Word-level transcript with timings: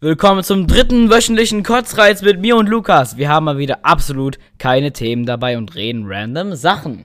Willkommen 0.00 0.44
zum 0.44 0.68
dritten 0.68 1.10
wöchentlichen 1.10 1.64
Kotzreiz 1.64 2.22
mit 2.22 2.38
mir 2.38 2.54
und 2.54 2.68
Lukas. 2.68 3.16
Wir 3.16 3.30
haben 3.30 3.46
mal 3.46 3.58
wieder 3.58 3.84
absolut 3.84 4.38
keine 4.56 4.92
Themen 4.92 5.26
dabei 5.26 5.58
und 5.58 5.74
reden 5.74 6.04
random 6.06 6.54
Sachen. 6.54 7.04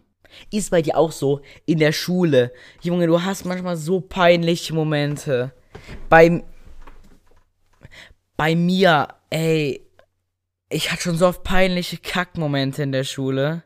Ist 0.51 0.69
bei 0.69 0.83
dir 0.83 0.95
auch 0.95 1.11
so 1.11 1.41
in 1.65 1.79
der 1.79 1.91
Schule? 1.91 2.53
Junge, 2.83 3.07
du 3.07 3.23
hast 3.23 3.45
manchmal 3.45 3.77
so 3.77 3.99
peinliche 3.99 4.75
Momente. 4.75 5.53
Bei, 6.07 6.43
bei 8.37 8.55
mir, 8.55 9.07
ey, 9.31 9.81
ich 10.69 10.91
hatte 10.91 11.01
schon 11.01 11.17
so 11.17 11.25
oft 11.25 11.43
peinliche 11.43 11.97
Kackmomente 11.97 12.83
in 12.83 12.91
der 12.91 13.05
Schule. 13.05 13.63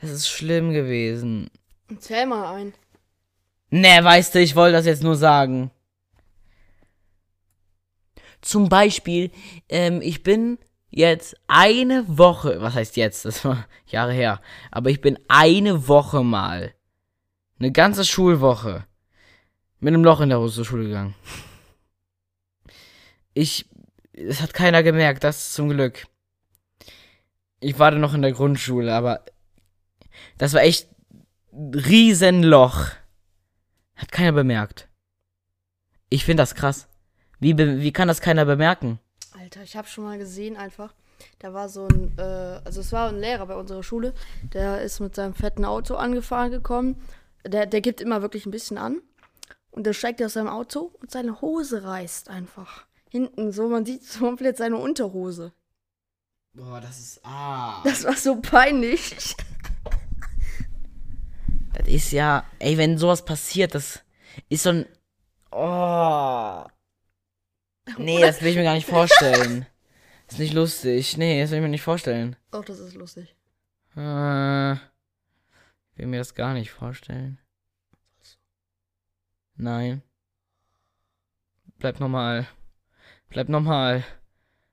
Das 0.00 0.08
ist 0.08 0.28
schlimm 0.28 0.72
gewesen. 0.72 1.50
Zähl 1.98 2.26
mal 2.26 2.54
ein. 2.54 2.74
Ne, 3.70 3.98
weißt 4.00 4.36
du, 4.36 4.38
ich 4.38 4.54
wollte 4.54 4.76
das 4.76 4.86
jetzt 4.86 5.02
nur 5.02 5.16
sagen. 5.16 5.72
Zum 8.40 8.68
Beispiel, 8.68 9.30
ähm, 9.68 10.00
ich 10.02 10.22
bin 10.22 10.58
jetzt 10.90 11.36
eine 11.46 12.04
Woche, 12.08 12.60
was 12.60 12.74
heißt 12.74 12.96
jetzt, 12.96 13.24
das 13.24 13.44
war 13.44 13.66
Jahre 13.86 14.12
her, 14.12 14.40
aber 14.70 14.90
ich 14.90 15.00
bin 15.00 15.18
eine 15.28 15.88
Woche 15.88 16.24
mal, 16.24 16.74
eine 17.58 17.72
ganze 17.72 18.04
Schulwoche, 18.04 18.86
mit 19.78 19.94
einem 19.94 20.04
Loch 20.04 20.20
in 20.20 20.28
der 20.28 20.38
Hose 20.38 20.56
zur 20.56 20.64
Schule 20.64 20.84
gegangen. 20.84 21.14
Ich, 23.34 23.66
es 24.12 24.42
hat 24.42 24.52
keiner 24.52 24.82
gemerkt, 24.82 25.24
das 25.24 25.52
zum 25.52 25.70
Glück. 25.70 26.06
Ich 27.60 27.78
war 27.78 27.90
dann 27.90 28.00
noch 28.00 28.14
in 28.14 28.22
der 28.22 28.32
Grundschule, 28.32 28.92
aber 28.94 29.24
das 30.38 30.54
war 30.54 30.62
echt 30.62 30.88
ein 31.52 31.74
Riesenloch. 31.74 32.88
Hat 33.94 34.12
keiner 34.12 34.32
bemerkt. 34.32 34.88
Ich 36.08 36.24
finde 36.24 36.42
das 36.42 36.54
krass. 36.54 36.88
Wie, 37.40 37.56
wie 37.56 37.92
kann 37.92 38.08
das 38.08 38.20
keiner 38.20 38.44
bemerken? 38.44 39.00
Alter, 39.38 39.62
ich 39.62 39.76
habe 39.76 39.88
schon 39.88 40.04
mal 40.04 40.18
gesehen 40.18 40.56
einfach. 40.56 40.94
Da 41.38 41.52
war 41.52 41.68
so 41.68 41.86
ein, 41.86 42.16
äh, 42.18 42.60
also 42.64 42.80
es 42.80 42.92
war 42.92 43.08
ein 43.08 43.18
Lehrer 43.18 43.46
bei 43.46 43.54
unserer 43.54 43.82
Schule, 43.82 44.14
der 44.52 44.82
ist 44.82 45.00
mit 45.00 45.14
seinem 45.14 45.34
fetten 45.34 45.64
Auto 45.64 45.94
angefahren 45.94 46.50
gekommen. 46.50 47.02
Der, 47.46 47.66
der 47.66 47.80
gibt 47.80 48.00
immer 48.00 48.22
wirklich 48.22 48.46
ein 48.46 48.50
bisschen 48.50 48.78
an. 48.78 49.00
Und 49.70 49.84
der 49.84 49.92
steigt 49.92 50.22
aus 50.22 50.34
seinem 50.34 50.48
Auto 50.48 50.92
und 51.00 51.10
seine 51.10 51.40
Hose 51.40 51.84
reißt 51.84 52.28
einfach. 52.28 52.86
Hinten, 53.08 53.52
so, 53.52 53.68
man 53.68 53.86
sieht 53.86 54.04
so 54.04 54.20
komplett 54.20 54.56
seine 54.56 54.76
Unterhose. 54.76 55.52
Boah, 56.52 56.80
das 56.80 56.98
ist. 56.98 57.20
Ah. 57.24 57.80
Das 57.84 58.04
war 58.04 58.16
so 58.16 58.40
peinlich. 58.40 59.36
Das 61.72 61.86
ist 61.86 62.10
ja. 62.10 62.44
Ey, 62.58 62.76
wenn 62.76 62.98
sowas 62.98 63.24
passiert, 63.24 63.74
das 63.74 64.00
ist 64.48 64.64
so 64.64 64.70
ein. 64.70 64.86
Oh. 65.52 66.64
Nee, 67.98 68.20
das 68.20 68.40
will 68.40 68.48
ich 68.48 68.56
mir 68.56 68.64
gar 68.64 68.74
nicht 68.74 68.88
vorstellen. 68.88 69.66
Das 70.26 70.34
ist 70.34 70.40
nicht 70.40 70.54
lustig. 70.54 71.16
Nee, 71.16 71.40
das 71.40 71.50
will 71.50 71.58
ich 71.58 71.62
mir 71.62 71.68
nicht 71.68 71.82
vorstellen. 71.82 72.36
Doch, 72.50 72.64
das 72.64 72.78
ist 72.78 72.94
lustig. 72.94 73.34
Äh, 73.96 74.74
ich 74.74 74.78
will 75.96 76.06
mir 76.06 76.18
das 76.18 76.34
gar 76.34 76.54
nicht 76.54 76.70
vorstellen. 76.70 77.38
Nein. 79.56 80.02
Bleib 81.78 82.00
normal. 82.00 82.46
Bleib 83.28 83.48
normal. 83.48 84.04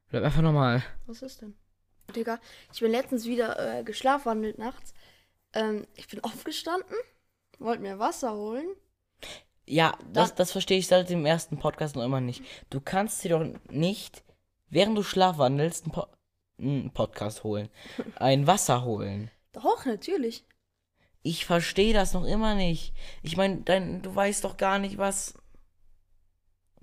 Bleib 0.10 0.24
einfach 0.24 0.42
normal. 0.42 0.84
Was 1.06 1.22
ist 1.22 1.42
denn? 1.42 1.56
Digga, 2.16 2.40
ich 2.72 2.80
bin 2.80 2.92
letztens 2.92 3.26
wieder 3.26 3.80
äh, 3.80 3.84
geschlafwandelt 3.84 4.58
nachts. 4.58 4.94
Ähm, 5.54 5.88
ich 5.96 6.08
bin 6.08 6.24
aufgestanden, 6.24 6.96
wollte 7.60 7.82
mir 7.82 8.00
Wasser 8.00 8.34
holen. 8.34 8.68
Ja, 9.68 9.98
das, 10.14 10.34
das 10.34 10.52
verstehe 10.52 10.78
ich 10.78 10.88
seit 10.88 11.10
dem 11.10 11.26
ersten 11.26 11.60
Podcast 11.60 11.96
noch 11.96 12.04
immer 12.04 12.22
nicht. 12.22 12.42
Du 12.70 12.80
kannst 12.80 13.24
dir 13.24 13.38
doch 13.38 13.46
nicht, 13.70 14.24
während 14.70 14.98
du 14.98 15.04
schlafwandelst, 15.04 15.86
einen, 15.86 15.92
po 15.92 16.08
einen 16.58 16.92
Podcast 16.92 17.44
holen. 17.44 17.70
Ein 18.16 18.48
Wasser 18.48 18.84
holen. 18.84 19.30
Doch, 19.52 19.86
natürlich. 19.86 20.46
Ich 21.22 21.46
verstehe 21.46 21.94
das 21.94 22.14
noch 22.14 22.26
immer 22.26 22.56
nicht. 22.56 22.94
Ich 23.22 23.38
meine, 23.38 23.58
du 23.58 24.16
weißt 24.16 24.44
doch 24.44 24.58
gar 24.58 24.80
nicht, 24.80 24.98
was 24.98 25.36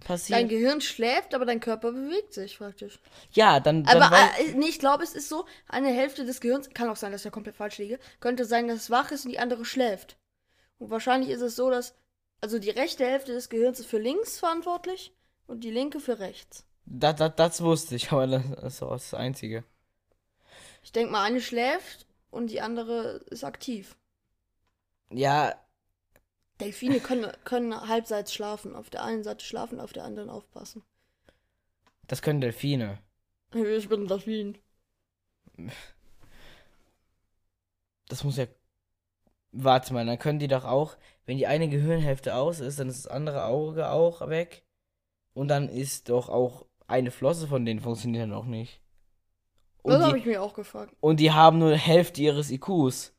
passiert. 0.05 0.39
Dein 0.39 0.49
Gehirn 0.49 0.81
schläft, 0.81 1.35
aber 1.35 1.47
dein 1.47 1.61
Körper 1.61 1.93
bewegt 1.93 2.35
sich 2.35 2.59
praktisch. 2.59 3.01
ja, 3.33 3.59
dann, 3.59 3.85
dann 3.85 4.03
Aber 4.03 4.15
äh, 4.39 4.53
nee, 4.55 4.69
ich 4.69 4.79
glaube, 4.79 5.03
es 5.03 5.15
ist 5.15 5.29
so, 5.29 5.47
eine 5.67 5.89
Hälfte 5.89 6.25
des 6.25 6.41
Gehirns, 6.41 6.71
kann 6.71 6.89
auch 6.89 6.97
sein, 6.97 7.11
dass 7.11 7.23
ich 7.23 7.25
da 7.25 7.31
komplett 7.31 7.57
falsch 7.57 7.79
liege, 7.79 7.99
könnte 8.21 8.45
sein, 8.45 8.69
dass 8.69 8.79
es 8.79 8.91
wach 8.91 9.11
ist 9.11 9.25
und 9.25 9.33
die 9.33 9.39
andere 9.39 9.65
schläft. 9.65 10.19
Und 10.79 10.91
wahrscheinlich 10.91 11.31
ist 11.31 11.41
es 11.41 11.57
so, 11.57 11.71
dass, 11.71 11.95
also 12.45 12.59
die 12.59 12.69
rechte 12.69 13.07
Hälfte 13.07 13.33
des 13.33 13.49
Gehirns 13.49 13.81
ist 13.81 13.87
für 13.87 13.97
links 13.97 14.39
verantwortlich 14.39 15.15
und 15.47 15.65
die 15.65 15.71
linke 15.71 15.99
für 15.99 16.19
rechts. 16.19 16.67
das, 16.85 17.17
das, 17.17 17.33
das 17.37 17.63
wusste 17.63 17.97
ich, 17.97 18.13
aber 18.13 18.27
das 18.27 18.75
ist 18.75 18.83
auch 18.83 18.93
das 18.93 19.15
Einzige. 19.15 19.65
Ich 20.83 20.93
denke 20.93 21.11
mal, 21.11 21.23
eine 21.23 21.41
schläft 21.41 22.07
und 22.31 22.51
die 22.51 22.61
andere 22.61 23.25
ist 23.31 23.45
aktiv. 23.45 23.97
Ja, 25.11 25.55
Delfine 26.61 27.01
können, 27.01 27.33
können 27.45 27.89
halbseits 27.89 28.35
schlafen. 28.35 28.77
Auf 28.77 28.91
der 28.91 29.03
einen 29.05 29.25
Seite 29.25 29.43
schlafen, 29.43 29.81
auf 29.81 29.95
der 29.95 30.05
anderen 30.05 30.29
aufpassen. 30.29 30.83
das 32.09 32.21
können 32.21 32.43
Delfine. 32.43 32.99
Ich 33.55 33.89
bin 33.89 34.03
ein 34.03 34.09
Delfin. 34.09 34.59
Das 38.09 38.23
muss 38.23 38.37
ja. 38.37 38.47
Warte 39.53 39.95
mal, 39.95 40.05
dann 40.05 40.19
können 40.19 40.41
die 40.41 40.49
doch 40.49 40.65
auch, 40.65 40.99
wenn 41.27 41.39
die 41.39 41.47
eine 41.47 41.69
Gehirnhälfte 41.69 42.35
aus 42.35 42.61
ist, 42.61 42.79
dann 42.79 42.89
ist 42.89 43.05
das 43.05 43.11
andere 43.11 43.45
Auge 43.47 43.91
auch 43.91 44.29
weg. 44.29 44.65
Und 45.33 45.49
dann 45.49 45.69
ist 45.69 46.09
doch 46.09 46.29
auch 46.29 46.67
eine 46.87 47.11
Flosse 47.11 47.49
von 47.49 47.65
denen 47.65 47.81
funktioniert 47.81 48.25
dann 48.25 48.33
auch 48.35 48.45
nicht. 48.45 48.81
Das 49.83 49.97
Und 49.97 50.03
habe 50.03 50.15
die, 50.15 50.21
ich 50.21 50.27
mir 50.27 50.43
auch 50.43 50.55
gefragt. 50.55 50.95
und 51.01 51.19
die 51.21 51.33
haben 51.33 51.59
nur 51.59 51.77
Hälfte 51.77 52.23
ihres 52.23 52.51
IQs. 52.51 53.13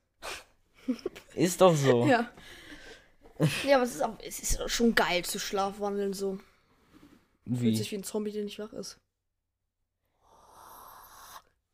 ist 1.36 1.62
doch 1.62 1.76
so. 1.76 2.06
Ja. 2.08 2.30
Ja, 3.68 3.76
aber 3.76 3.84
es 3.84 3.96
ist, 3.96 4.02
auch, 4.02 4.18
es 4.24 4.40
ist 4.40 4.72
schon 4.72 4.96
geil 4.96 5.26
zu 5.26 5.40
schlafwandeln 5.40 6.14
so. 6.14 6.40
Fühlt 7.46 7.62
Wie? 7.62 7.76
sich 7.76 7.92
wie 7.92 7.98
ein 7.98 8.04
Zombie, 8.04 8.32
der 8.32 8.44
nicht 8.46 8.60
wach 8.60 8.72
ist. 8.74 8.98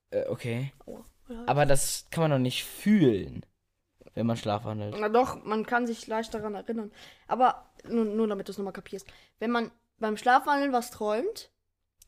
Äh, 0.10 0.26
okay. 0.28 0.74
Aber 1.46 1.66
das 1.66 2.08
kann 2.10 2.24
man 2.24 2.32
doch 2.32 2.40
nicht 2.40 2.66
fühlen, 2.66 3.46
wenn 4.14 4.26
man 4.28 4.38
schlafwandelt. 4.38 4.96
Na 5.00 5.10
doch, 5.10 5.44
man 5.44 5.66
kann 5.66 5.88
sich 5.88 6.06
leicht 6.08 6.34
daran 6.34 6.56
erinnern. 6.56 6.92
Aber 7.28 7.72
nur, 7.88 8.06
nur 8.06 8.28
damit 8.28 8.48
du 8.48 8.52
es 8.52 8.58
nochmal 8.58 8.74
kapierst. 8.74 9.08
Wenn 9.40 9.52
man 9.52 9.72
beim 10.00 10.18
Schlafwandeln 10.18 10.74
was 10.74 10.92
träumt, 10.92 11.52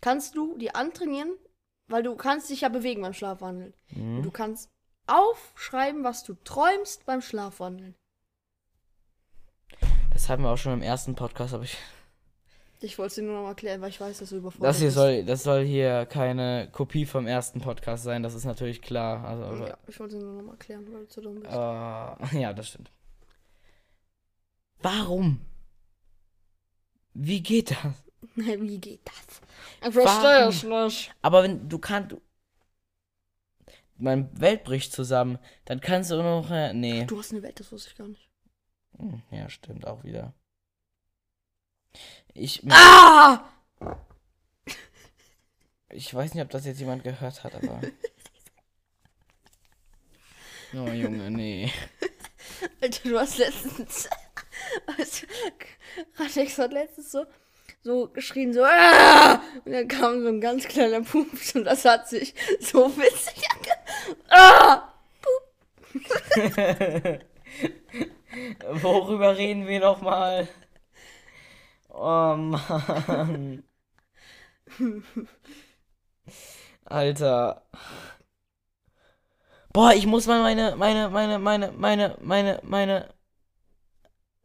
kannst 0.02 0.36
du 0.36 0.58
die 0.58 0.74
antrainieren, 0.75 1.31
weil 1.88 2.03
du 2.03 2.16
kannst 2.16 2.50
dich 2.50 2.62
ja 2.62 2.69
bewegen 2.69 3.02
beim 3.02 3.13
Schlafwandeln. 3.13 3.74
Und 3.96 4.18
Mhm. 4.18 4.24
du 4.24 4.31
kannst 4.31 4.69
aufschreiben, 5.08 6.03
was 6.03 6.24
du 6.24 6.34
träumst 6.44 7.06
beim 7.06 7.22
Schlafwandeln. 7.22 7.96
Das 10.12 10.30
hatten 10.30 10.44
wir 10.44 10.50
auch 10.52 10.58
schon 10.58 10.74
im 10.74 10.81
ersten 10.81 11.16
Podcast, 11.16 11.53
aber 11.53 11.63
ich. 11.63 11.78
Ich 12.83 12.97
wollte 12.97 13.07
es 13.07 13.16
dir 13.16 13.23
nur 13.23 13.35
noch 13.35 13.44
mal 13.44 13.49
erklären, 13.49 13.81
weil 13.81 13.89
ich 13.89 14.01
weiß, 14.01 14.19
dass 14.19 14.29
du 14.29 14.38
überfordert 14.38 14.69
Das 14.69 14.77
hier 14.77 14.88
bist. 14.88 14.95
soll, 14.97 15.23
das 15.23 15.44
soll 15.44 15.63
hier 15.63 16.05
keine 16.05 16.69
Kopie 16.71 17.05
vom 17.05 17.27
ersten 17.27 17.61
Podcast 17.61 18.03
sein, 18.03 18.23
das 18.23 18.33
ist 18.33 18.45
natürlich 18.45 18.81
klar. 18.81 19.25
Also, 19.25 19.66
Ja, 19.66 19.77
ich 19.88 19.99
wollte 19.99 20.17
es 20.17 20.23
nur 20.23 20.33
noch 20.33 20.44
mal 20.44 20.51
erklären, 20.53 20.85
weil 20.91 21.01
du 21.01 21.07
zu 21.07 21.21
dumm 21.21 21.39
bist. 21.39 21.51
Äh, 21.53 21.55
ja, 22.41 22.53
das 22.53 22.67
stimmt. 22.69 22.91
Warum? 24.81 25.39
Wie 27.13 27.41
geht 27.41 27.71
das? 27.71 27.77
Wie 28.35 28.79
geht 28.79 29.01
das? 29.05 29.41
Ich 29.88 29.94
verstehe 29.94 30.47
es 30.47 30.63
nicht. 30.63 31.13
Aber 31.21 31.44
wenn 31.44 31.69
du 31.69 31.77
kannst. 31.79 32.11
Du, 32.11 32.21
meine 33.97 34.29
Welt 34.39 34.63
bricht 34.63 34.91
zusammen, 34.91 35.38
dann 35.65 35.79
kannst 35.79 36.11
du 36.11 36.17
noch. 36.21 36.50
Äh, 36.51 36.73
nee. 36.73 37.05
Du 37.05 37.17
hast 37.17 37.31
eine 37.31 37.44
Welt, 37.44 37.59
das 37.59 37.71
wusste 37.71 37.91
ich 37.91 37.97
gar 37.97 38.07
nicht. 38.07 38.29
Hm, 38.97 39.21
ja, 39.31 39.50
stimmt 39.50 39.88
auch 39.88 40.03
wieder. 40.03 40.33
Ich, 42.34 42.62
Ah! 42.70 43.44
ich 45.90 46.13
weiß 46.13 46.34
nicht, 46.34 46.44
ob 46.44 46.50
das 46.50 46.66
jetzt 46.66 46.80
jemand 46.80 47.04
gehört 47.04 47.44
hat, 47.44 47.56
aber. 47.56 47.81
Oh 50.75 50.88
Junge, 50.90 51.30
nee. 51.30 51.72
Alter, 52.81 53.07
du 53.10 53.19
hast 53.19 53.38
letztens. 53.38 54.10
Also, 54.98 55.28
Ratex 56.16 56.57
hat 56.57 56.74
letztens 56.74 57.12
so, 57.12 57.25
so 57.84 58.07
geschrien, 58.07 58.54
so. 58.54 58.63
"Ah!" 58.63 59.39
Und 59.66 59.72
dann 59.72 59.88
kam 59.88 60.24
so 60.24 60.30
ein 60.30 60.42
ganz 60.42 60.68
kleiner 60.68 61.01
Pups 61.01 61.54
und 61.56 61.66
das 61.66 61.86
hat 61.86 62.10
sich 62.10 62.34
so 62.60 62.89
witzig 62.98 63.44
ange. 63.51 63.72
Ah! 64.30 64.94
Worüber 68.81 69.38
reden 69.38 69.68
wir 69.68 69.80
noch 69.80 70.01
mal? 70.01 70.48
Oh 71.94 72.36
Mann. 72.36 73.63
Alter. 76.86 77.63
Boah, 79.72 79.94
ich 79.94 80.06
muss 80.06 80.28
mal 80.28 80.42
meine, 80.42 80.75
meine, 80.75 81.10
meine, 81.10 81.40
meine, 81.40 81.72
meine, 81.72 82.18
meine, 82.22 82.60
meine, 82.63 83.10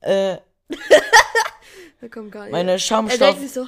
äh, 0.01 0.39
Da 2.01 2.09
kommt 2.09 2.33
gar 2.33 2.45
nicht. 2.45 2.53
meine 2.53 2.73
er 2.73 2.79
Schaumstoff. 2.79 3.39
sich 3.39 3.53
so. 3.53 3.67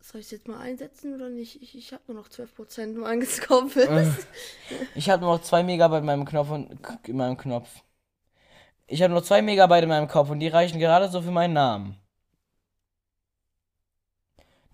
Soll 0.00 0.20
ich 0.20 0.26
es 0.26 0.30
jetzt 0.30 0.48
mal 0.48 0.58
einsetzen 0.60 1.14
oder 1.14 1.28
nicht? 1.28 1.62
Ich, 1.62 1.76
ich 1.76 1.92
habe 1.92 2.02
nur 2.08 2.22
noch 2.22 2.28
12% 2.28 2.96
meines 2.98 3.40
Kopfes. 3.42 3.88
Äh. 3.88 4.10
Ich 4.94 5.10
habe 5.10 5.22
nur 5.22 5.34
noch 5.36 5.42
2 5.42 5.62
Megabyte 5.62 6.00
in 6.00 6.06
meinem 6.06 6.24
Knopf 6.24 6.50
und 6.50 6.78
in 7.06 7.16
meinem 7.16 7.36
Knopf. 7.36 7.68
Ich 8.86 9.02
habe 9.02 9.12
nur 9.12 9.22
2 9.22 9.42
Megabyte 9.42 9.82
in 9.82 9.88
meinem 9.88 10.08
Kopf 10.08 10.30
und 10.30 10.40
die 10.40 10.48
reichen 10.48 10.78
gerade 10.78 11.08
so 11.08 11.20
für 11.20 11.30
meinen 11.30 11.52
Namen. 11.52 12.00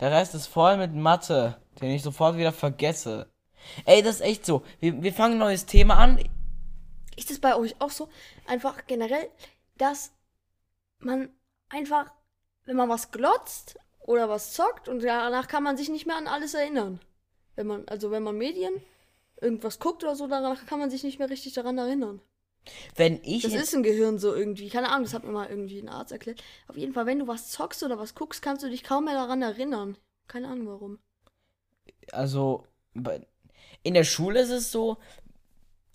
Der 0.04 0.12
Rest 0.12 0.34
ist 0.34 0.48
voll 0.48 0.76
mit 0.76 0.92
Mathe, 0.92 1.56
den 1.80 1.92
ich 1.92 2.02
sofort 2.02 2.36
wieder 2.36 2.52
vergesse. 2.52 3.32
Ey, 3.86 4.02
das 4.02 4.16
ist 4.16 4.20
echt 4.20 4.44
so. 4.44 4.62
Wir, 4.78 5.02
wir 5.02 5.14
fangen 5.14 5.36
ein 5.36 5.38
neues 5.38 5.64
Thema 5.64 5.94
an. 5.94 6.22
Ist 7.16 7.30
es 7.30 7.40
bei 7.40 7.56
euch 7.56 7.74
auch 7.80 7.88
so? 7.88 8.10
Einfach 8.46 8.86
generell, 8.86 9.30
dass 9.78 10.12
man 10.98 11.30
einfach, 11.70 12.12
wenn 12.66 12.76
man 12.76 12.90
was 12.90 13.12
glotzt 13.12 13.78
oder 14.00 14.28
was 14.28 14.52
zockt 14.52 14.90
und 14.90 15.02
danach 15.02 15.48
kann 15.48 15.62
man 15.62 15.78
sich 15.78 15.88
nicht 15.88 16.04
mehr 16.04 16.16
an 16.16 16.28
alles 16.28 16.52
erinnern. 16.52 17.00
Wenn 17.54 17.66
man, 17.66 17.88
also 17.88 18.10
wenn 18.10 18.24
man 18.24 18.36
Medien 18.36 18.74
irgendwas 19.40 19.78
guckt 19.78 20.04
oder 20.04 20.16
so, 20.16 20.26
danach 20.26 20.66
kann 20.66 20.80
man 20.80 20.90
sich 20.90 21.02
nicht 21.02 21.18
mehr 21.18 21.30
richtig 21.30 21.54
daran 21.54 21.78
erinnern. 21.78 22.20
Wenn 22.96 23.20
ich. 23.22 23.42
Das 23.42 23.54
ist 23.54 23.74
im 23.74 23.82
Gehirn 23.82 24.18
so 24.18 24.34
irgendwie. 24.34 24.68
Keine 24.68 24.88
Ahnung, 24.90 25.04
das 25.04 25.14
hat 25.14 25.24
mir 25.24 25.32
mal 25.32 25.48
irgendwie 25.48 25.80
ein 25.80 25.88
Arzt 25.88 26.12
erklärt. 26.12 26.42
Auf 26.68 26.76
jeden 26.76 26.92
Fall, 26.92 27.06
wenn 27.06 27.18
du 27.18 27.26
was 27.26 27.50
zockst 27.50 27.82
oder 27.82 27.98
was 27.98 28.14
guckst, 28.14 28.42
kannst 28.42 28.62
du 28.62 28.70
dich 28.70 28.82
kaum 28.84 29.04
mehr 29.04 29.14
daran 29.14 29.42
erinnern. 29.42 29.98
Keine 30.28 30.48
Ahnung 30.48 30.66
warum. 30.66 30.98
also 32.12 32.64
in 33.82 33.94
der 33.94 34.04
Schule 34.04 34.40
ist 34.40 34.50
es 34.50 34.72
so, 34.72 34.98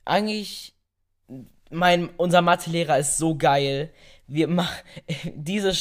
eigentlich, 0.05 0.75
mein, 1.71 2.09
unser 2.17 2.41
Mathelehrer 2.41 2.97
ist 2.97 3.17
so 3.17 3.35
geil. 3.35 3.91
Wir 4.27 4.47
machen 4.47 4.75
diese, 5.35 5.71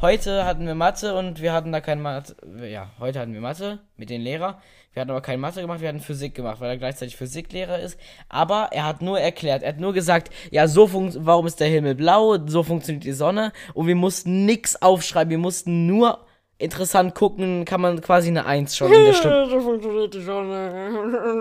heute 0.00 0.44
hatten 0.44 0.66
wir 0.66 0.74
Mathe 0.74 1.14
und 1.14 1.40
wir 1.40 1.52
hatten 1.52 1.72
da 1.72 1.80
kein 1.80 2.00
Mathe, 2.00 2.36
ja, 2.68 2.90
heute 2.98 3.20
hatten 3.20 3.34
wir 3.34 3.40
Mathe 3.40 3.80
mit 3.96 4.10
den 4.10 4.20
Lehrer. 4.20 4.60
Wir 4.92 5.00
hatten 5.00 5.10
aber 5.10 5.22
kein 5.22 5.40
Mathe 5.40 5.60
gemacht, 5.60 5.80
wir 5.80 5.88
hatten 5.88 6.00
Physik 6.00 6.36
gemacht, 6.36 6.60
weil 6.60 6.70
er 6.70 6.76
gleichzeitig 6.76 7.16
Physiklehrer 7.16 7.80
ist. 7.80 7.98
Aber 8.28 8.68
er 8.70 8.84
hat 8.84 9.02
nur 9.02 9.18
erklärt, 9.18 9.64
er 9.64 9.70
hat 9.70 9.80
nur 9.80 9.92
gesagt, 9.92 10.30
ja, 10.52 10.68
so 10.68 10.86
funkt, 10.86 11.16
warum 11.18 11.46
ist 11.46 11.58
der 11.58 11.68
Himmel 11.68 11.96
blau, 11.96 12.38
so 12.46 12.62
funktioniert 12.62 13.04
die 13.04 13.12
Sonne 13.12 13.52
und 13.74 13.88
wir 13.88 13.96
mussten 13.96 14.44
nix 14.44 14.76
aufschreiben, 14.76 15.30
wir 15.30 15.38
mussten 15.38 15.86
nur 15.86 16.24
interessant 16.58 17.14
gucken, 17.14 17.64
kann 17.64 17.80
man 17.80 18.00
quasi 18.00 18.28
eine 18.28 18.46
Eins 18.46 18.76
schon 18.76 18.92
in 18.92 19.04
der 19.04 19.12
Stunde. 19.12 19.50
so 19.50 19.60
funktioniert 19.60 20.14
die 20.14 20.22
Sonne. 20.22 20.90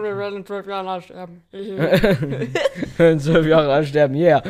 Wir 0.01 0.17
werden 0.17 0.37
in 0.37 0.45
zwölf 0.45 0.67
Jahren 0.67 1.01
sterben. 1.01 1.43
in 2.97 3.19
zwölf 3.19 3.45
Jahre 3.45 3.73
alt 3.73 3.87
sterben, 3.87 4.15
yeah. 4.15 4.43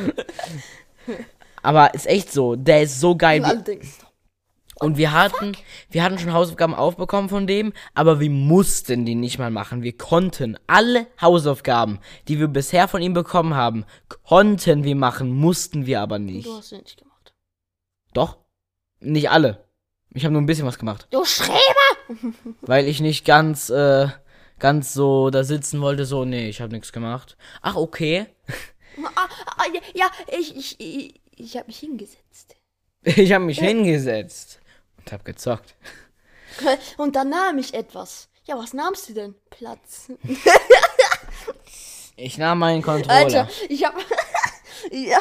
Aber 1.62 1.94
ist 1.94 2.08
echt 2.08 2.32
so, 2.32 2.56
der 2.56 2.84
ist 2.84 3.00
so 3.00 3.16
geil. 3.16 3.64
Und 4.80 4.98
wir 4.98 5.14
hatten, 5.14 5.56
wir 5.92 6.04
hatten 6.04 6.18
schon 6.18 6.34
Hausaufgaben 6.34 6.74
aufbekommen 6.74 7.30
von 7.30 7.48
dem, 7.48 7.74
aber 7.94 8.20
wir 8.20 8.30
mussten 8.30 9.06
die 9.06 9.16
nicht 9.16 9.40
mal 9.40 9.52
machen. 9.52 9.84
Wir 9.84 9.96
konnten 9.96 10.58
alle 10.68 11.08
Hausaufgaben, 11.22 12.00
die 12.28 12.40
wir 12.40 12.48
bisher 12.48 12.88
von 12.88 13.02
ihm 13.02 13.14
bekommen 13.14 13.54
haben, 13.54 13.86
konnten 14.24 14.84
wir 14.84 14.96
machen, 14.96 15.32
mussten 15.32 15.86
wir 15.86 16.02
aber 16.02 16.20
nicht. 16.20 16.48
Du 16.48 16.58
hast 16.58 16.70
sie 16.70 16.80
nicht 16.80 16.98
gemacht. 16.98 17.34
Doch, 18.14 18.38
nicht 19.00 19.30
alle. 19.30 19.64
Ich 20.14 20.26
habe 20.26 20.34
nur 20.34 20.42
ein 20.42 20.46
bisschen 20.46 20.66
was 20.66 20.78
gemacht, 20.78 21.08
Du 21.12 21.26
Schreber! 21.26 21.58
weil 22.62 22.88
ich 22.88 23.02
nicht 23.02 23.26
ganz, 23.26 23.70
äh, 23.70 24.08
ganz 24.60 24.94
so 24.94 25.30
da 25.30 25.44
sitzen 25.44 25.82
wollte. 25.82 26.06
So, 26.06 26.26
nee, 26.26 26.50
ich 26.50 26.62
habe 26.62 26.72
nichts 26.74 26.92
gemacht. 26.92 27.38
Ach, 27.62 27.76
okay. 27.76 28.28
Ah, 29.16 29.28
ah, 29.58 29.64
ja, 29.74 29.82
ja, 29.96 30.12
ich, 30.40 30.56
ich, 30.56 30.80
ich, 30.80 31.22
ich 31.36 31.58
habe 31.58 31.68
mich 31.68 31.80
hingesetzt. 31.80 32.56
Ich 33.06 33.34
habe 33.34 33.44
mich 33.44 33.60
hingesetzt 33.60 34.62
und 34.98 35.12
habe 35.12 35.26
gezockt. 35.26 35.76
Und 36.96 37.18
dann 37.18 37.32
nahm 37.32 37.58
ich 37.58 37.74
etwas. 37.74 38.30
Ja, 38.46 38.58
was 38.58 38.74
nahmst 38.74 39.10
du 39.10 39.14
denn? 39.14 39.36
Platz. 39.50 40.10
Ich 42.16 42.38
nahm 42.38 42.60
meinen 42.60 42.82
Controller. 42.82 43.16
Alter, 43.16 43.50
ich 43.70 43.84
hab. 43.84 43.96
ja, 44.92 45.20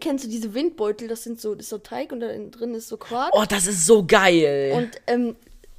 kennst 0.00 0.24
du 0.24 0.28
diese 0.28 0.54
Windbeutel? 0.54 1.08
Das 1.08 1.22
sind 1.22 1.40
so, 1.40 1.54
das 1.54 1.64
ist 1.64 1.70
so 1.70 1.78
Teig 1.78 2.12
und 2.12 2.20
da 2.20 2.28
drin 2.28 2.74
ist 2.74 2.88
so 2.88 2.96
Quark. 2.96 3.30
Oh, 3.32 3.44
das 3.48 3.66
ist 3.66 3.86
so 3.86 4.04
geil. 4.06 4.72
Und 4.74 4.90
ähm, 5.06 5.36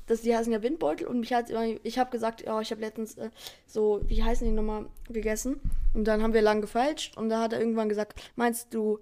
das, 0.07 0.21
die 0.21 0.35
heißen 0.35 0.51
ja 0.51 0.61
Windbeutel 0.61 1.07
und 1.07 1.19
mich 1.21 1.33
hat 1.33 1.49
immer, 1.49 1.65
ich 1.83 1.97
habe 1.97 2.11
gesagt, 2.11 2.41
ja, 2.41 2.59
ich 2.59 2.71
habe 2.71 2.81
letztens 2.81 3.17
äh, 3.17 3.29
so, 3.65 4.01
wie 4.07 4.23
heißen 4.23 4.45
die 4.45 4.53
nochmal, 4.53 4.85
gegessen. 5.09 5.59
Und 5.93 6.05
dann 6.05 6.21
haben 6.21 6.33
wir 6.33 6.41
lang 6.41 6.61
gefeilscht 6.61 7.17
und 7.17 7.29
da 7.29 7.39
hat 7.39 7.53
er 7.53 7.59
irgendwann 7.59 7.89
gesagt, 7.89 8.19
meinst 8.35 8.73
du. 8.73 8.99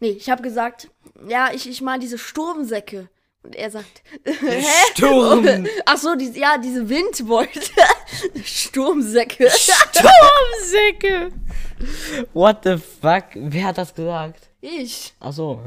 Nee, 0.00 0.10
ich 0.10 0.30
habe 0.30 0.42
gesagt, 0.42 0.90
ja, 1.28 1.50
ich, 1.54 1.68
ich 1.68 1.80
meine 1.80 2.00
diese 2.00 2.18
Sturmsäcke. 2.18 3.08
Und 3.42 3.56
er 3.56 3.70
sagt, 3.70 4.02
hä? 4.24 4.62
Sturm. 4.92 5.66
Ach 5.86 5.98
so, 5.98 6.14
diese, 6.14 6.38
ja, 6.38 6.58
diese 6.58 6.88
Windbeutel. 6.88 7.62
Sturmsäcke. 8.44 9.50
Sturmsäcke. 9.50 11.30
What 12.32 12.64
the 12.64 12.78
fuck? 12.78 13.24
Wer 13.34 13.64
hat 13.66 13.78
das 13.78 13.94
gesagt? 13.94 14.48
ich. 14.60 15.12
Ach 15.18 15.32
so. 15.32 15.60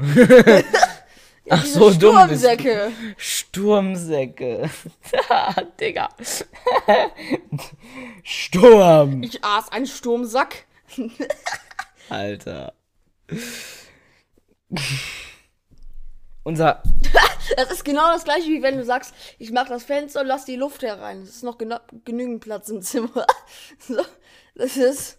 Ja, 1.44 1.54
Ach 1.54 1.62
diese 1.62 1.78
so, 1.78 1.90
dumm 1.92 2.28
bist 2.28 2.42
du. 2.44 2.48
Sturmsäcke. 2.48 2.92
Sturmsäcke. 3.16 4.70
Digga. 5.78 6.08
Sturm. 8.24 9.22
Ich 9.22 9.44
aß 9.44 9.70
einen 9.70 9.86
Sturmsack. 9.86 10.64
Alter. 12.08 12.72
Unser. 16.46 16.80
Das 17.56 17.70
ist 17.70 17.84
genau 17.84 18.10
das 18.12 18.24
gleiche, 18.24 18.48
wie 18.48 18.60
wenn 18.60 18.76
du 18.76 18.84
sagst, 18.84 19.14
ich 19.38 19.52
mach 19.52 19.68
das 19.68 19.84
Fenster 19.84 20.20
und 20.22 20.26
lass 20.26 20.44
die 20.46 20.56
Luft 20.56 20.82
herein. 20.82 21.22
Es 21.22 21.28
ist 21.28 21.42
noch 21.44 21.58
gena- 21.58 21.80
genügend 22.04 22.40
Platz 22.42 22.68
im 22.70 22.82
Zimmer. 22.82 23.24
so, 23.78 24.02
das 24.56 24.76
ist. 24.76 25.18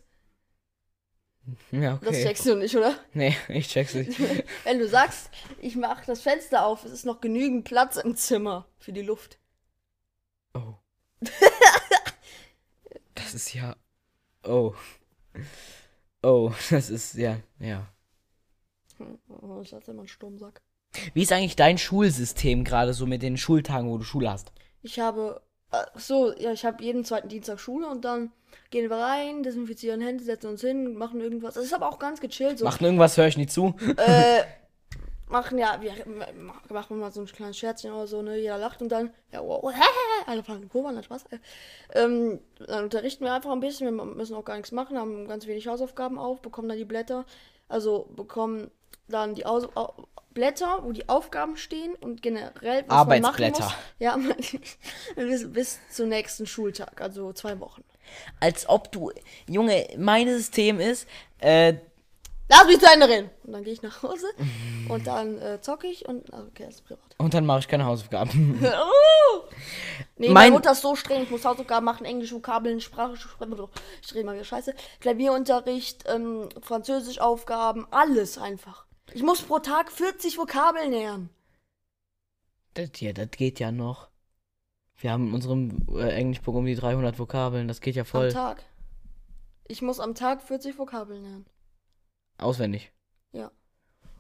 Ja, 1.72 2.00
Das 2.02 2.10
okay. 2.10 2.24
checkst 2.26 2.46
du 2.46 2.56
nicht, 2.56 2.76
oder? 2.76 3.00
Nee, 3.14 3.34
ich 3.48 3.70
check's 3.70 3.94
nicht. 3.94 4.20
Wenn 4.66 4.78
du 4.80 4.90
sagst, 4.90 5.30
ich 5.62 5.78
mach 5.78 6.04
das 6.04 6.20
Fenster 6.22 6.66
auf, 6.66 6.84
es 6.84 6.92
ist 6.92 7.06
noch 7.06 7.22
genügend 7.22 7.64
Platz 7.64 7.96
im 7.96 8.18
Zimmer 8.18 8.68
für 8.78 8.92
die 8.92 9.04
Luft. 9.04 9.40
Oh. 10.54 10.74
Das 13.16 13.34
ist 13.34 13.54
ja. 13.54 13.78
Oh. 14.44 14.74
Oh, 16.24 16.52
das 16.70 16.90
ist 16.90 17.14
ja, 17.14 17.38
ja. 17.60 17.88
Oh, 19.30 19.62
ich 19.62 19.74
hatte 19.74 19.92
immer 19.92 20.02
einen 20.02 20.10
Sturmsack. 20.10 20.62
Wie 21.14 21.24
ist 21.24 21.32
eigentlich 21.32 21.56
dein 21.56 21.78
Schulsystem 21.78 22.64
gerade 22.64 22.94
so 22.94 23.06
mit 23.06 23.22
den 23.22 23.38
Schultagen, 23.38 23.90
wo 23.90 23.98
du 23.98 24.04
Schule 24.04 24.32
hast? 24.32 24.52
Ich 24.82 25.00
habe. 25.00 25.42
Ach 25.70 25.86
so, 25.96 26.34
ja, 26.38 26.54
ich 26.54 26.64
habe 26.64 26.82
jeden 26.82 27.04
zweiten 27.04 27.28
Dienstag 27.28 27.60
Schule 27.60 27.88
und 27.88 28.06
dann 28.06 28.32
gehen 28.70 28.90
wir 28.90 28.98
rein, 28.98 29.44
desinfizieren 29.44 30.00
Hände, 30.00 30.24
setzen 30.24 30.48
uns 30.48 30.62
hin, 30.62 30.96
machen 30.96 31.20
irgendwas. 31.20 31.56
Das 31.56 31.66
ist 31.66 31.74
aber 31.74 31.90
auch 31.90 32.00
ganz 32.00 32.22
gechillt. 32.22 32.60
So. 32.60 32.66
Machen 32.66 32.86
irgendwas, 32.86 33.18
höre 33.18 33.28
ich 33.28 33.36
nicht 33.38 33.52
zu. 33.52 33.76
äh, 33.98 34.44
machen 35.30 35.58
ja, 35.58 35.80
wir 35.82 35.94
machen 36.70 37.00
mal 37.00 37.12
so 37.12 37.22
ein 37.22 37.28
kleines 37.28 37.58
Scherzchen 37.58 37.92
oder 37.92 38.08
so, 38.08 38.22
ne? 38.22 38.38
Jeder 38.38 38.58
lacht 38.58 38.82
und 38.82 38.90
dann, 38.90 39.12
ja, 39.32 39.42
wow, 39.44 39.74
alle 40.26 40.44
fangen 40.44 40.70
Kurve 40.70 40.90
an, 40.90 41.04
Spaß. 41.04 41.26
Äh, 41.32 41.40
Ähm, 41.96 42.40
dann 42.66 42.86
unterrichten 42.86 43.26
wir 43.26 43.34
einfach 43.34 43.52
ein 43.52 43.60
bisschen, 43.60 43.96
wir 43.96 44.06
müssen 44.06 44.36
auch 44.36 44.46
gar 44.46 44.56
nichts 44.56 44.72
machen, 44.72 44.98
haben 44.98 45.28
ganz 45.28 45.48
wenig 45.48 45.68
Hausaufgaben 45.68 46.18
auf, 46.18 46.42
bekommen 46.42 46.70
dann 46.70 46.78
die 46.78 46.86
Blätter, 46.86 47.26
also 47.68 48.10
bekommen 48.16 48.72
dann 49.08 49.36
die 49.36 49.46
Aus 49.46 49.68
Au 49.76 49.94
Blätter, 50.38 50.82
wo 50.84 50.92
die 50.92 51.10
Aufgaben 51.10 51.58
stehen 51.58 51.96
und 51.96 52.22
generell 52.22 52.84
was 52.88 53.08
man 53.08 53.22
machen 53.22 53.44
Arbeitsblätter. 53.44 53.64
muss. 53.64 53.74
Ja, 53.98 54.18
bis, 55.16 55.52
bis 55.52 55.80
zum 55.90 56.10
nächsten 56.10 56.46
Schultag, 56.46 57.02
also 57.02 57.34
zwei 57.34 57.60
Wochen. 57.60 57.84
Als 58.40 58.70
ob 58.70 58.92
du. 58.92 59.12
Junge, 59.48 59.88
mein 59.98 60.28
System 60.28 60.80
ist, 60.80 61.08
äh, 61.40 61.74
Lass 62.50 62.66
mich 62.66 62.80
zu 62.80 62.86
Ende 62.86 63.10
reden! 63.10 63.30
Und 63.44 63.54
dann 63.54 63.64
gehe 63.64 63.74
ich 63.74 63.82
nach 63.82 64.04
Hause 64.04 64.28
und 64.90 65.08
dann 65.08 65.42
äh, 65.42 65.60
zocke 65.60 65.88
ich 65.88 66.08
und, 66.08 66.32
also, 66.32 66.48
okay, 66.48 66.66
das 66.66 66.76
ist 66.76 66.86
privat. 66.86 67.00
und 67.18 67.34
dann 67.34 67.46
mache 67.46 67.60
ich 67.60 67.68
keine 67.68 67.86
Hausaufgaben. 67.86 68.60
Oh! 68.64 69.44
Nee, 70.18 70.28
Mein- 70.28 70.34
meine 70.34 70.52
Mutter 70.52 70.72
ist 70.72 70.82
so 70.82 70.96
streng, 70.96 71.24
ich 71.24 71.30
muss 71.32 71.44
Hausaufgaben 71.44 71.84
machen, 71.84 72.06
Englisch, 72.06 72.32
Vokabeln, 72.32 72.80
Sprache, 72.80 73.18
Sprache 73.18 73.70
ich 74.02 74.14
rede 74.16 74.26
mal 74.26 74.36
wieder 74.36 74.46
scheiße, 74.46 74.74
Klavierunterricht, 75.02 76.06
ähm, 76.08 76.48
Französischaufgaben, 76.62 77.88
alles 77.92 78.38
einfach. 78.38 78.87
Ich 79.14 79.24
muss 79.24 79.42
pro 79.42 79.60
Tag 79.60 79.92
40 79.92 80.38
Vokabeln 80.38 80.92
lernen. 80.92 81.30
das, 82.74 82.90
ja, 83.00 83.14
das 83.14 83.32
geht 83.32 83.60
ja 83.60 83.72
noch. 83.72 84.10
Wir 84.98 85.12
haben 85.12 85.28
in 85.28 85.34
unserem 85.34 85.86
äh, 85.96 86.10
Englischbuch 86.10 86.56
um 86.56 86.66
die 86.66 86.76
300 86.76 87.18
Vokabeln, 87.20 87.68
das 87.68 87.82
geht 87.82 87.96
ja 87.96 88.02
Am 88.02 88.08
voll 88.08 88.32
Tag. 88.32 88.64
Ich 89.68 89.82
muss 89.82 90.00
am 90.00 90.16
Tag 90.16 90.42
40 90.42 90.78
Vokabeln 90.78 91.22
lernen. 91.24 91.46
auswendig. 92.38 92.92
Ja. 93.32 93.52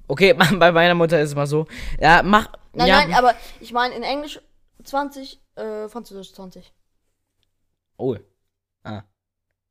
Okay, 0.07 0.33
bei 0.59 0.71
meiner 0.71 0.95
Mutter 0.95 1.19
ist 1.21 1.29
es 1.29 1.35
mal 1.35 1.47
so. 1.47 1.67
Ja, 1.99 2.21
mach. 2.23 2.47
Nein, 2.73 2.87
ja, 2.87 2.97
nein, 2.99 3.13
aber 3.13 3.33
ich 3.59 3.73
meine 3.73 3.95
in 3.95 4.03
Englisch 4.03 4.39
20, 4.83 5.41
äh, 5.55 5.89
Französisch 5.89 6.33
20. 6.33 6.73
Oh. 7.97 8.15
Ah. 8.83 9.03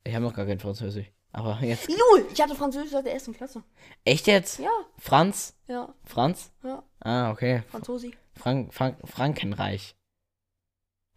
Ich 0.04 0.14
habe 0.14 0.24
noch 0.24 0.34
gar 0.34 0.46
kein 0.46 0.58
Französisch. 0.58 1.10
Aber 1.36 1.58
jetzt. 1.60 1.86
Lul, 1.88 2.26
ich 2.32 2.40
hatte 2.40 2.54
Französisch 2.54 2.92
seit 2.92 3.04
der 3.04 3.12
ersten 3.12 3.34
Klasse. 3.34 3.62
Echt 4.06 4.26
jetzt? 4.26 4.58
Ja, 4.58 4.70
Franz? 4.98 5.54
ja, 5.68 5.92
Franz? 6.04 6.50
ja, 6.62 6.82
Ah, 7.00 7.30
okay. 7.30 7.62
Franzosi. 7.70 8.14
Frank 8.34 8.72
Frank 8.72 8.96
Frankenreich. 9.04 9.94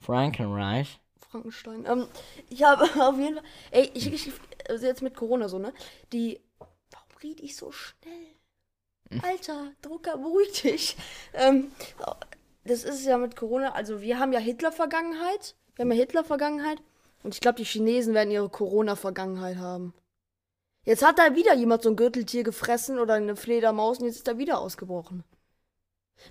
Frankenreich. 0.01 0.99
Frankenstein. 1.29 1.85
Ähm, 1.85 2.07
ich 2.49 2.63
habe 2.63 2.83
auf 3.01 3.17
jeden 3.17 3.35
Fall. 3.35 3.45
Ey, 3.71 3.91
ich, 3.93 4.11
ich 4.11 4.31
also 4.67 4.85
jetzt 4.85 5.01
mit 5.01 5.15
Corona 5.15 5.47
so, 5.47 5.57
ne? 5.57 5.73
Die. 6.11 6.41
Warum 6.59 7.17
rede 7.23 7.41
ich 7.41 7.55
so 7.55 7.71
schnell? 7.71 9.21
Alter, 9.23 9.71
Drucker, 9.81 10.17
beruhig 10.17 10.61
dich. 10.61 10.97
Ähm, 11.33 11.71
das 12.65 12.83
ist 12.83 13.05
ja 13.05 13.17
mit 13.17 13.35
Corona, 13.37 13.71
also 13.71 14.01
wir 14.01 14.19
haben 14.19 14.33
ja 14.33 14.39
Hitler-Vergangenheit. 14.39 15.55
Wir 15.75 15.83
haben 15.83 15.91
ja 15.91 15.97
Hitler-Vergangenheit. 15.97 16.79
Und 17.23 17.33
ich 17.33 17.39
glaube, 17.41 17.55
die 17.57 17.63
Chinesen 17.63 18.13
werden 18.13 18.31
ihre 18.31 18.49
Corona-Vergangenheit 18.49 19.57
haben. 19.57 19.93
Jetzt 20.89 21.03
hat 21.03 21.19
da 21.19 21.35
wieder 21.35 21.53
jemand 21.53 21.83
so 21.83 21.89
ein 21.91 21.95
Gürteltier 21.95 22.41
gefressen 22.41 22.97
oder 22.97 23.13
eine 23.13 23.35
Fledermaus 23.35 23.99
und 23.99 24.05
jetzt 24.07 24.15
ist 24.15 24.27
er 24.27 24.39
wieder 24.39 24.57
ausgebrochen. 24.57 25.23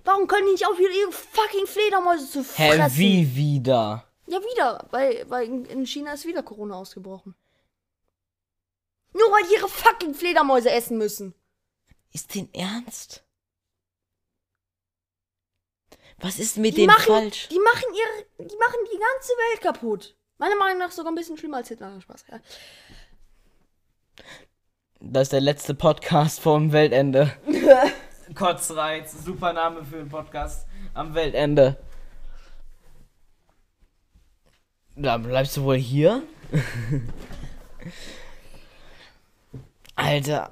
Warum 0.03 0.27
können 0.27 0.47
die 0.47 0.51
nicht 0.51 0.67
aufhören, 0.67 0.91
ihre 0.91 1.13
fucking 1.13 1.65
Fledermäuse 1.65 2.29
zu 2.29 2.39
Hä, 2.57 2.73
fressen? 2.77 2.97
wie 2.97 3.35
wieder? 3.37 4.05
Ja, 4.27 4.39
wieder. 4.41 4.85
Weil, 4.91 5.25
weil 5.29 5.45
in- 5.47 5.63
in 5.63 5.85
China 5.87 6.11
ist 6.11 6.25
wieder 6.25 6.43
Corona 6.43 6.75
ausgebrochen. 6.75 7.35
Nur 9.13 9.31
weil 9.31 9.47
die 9.47 9.53
ihre 9.53 9.69
fucking 9.69 10.13
Fledermäuse 10.13 10.71
essen 10.71 10.97
müssen. 10.97 11.33
Ist 12.11 12.35
den 12.35 12.53
Ernst? 12.53 13.23
Was 16.17 16.37
ist 16.37 16.57
mit 16.57 16.73
Die 16.73 16.81
denen 16.81 16.87
machen, 16.87 17.05
falsch? 17.05 17.47
die 17.47 17.59
machen 17.59 17.85
ihre, 17.93 18.45
die 18.49 18.57
machen 18.57 18.79
die 18.91 18.97
ganze 18.99 19.31
Welt 19.31 19.61
kaputt. 19.61 20.17
Meiner 20.37 20.57
Meinung 20.57 20.79
nach 20.79 20.91
sogar 20.91 21.13
ein 21.13 21.15
bisschen 21.15 21.37
schlimmer 21.37 21.57
als 21.57 21.69
Hitler. 21.69 22.01
Spaß. 22.01 22.25
Ja. 22.29 22.41
Das 25.01 25.23
ist 25.23 25.33
der 25.33 25.39
letzte 25.39 25.75
Podcast 25.75 26.41
vorm 26.41 26.73
Weltende. 26.73 27.31
Kotzreiz, 28.35 29.23
super 29.23 29.53
Name 29.53 29.85
für 29.85 29.99
einen 29.99 30.09
Podcast 30.09 30.67
am 30.93 31.15
Weltende. 31.15 31.77
Da 34.97 35.17
bleibst 35.17 35.55
du 35.55 35.63
wohl 35.63 35.77
hier? 35.77 36.21
Alter. 39.95 40.51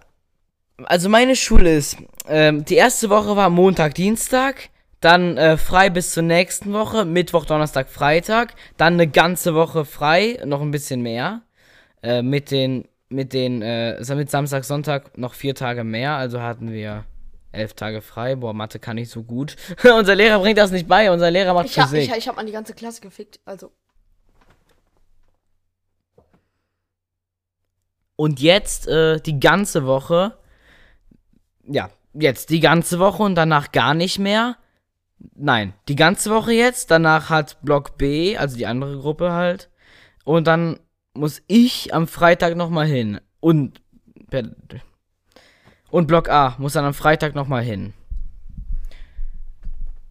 Also 0.86 1.10
meine 1.10 1.36
Schule 1.36 1.75
ist, 1.75 1.98
ähm, 2.27 2.63
die 2.63 2.75
erste 2.75 3.10
Woche 3.10 3.36
war 3.36 3.50
Montag, 3.50 3.96
Dienstag, 3.96 4.70
dann 5.01 5.38
äh, 5.38 5.58
frei 5.58 5.89
bis 5.89 6.13
zur 6.13 6.24
nächsten 6.24 6.72
Woche, 6.72 7.04
Mittwoch, 7.04 7.44
Donnerstag, 7.44 7.89
Freitag, 7.89 8.56
dann 8.77 8.94
eine 8.94 9.08
ganze 9.08 9.56
Woche 9.56 9.84
frei, 9.84 10.39
noch 10.46 10.62
ein 10.62 10.72
bisschen 10.72 11.01
mehr, 11.01 11.42
äh, 12.01 12.22
mit 12.22 12.50
den, 12.51 12.88
mit 13.10 13.34
den, 13.34 13.62
äh, 13.62 14.04
mit 14.16 14.30
Samstag, 14.30 14.66
Sonntag 14.66 15.18
noch 15.18 15.34
vier 15.34 15.56
Tage 15.56 15.84
mehr, 15.84 16.14
also 16.14 16.42
hatten 16.42 16.72
wir 16.72 17.06
elf 17.52 17.74
Tage 17.74 18.02
frei. 18.02 18.36
Boah, 18.36 18.54
Mathe 18.54 18.80
kann 18.80 18.98
ich 18.98 19.10
so 19.10 19.24
gut. 19.24 19.56
unser 19.84 20.16
Lehrer 20.16 20.40
bringt 20.40 20.58
das 20.58 20.72
nicht 20.72 20.88
bei, 20.88 21.12
unser 21.12 21.32
Lehrer 21.32 21.54
macht 21.54 21.68
Ich 21.68 21.74
Physik. 21.74 22.10
ich, 22.10 22.18
ich 22.18 22.28
hab 22.28 22.38
an 22.38 22.46
die 22.46 22.52
ganze 22.52 22.74
Klasse 22.74 23.02
gefickt. 23.02 23.40
Also, 23.46 23.72
Und 28.18 28.42
jetzt 28.42 28.88
äh, 28.88 29.22
die 29.22 29.40
ganze 29.40 29.86
Woche. 29.86 30.38
Ja, 31.64 31.92
jetzt 32.14 32.50
die 32.50 32.60
ganze 32.60 33.00
Woche 33.00 33.24
und 33.24 33.36
danach 33.36 33.72
gar 33.72 33.94
nicht 33.94 34.20
mehr. 34.20 34.58
Nein, 35.36 35.74
die 35.88 35.96
ganze 35.96 36.32
Woche 36.32 36.52
jetzt. 36.52 36.92
Danach 36.92 37.30
hat 37.30 37.58
Block 37.62 37.98
B, 37.98 38.36
also 38.36 38.58
die 38.58 38.66
andere 38.66 38.98
Gruppe 38.98 39.32
halt. 39.32 39.70
Und 40.26 40.48
dann 40.48 40.80
muss 41.17 41.41
ich 41.47 41.93
am 41.93 42.07
Freitag 42.07 42.55
nochmal 42.55 42.86
hin. 42.86 43.19
Und. 43.39 43.81
Und 45.89 46.07
Block 46.07 46.29
A 46.29 46.55
muss 46.57 46.74
dann 46.74 46.86
am 46.86 46.93
Freitag 46.93 47.36
nochmal 47.36 47.63
hin. 47.63 47.93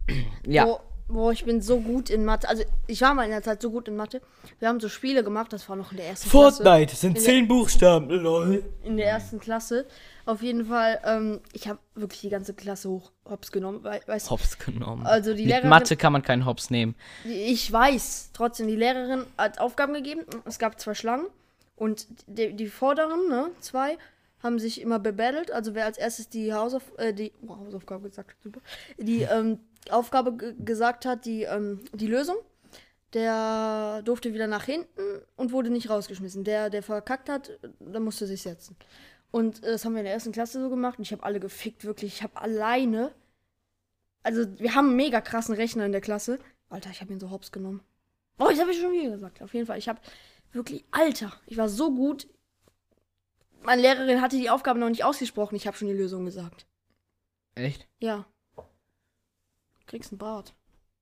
Ja. 0.46 0.64
Boah, 0.64 0.80
boah, 1.08 1.32
ich 1.32 1.44
bin 1.44 1.60
so 1.62 1.80
gut 1.80 2.10
in 2.10 2.24
Mathe. 2.24 2.48
Also, 2.48 2.64
ich 2.86 3.00
war 3.00 3.14
mal 3.14 3.24
in 3.24 3.30
der 3.30 3.42
Zeit 3.42 3.62
so 3.62 3.70
gut 3.70 3.88
in 3.88 3.96
Mathe. 3.96 4.20
Wir 4.58 4.68
haben 4.68 4.80
so 4.80 4.88
Spiele 4.88 5.22
gemacht, 5.24 5.52
das 5.52 5.68
war 5.68 5.76
noch 5.76 5.90
in 5.92 5.98
der 5.98 6.06
ersten 6.06 6.28
Klasse. 6.30 6.62
Fortnite 6.64 6.96
sind 6.96 7.08
In 7.10 7.14
der- 7.14 7.22
zehn 7.22 7.48
Buchstaben, 7.48 8.08
lol. 8.10 8.64
In 8.82 8.96
der 8.96 9.06
ersten 9.08 9.38
Klasse. 9.38 9.86
Auf 10.24 10.42
jeden 10.42 10.66
Fall, 10.66 11.00
ähm, 11.04 11.40
ich 11.52 11.68
habe 11.68 11.78
wirklich 11.94 12.20
die 12.22 12.30
ganze 12.30 12.52
Klasse 12.54 12.88
hoch 12.90 13.12
hops 13.28 13.52
genommen. 13.52 13.84
Weißt, 13.84 14.26
du, 14.26 14.30
Hops 14.30 14.58
genommen. 14.58 15.06
Also 15.06 15.34
die 15.34 15.44
Mit 15.44 15.52
Lehrerin- 15.54 15.68
Mathe 15.68 15.96
kann 15.96 16.12
man 16.12 16.22
keinen 16.22 16.44
Hops 16.46 16.70
nehmen. 16.70 16.94
ich 17.24 17.70
weiß, 17.70 18.30
trotzdem, 18.32 18.66
die 18.66 18.76
Lehrerin 18.76 19.24
hat 19.38 19.60
Aufgaben 19.60 19.94
gegeben. 19.94 20.22
Es 20.44 20.58
gab 20.58 20.80
zwei 20.80 20.94
Schlangen. 20.94 21.26
Und 21.76 22.06
die, 22.26 22.54
die 22.54 22.66
vorderen, 22.68 23.28
ne, 23.28 23.50
zwei, 23.60 23.98
haben 24.42 24.58
sich 24.58 24.80
immer 24.80 24.98
bebattelt. 24.98 25.50
Also 25.52 25.74
wer 25.74 25.84
als 25.84 25.98
erstes 25.98 26.28
die, 26.28 26.52
Hausauf 26.52 26.82
äh, 26.98 27.12
die 27.12 27.32
oh, 27.46 27.56
Hausaufgabe 27.58 28.08
gesagt 28.08 28.30
hat, 28.30 28.36
super. 28.42 28.60
Die 28.98 29.22
ähm, 29.22 29.58
Aufgabe 29.92 30.36
ge- 30.36 30.54
gesagt 30.58 31.04
hat, 31.06 31.24
die, 31.24 31.42
ähm, 31.42 31.80
die 31.92 32.06
Lösung, 32.06 32.36
der 33.12 34.02
durfte 34.04 34.34
wieder 34.34 34.46
nach 34.46 34.64
hinten 34.64 35.22
und 35.36 35.52
wurde 35.52 35.70
nicht 35.70 35.88
rausgeschmissen. 35.90 36.44
Der, 36.44 36.70
der 36.70 36.82
verkackt 36.82 37.28
hat, 37.28 37.58
der 37.80 38.00
musste 38.00 38.26
sich 38.26 38.42
setzen. 38.42 38.76
Und 39.30 39.62
äh, 39.64 39.72
das 39.72 39.84
haben 39.84 39.92
wir 39.94 40.00
in 40.00 40.04
der 40.04 40.14
ersten 40.14 40.32
Klasse 40.32 40.60
so 40.60 40.68
gemacht 40.68 40.98
und 40.98 41.02
ich 41.02 41.12
habe 41.12 41.22
alle 41.22 41.40
gefickt, 41.40 41.84
wirklich. 41.84 42.14
Ich 42.14 42.22
habe 42.22 42.36
alleine. 42.40 43.12
Also, 44.22 44.46
wir 44.58 44.74
haben 44.74 44.88
einen 44.88 44.96
mega 44.96 45.20
krassen 45.20 45.54
Rechner 45.54 45.86
in 45.86 45.92
der 45.92 46.00
Klasse. 46.00 46.38
Alter, 46.68 46.90
ich 46.90 47.00
habe 47.00 47.12
ihn 47.12 47.20
so 47.20 47.30
hops 47.30 47.52
genommen. 47.52 47.80
Oh, 48.38 48.48
ich 48.50 48.60
habe 48.60 48.70
ich 48.72 48.80
schon 48.80 48.92
wieder 48.92 49.10
gesagt. 49.10 49.40
Auf 49.40 49.54
jeden 49.54 49.66
Fall, 49.66 49.78
ich 49.78 49.88
habe 49.88 50.00
wirklich, 50.52 50.84
Alter, 50.90 51.32
ich 51.46 51.56
war 51.56 51.68
so 51.68 51.94
gut. 51.94 52.28
Meine 53.62 53.82
Lehrerin 53.82 54.20
hatte 54.20 54.36
die 54.36 54.50
Aufgabe 54.50 54.78
noch 54.78 54.88
nicht 54.88 55.04
ausgesprochen. 55.04 55.56
Ich 55.56 55.66
habe 55.66 55.76
schon 55.76 55.88
die 55.88 55.94
Lösung 55.94 56.24
gesagt. 56.24 56.66
Echt? 57.54 57.88
Ja. 57.98 58.26
Kriegst 59.86 60.12
einen 60.12 60.18
Bart. 60.18 60.54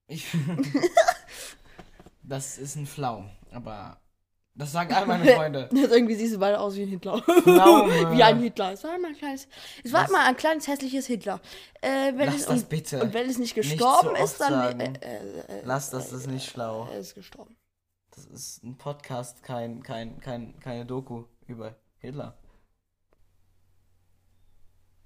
Ich. 0.06 0.26
das 2.22 2.58
ist 2.58 2.76
ein 2.76 2.86
Flau, 2.86 3.24
aber. 3.50 4.00
Das 4.56 4.70
sagen 4.70 4.94
all 4.94 5.06
meine 5.06 5.24
Freunde. 5.34 5.68
Irgendwie 5.72 6.14
siehst 6.14 6.34
du 6.34 6.38
beide 6.38 6.60
aus 6.60 6.76
wie 6.76 6.82
ein 6.82 6.88
Hitler. 6.88 7.20
Pflaume. 7.22 8.12
wie 8.16 8.22
ein 8.22 8.38
Hitler. 8.40 8.72
Es 8.72 8.84
war 8.84 8.94
immer 8.94 9.08
ein 9.08 9.16
kleines. 9.16 9.48
Es 9.82 9.92
war 9.92 10.02
Was? 10.02 10.10
immer 10.10 10.24
ein 10.24 10.36
kleines 10.36 10.68
hässliches 10.68 11.06
Hitler. 11.06 11.40
Äh, 11.80 12.12
wenn 12.14 12.26
Lass 12.26 12.36
es, 12.36 12.46
das 12.46 12.60
und, 12.60 12.68
bitte. 12.68 13.02
Und 13.02 13.14
wenn 13.14 13.28
es 13.28 13.38
nicht 13.38 13.56
Nicht 13.56 13.70
gestorben 13.70 14.10
so 14.16 14.22
oft 14.22 14.32
ist, 14.32 14.40
dann. 14.40 14.80
Äh, 14.80 14.92
äh, 15.00 15.40
äh, 15.40 15.62
Lass 15.64 15.90
das, 15.90 16.10
das 16.10 16.20
ist 16.20 16.26
nicht 16.28 16.48
schlau. 16.48 16.86
er 16.92 16.98
ist 16.98 17.14
gestorben. 17.14 17.56
Das 18.14 18.26
ist 18.26 18.62
ein 18.62 18.78
Podcast, 18.78 19.42
kein, 19.42 19.82
kein, 19.82 20.20
kein, 20.20 20.60
keine 20.60 20.86
Doku 20.86 21.24
über 21.48 21.74
Hitler. 21.98 22.38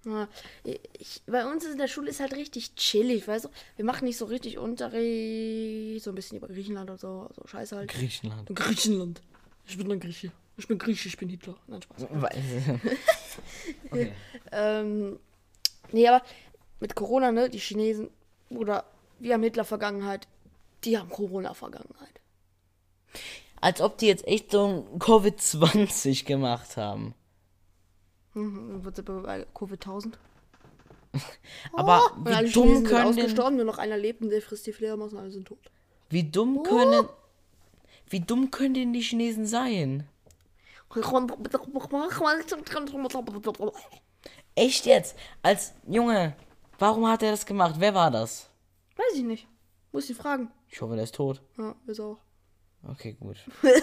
Ja, 0.05 0.29
ich, 0.63 1.23
bei 1.27 1.45
uns 1.45 1.65
in 1.65 1.77
der 1.77 1.89
Schule 1.89 2.11
ist 2.11 2.21
halt 2.21 2.35
richtig 2.35 2.75
chillig, 2.77 3.27
weißt 3.27 3.47
du? 3.47 3.49
Wir 3.77 3.85
machen 3.85 4.05
nicht 4.05 4.17
so 4.17 4.27
richtig 4.27 4.59
Unterricht, 4.59 6.05
so 6.05 6.11
ein 6.11 6.15
bisschen 6.15 6.39
über 6.39 6.49
Griechenland 6.49 6.91
und 6.91 7.01
so, 7.01 7.29
so 7.35 7.47
scheiße 7.47 7.77
halt. 7.77 7.91
Griechenland. 7.91 8.49
Griechenland. 8.55 9.21
Ich 9.67 9.77
bin 9.77 9.91
ein 9.91 10.01
Grieche. 10.01 10.33
Ich 10.57 10.67
bin 10.67 10.79
Grieche, 10.79 11.09
ich 11.09 11.17
bin 11.17 11.29
Hitler. 11.29 11.57
Nein, 11.67 11.83
Spaß. 11.83 12.07
okay. 13.91 14.13
Ähm, 14.53 15.19
nee, 15.93 16.09
aber 16.09 16.25
mit 16.81 16.95
Corona, 16.95 17.33
ne, 17.33 17.51
die 17.51 17.59
Chinesen, 17.59 18.11
oder 18.51 18.85
wir 19.19 19.35
haben 19.35 19.43
Hitler-Vergangenheit, 19.43 20.27
die 20.85 20.97
haben 20.97 21.11
Corona-Vergangenheit. 21.11 22.21
Als 23.61 23.81
ob 23.81 23.99
die 23.99 24.07
jetzt 24.07 24.27
echt 24.27 24.53
so 24.53 24.67
ein 24.67 24.99
Covid-20 25.01 26.25
gemacht 26.25 26.77
haben. 26.77 27.15
Mhm, 28.39 28.85
wird 28.85 29.05
bei 29.05 29.47
Covid 29.55 29.81
1000. 29.81 30.19
Aber 31.73 32.13
alle 32.25 32.47
wie 32.47 32.53
dumm 32.53 32.65
Chinesen 32.69 32.75
sind 32.75 32.85
können 32.87 33.17
denn, 33.17 33.25
ausgestorben, 33.25 33.57
nur 33.57 33.65
noch 33.65 33.79
einer 33.79 33.97
lebt 33.97 34.23
und 34.23 34.31
der 34.31 34.43
frisst 34.43 34.67
die 34.67 34.73
Fledermaus 34.73 35.13
und 35.13 35.19
alle 35.19 35.31
sind 35.31 35.49
tot. 35.49 35.59
wie 36.11 36.25
dumm 36.25 36.63
können, 36.63 37.09
wie 38.09 38.21
dumm 38.21 38.51
können 38.51 38.75
denn 38.75 38.93
die 38.93 39.01
Chinesen 39.01 39.47
sein? 39.47 40.07
Echt 44.55 44.87
jetzt? 44.87 45.17
Als 45.43 45.75
Junge, 45.87 46.35
warum 46.79 47.07
hat 47.09 47.23
er 47.23 47.31
das 47.33 47.45
gemacht? 47.47 47.77
Wer 47.79 47.95
war 47.95 48.11
das? 48.11 48.49
Weiß 48.97 49.15
ich 49.15 49.23
nicht. 49.25 49.47
Muss 49.93 50.09
ich 50.11 50.17
fragen. 50.17 50.51
Ich 50.69 50.81
hoffe, 50.81 50.95
der 50.95 51.05
ist 51.05 51.15
tot. 51.15 51.41
Ja, 51.57 51.75
ist 51.87 52.01
auch. 52.01 52.19
Okay, 52.87 53.17
gut. 53.19 53.37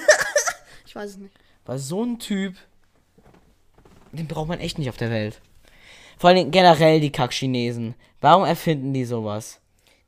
Ich 0.87 0.95
weiß 0.95 1.11
es 1.11 1.17
nicht. 1.17 1.35
Weil 1.65 1.79
so 1.79 2.03
ein 2.03 2.19
Typ, 2.19 2.55
den 4.15 4.27
braucht 4.27 4.47
man 4.47 4.59
echt 4.59 4.77
nicht 4.77 4.89
auf 4.89 4.97
der 4.97 5.09
Welt. 5.09 5.41
Vor 6.17 6.29
allem 6.29 6.51
generell 6.51 6.99
die 6.99 7.11
Kack-Chinesen. 7.11 7.95
Warum 8.21 8.45
erfinden 8.45 8.93
die 8.93 9.05
sowas? 9.05 9.59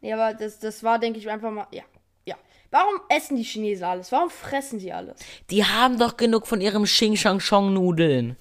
Nee, 0.02 0.14
aber 0.14 0.34
das, 0.34 0.60
das 0.60 0.84
war, 0.84 1.00
denke 1.00 1.20
ich, 1.20 1.30
einfach 1.30 1.52
mal. 1.52 1.68
Ja. 1.72 1.84
Ja. 2.26 2.36
Warum 2.72 3.02
essen 3.10 3.38
die 3.38 3.44
Chinesen 3.44 3.84
alles? 3.84 4.12
Warum 4.12 4.30
fressen 4.30 4.80
sie 4.80 4.94
alles? 4.94 5.20
Die 5.50 5.66
haben 5.66 6.00
doch 6.00 6.18
genug 6.18 6.48
von 6.48 6.62
ihrem 6.62 6.84
Xing 6.84 7.16
Shang 7.16 7.40
Chong 7.40 7.74
Nudeln. 7.74 8.38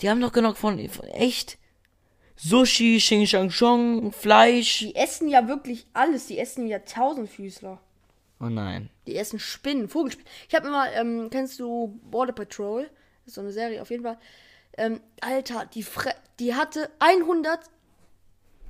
Die 0.00 0.10
haben 0.10 0.20
doch 0.20 0.32
genug 0.32 0.56
von, 0.56 0.88
von 0.88 1.06
echt 1.08 1.58
Sushi, 2.36 2.98
Xing 2.98 3.26
Shang 3.26 3.50
Chong, 3.50 4.12
Fleisch. 4.12 4.80
Die 4.80 4.96
essen 4.96 5.28
ja 5.28 5.46
wirklich 5.48 5.86
alles. 5.92 6.26
Die 6.26 6.38
essen 6.38 6.66
ja 6.66 6.80
Tausendfüßler. 6.80 7.80
Oh 8.40 8.48
nein. 8.48 8.90
Die 9.06 9.16
essen 9.16 9.38
Spinnen, 9.38 9.88
Vogelspinnen. 9.88 10.30
Ich 10.48 10.54
habe 10.54 10.66
immer, 10.66 10.92
ähm, 10.92 11.28
kennst 11.30 11.60
du 11.60 11.98
Border 12.02 12.32
Patrol? 12.32 12.90
Das 13.24 13.28
ist 13.28 13.34
so 13.34 13.40
eine 13.40 13.52
Serie, 13.52 13.80
auf 13.80 13.90
jeden 13.90 14.02
Fall. 14.02 14.18
Ähm, 14.76 15.00
Alter, 15.20 15.66
die, 15.66 15.82
Fre 15.82 16.14
die 16.38 16.54
hatte 16.54 16.90
100 16.98 17.70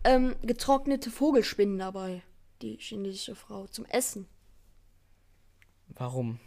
ähm, 0.05 0.37
getrocknete 0.43 1.11
Vogelspinnen 1.11 1.79
dabei. 1.79 2.23
Die 2.63 2.77
chinesische 2.77 3.35
Frau 3.35 3.67
zum 3.67 3.85
Essen. 3.87 4.29
Warum? 5.89 6.39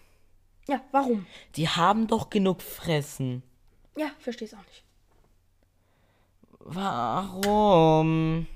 Ja, 0.67 0.81
warum? 0.91 1.25
Die 1.55 1.67
haben 1.67 2.07
doch 2.07 2.29
genug 2.29 2.61
fressen. 2.61 3.43
Ja, 3.95 4.11
versteh's 4.19 4.53
auch 4.53 4.65
nicht. 4.65 4.83
Warum? 6.59 8.47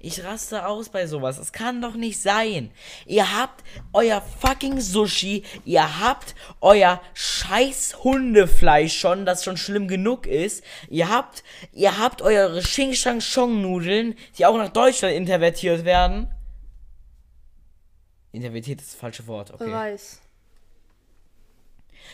Ich 0.00 0.22
raste 0.22 0.66
aus 0.66 0.90
bei 0.90 1.06
sowas. 1.06 1.38
Es 1.38 1.52
kann 1.52 1.82
doch 1.82 1.94
nicht 1.94 2.20
sein. 2.20 2.70
Ihr 3.06 3.36
habt 3.36 3.64
euer 3.92 4.20
fucking 4.20 4.80
Sushi, 4.80 5.44
ihr 5.64 6.00
habt 6.00 6.34
euer 6.60 7.02
scheiß 7.14 8.04
Hundefleisch 8.04 8.96
schon, 8.96 9.26
das 9.26 9.42
schon 9.42 9.56
schlimm 9.56 9.88
genug 9.88 10.26
ist. 10.26 10.62
Ihr 10.88 11.08
habt, 11.08 11.42
ihr 11.72 11.98
habt 11.98 12.22
eure 12.22 12.60
Xing 12.60 12.94
Shang 12.94 13.20
Chong 13.20 13.60
Nudeln, 13.60 14.14
die 14.38 14.46
auch 14.46 14.56
nach 14.56 14.68
Deutschland 14.68 15.14
intervertiert 15.14 15.84
werden. 15.84 16.28
Intervertiert 18.30 18.80
ist 18.80 18.92
das 18.92 19.00
falsche 19.00 19.26
Wort, 19.26 19.52
okay. 19.52 19.72
Reis. 19.72 20.20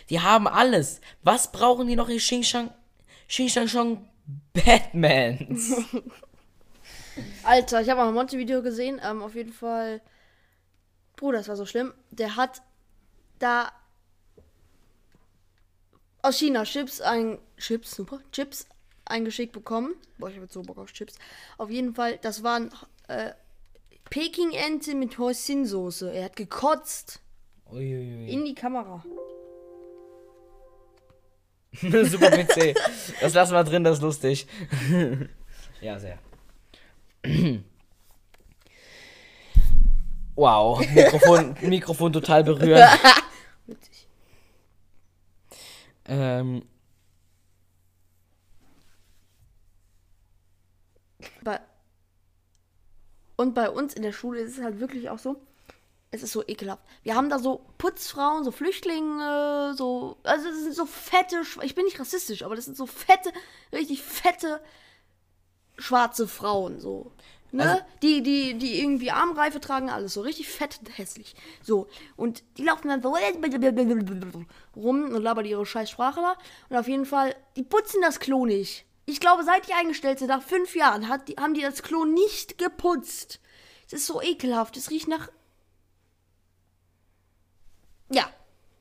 Die 0.08 0.20
haben 0.20 0.48
alles. 0.48 1.00
Was 1.22 1.52
brauchen 1.52 1.86
die 1.86 1.96
noch 1.96 2.08
in 2.08 2.18
Xing 2.18 2.42
Shang, 2.42 2.70
Xing 3.28 3.48
Shang 3.48 3.68
Chong 3.68 4.08
Batmans? 4.54 5.74
Alter, 7.44 7.80
ich 7.80 7.90
habe 7.90 8.02
auch 8.02 8.08
ein 8.08 8.14
Monte-Video 8.14 8.62
gesehen. 8.62 9.00
Ähm, 9.04 9.22
auf 9.22 9.34
jeden 9.34 9.52
Fall. 9.52 10.00
Bruder, 11.16 11.38
das 11.38 11.48
war 11.48 11.56
so 11.56 11.66
schlimm. 11.66 11.94
Der 12.10 12.36
hat 12.36 12.62
da 13.38 13.70
aus 16.22 16.38
China 16.38 16.64
Chips 16.64 17.00
ein. 17.00 17.38
Chips, 17.56 17.94
super. 17.94 18.20
Chips 18.32 18.66
eingeschickt 19.04 19.52
bekommen. 19.52 19.94
Boah, 20.18 20.28
ich 20.28 20.34
habe 20.36 20.44
jetzt 20.44 20.54
so 20.54 20.62
Bock 20.62 20.78
auf 20.78 20.92
Chips. 20.92 21.14
Auf 21.58 21.70
jeden 21.70 21.94
Fall, 21.94 22.18
das 22.18 22.42
waren 22.42 22.70
äh, 23.08 23.32
Peking-Ente 24.10 24.94
mit 24.94 25.18
Hoisin-Soße. 25.18 26.12
Er 26.12 26.24
hat 26.26 26.36
gekotzt 26.36 27.20
Uiuiui. 27.70 28.28
in 28.28 28.44
die 28.44 28.54
Kamera. 28.54 29.04
Super 31.80 32.30
PC. 32.30 32.76
Das 33.20 33.34
lassen 33.34 33.52
wir 33.52 33.64
drin, 33.64 33.84
das 33.84 33.98
ist 33.98 34.02
lustig. 34.02 34.46
ja, 35.80 35.98
sehr. 35.98 36.18
Wow, 40.36 40.80
Mikrofon, 40.92 41.56
Mikrofon 41.62 42.12
total 42.12 42.42
berührt. 42.42 42.82
Witzig. 43.66 44.08
Ähm, 46.06 46.64
Bei 51.42 51.60
und 53.36 53.54
bei 53.54 53.70
uns 53.70 53.94
in 53.94 54.02
der 54.02 54.12
Schule 54.12 54.40
ist 54.40 54.58
es 54.58 54.64
halt 54.64 54.80
wirklich 54.80 55.10
auch 55.10 55.18
so, 55.18 55.36
es 56.10 56.22
ist 56.22 56.32
so 56.32 56.46
ekelhaft. 56.46 56.82
Wir 57.02 57.16
haben 57.16 57.28
da 57.28 57.38
so 57.38 57.66
Putzfrauen, 57.78 58.44
so 58.44 58.52
Flüchtlinge, 58.52 59.74
so, 59.76 60.18
also 60.22 60.48
das 60.48 60.62
sind 60.62 60.74
so 60.74 60.86
fette, 60.86 61.42
ich 61.62 61.74
bin 61.74 61.84
nicht 61.84 61.98
rassistisch, 61.98 62.42
aber 62.42 62.54
das 62.54 62.66
sind 62.66 62.76
so 62.76 62.86
fette, 62.86 63.32
richtig 63.72 64.02
fette 64.02 64.60
schwarze 65.76 66.28
Frauen, 66.28 66.80
so. 66.80 67.12
Ne? 67.52 67.62
Also- 67.70 67.84
die, 68.02 68.22
die, 68.22 68.58
die 68.58 68.80
irgendwie 68.80 69.12
Armreife 69.12 69.60
tragen, 69.60 69.88
alles 69.88 70.14
so 70.14 70.22
richtig 70.22 70.48
fett 70.48 70.80
und 70.80 70.98
hässlich. 70.98 71.36
So. 71.62 71.86
Und 72.16 72.42
die 72.58 72.64
laufen 72.64 72.88
dann 72.88 73.00
so 73.00 73.14
rum 74.74 75.04
und 75.04 75.22
labern 75.22 75.44
ihre 75.44 75.64
scheiß 75.64 75.88
Sprache 75.88 76.20
da. 76.20 76.36
Und 76.68 76.76
auf 76.76 76.88
jeden 76.88 77.06
Fall, 77.06 77.36
die 77.56 77.62
putzen 77.62 78.02
das 78.02 78.18
Klo 78.18 78.44
nicht. 78.44 78.84
Ich 79.06 79.20
glaube, 79.20 79.44
seit 79.44 79.68
die 79.68 79.74
eingestellt 79.74 80.18
sind, 80.18 80.28
nach 80.28 80.42
fünf 80.42 80.74
Jahren, 80.74 81.08
hat 81.08 81.28
die, 81.28 81.36
haben 81.36 81.54
die 81.54 81.60
das 81.60 81.82
Klo 81.82 82.04
nicht 82.04 82.58
geputzt. 82.58 83.38
Es 83.86 83.92
ist 83.92 84.06
so 84.06 84.20
ekelhaft. 84.20 84.76
Es 84.76 84.90
riecht 84.90 85.08
nach. 85.08 85.28
Ja. 88.10 88.28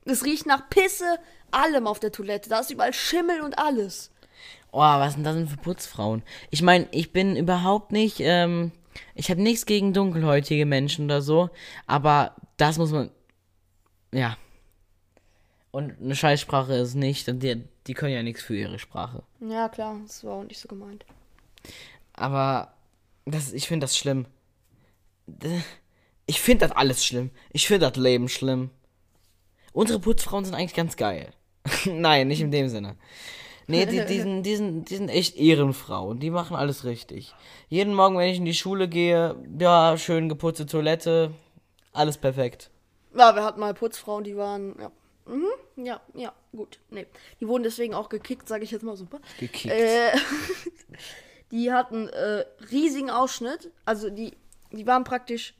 Es 0.04 0.24
riecht 0.24 0.46
nach 0.46 0.68
Pisse, 0.68 1.18
allem 1.50 1.86
auf 1.86 2.00
der 2.00 2.10
Toilette. 2.12 2.48
Da 2.48 2.58
ist 2.58 2.70
überall 2.70 2.92
Schimmel 2.92 3.40
und 3.40 3.58
alles. 3.58 4.10
Oh, 4.74 4.80
was 4.80 5.14
sind 5.14 5.24
das 5.24 5.36
denn 5.36 5.48
für 5.48 5.56
Putzfrauen? 5.56 6.22
Ich 6.50 6.62
meine, 6.62 6.88
ich 6.90 7.12
bin 7.12 7.36
überhaupt 7.36 7.92
nicht, 7.92 8.18
ähm, 8.20 8.72
ich 9.14 9.30
habe 9.30 9.40
nichts 9.40 9.66
gegen 9.66 9.92
dunkelhäutige 9.92 10.66
Menschen 10.66 11.06
oder 11.06 11.22
so, 11.22 11.50
aber 11.86 12.34
das 12.56 12.78
muss 12.78 12.90
man, 12.90 13.10
ja. 14.12 14.36
Und 15.70 16.00
eine 16.00 16.14
Scheißsprache 16.14 16.74
ist 16.74 16.94
nicht, 16.94 17.28
und 17.28 17.42
die, 17.42 17.64
die 17.86 17.94
können 17.94 18.14
ja 18.14 18.22
nichts 18.22 18.42
für 18.42 18.56
ihre 18.56 18.78
Sprache. 18.78 19.22
Ja, 19.40 19.68
klar. 19.68 19.96
Das 20.06 20.22
war 20.24 20.34
auch 20.34 20.44
nicht 20.44 20.60
so 20.60 20.68
gemeint. 20.68 21.04
Aber 22.12 22.74
das, 23.24 23.52
ich 23.52 23.66
finde 23.66 23.84
das 23.84 23.96
schlimm. 23.96 24.26
Ich 26.26 26.40
finde 26.40 26.68
das 26.68 26.76
alles 26.76 27.04
schlimm. 27.04 27.30
Ich 27.50 27.66
finde 27.66 27.90
das 27.90 27.96
Leben 27.96 28.28
schlimm. 28.28 28.70
Unsere 29.72 29.98
Putzfrauen 29.98 30.44
sind 30.44 30.54
eigentlich 30.54 30.74
ganz 30.74 30.96
geil. 30.96 31.32
Nein, 31.86 32.28
nicht 32.28 32.40
in 32.40 32.52
dem 32.52 32.68
Sinne. 32.68 32.96
Nee, 33.66 33.86
die, 33.86 34.04
die, 34.04 34.20
sind, 34.20 34.42
die, 34.42 34.56
sind, 34.56 34.90
die 34.90 34.96
sind 34.96 35.08
echt 35.08 35.36
Ehrenfrauen. 35.36 36.20
Die 36.20 36.30
machen 36.30 36.56
alles 36.56 36.84
richtig. 36.84 37.34
Jeden 37.68 37.94
Morgen, 37.94 38.18
wenn 38.18 38.28
ich 38.28 38.38
in 38.38 38.44
die 38.44 38.54
Schule 38.54 38.88
gehe, 38.88 39.36
ja, 39.58 39.96
schön 39.96 40.28
geputzte 40.28 40.66
Toilette. 40.66 41.30
Alles 41.92 42.18
perfekt. 42.18 42.70
Ja, 43.16 43.34
wir 43.34 43.44
hatten 43.44 43.60
mal 43.60 43.74
Putzfrauen, 43.74 44.24
die 44.24 44.36
waren. 44.36 44.74
Ja. 44.78 44.90
Mhm, 45.26 45.84
ja, 45.84 46.00
ja, 46.14 46.32
gut. 46.52 46.80
Nee. 46.90 47.06
Die 47.40 47.48
wurden 47.48 47.62
deswegen 47.62 47.94
auch 47.94 48.08
gekickt, 48.08 48.48
sage 48.48 48.64
ich 48.64 48.70
jetzt 48.70 48.82
mal 48.82 48.96
super. 48.96 49.20
Gekickt. 49.38 49.72
Äh, 49.72 50.12
die 51.50 51.72
hatten 51.72 52.08
äh, 52.08 52.44
riesigen 52.70 53.10
Ausschnitt. 53.10 53.70
Also 53.84 54.10
die, 54.10 54.36
die 54.72 54.86
waren 54.86 55.04
praktisch, 55.04 55.54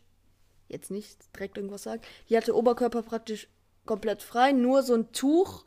jetzt 0.68 0.90
nicht 0.90 1.18
direkt 1.34 1.56
irgendwas 1.56 1.84
sagen, 1.84 2.02
die 2.28 2.36
hatte 2.36 2.54
Oberkörper 2.54 3.02
praktisch 3.02 3.48
komplett 3.86 4.22
frei, 4.22 4.52
nur 4.52 4.82
so 4.82 4.94
ein 4.94 5.12
Tuch, 5.12 5.64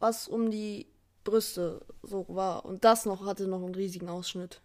was 0.00 0.26
um 0.26 0.50
die 0.50 0.86
Brüste 1.22 1.82
so 2.02 2.26
war. 2.28 2.64
Und 2.64 2.84
das 2.84 3.06
noch 3.06 3.24
hatte 3.24 3.46
noch 3.46 3.62
einen 3.62 3.74
riesigen 3.74 4.08
Ausschnitt. 4.08 4.60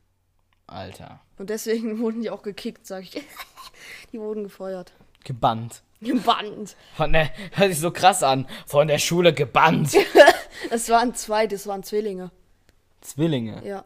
Alter. 0.68 1.20
Und 1.38 1.50
deswegen 1.50 2.00
wurden 2.00 2.22
die 2.22 2.30
auch 2.30 2.42
gekickt, 2.42 2.88
sag 2.88 3.04
ich. 3.04 3.22
die 4.12 4.20
wurden 4.20 4.44
gefeuert. 4.44 4.94
Gebannt. 5.24 5.84
Gebannt. 6.02 6.76
Von 6.96 7.14
der, 7.14 7.32
hört 7.52 7.72
sich 7.72 7.80
so 7.80 7.92
krass 7.92 8.24
an. 8.24 8.48
Von 8.66 8.88
der 8.88 9.00
Schule 9.00 9.34
gebannt. 9.34 9.96
Es 10.72 10.90
waren 10.90 11.14
zwei, 11.14 11.48
das 11.48 11.68
waren 11.68 11.84
Zwillinge. 11.84 12.32
Zwillinge. 13.02 13.62
Ja. 13.68 13.84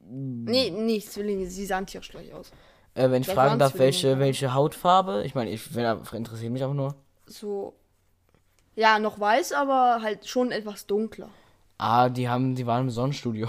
Nee, 0.00 0.70
nicht 0.70 1.12
Zwillinge, 1.12 1.46
sie 1.46 1.66
sahen 1.66 1.86
tierisch 1.86 2.08
gleich 2.08 2.32
aus. 2.32 2.50
Äh, 2.94 3.10
wenn 3.10 3.20
ich 3.20 3.26
Das 3.26 3.34
fragen 3.34 3.58
darf, 3.58 3.72
Zwillinge, 3.72 3.84
welche, 3.86 4.18
welche 4.18 4.54
Hautfarbe? 4.54 5.22
Ich 5.24 5.34
meine, 5.34 5.50
ich, 5.50 5.74
wenn, 5.74 5.84
interessiert 6.12 6.50
mich 6.50 6.64
auch 6.64 6.72
nur. 6.72 6.96
So. 7.26 7.74
Ja, 8.80 8.98
noch 8.98 9.20
weiß, 9.20 9.52
aber 9.52 10.00
halt 10.00 10.26
schon 10.26 10.52
etwas 10.52 10.86
dunkler. 10.86 11.28
Ah, 11.76 12.08
die 12.08 12.30
haben, 12.30 12.54
die 12.54 12.66
waren 12.66 12.84
im 12.84 12.90
Sonnenstudio. 12.90 13.46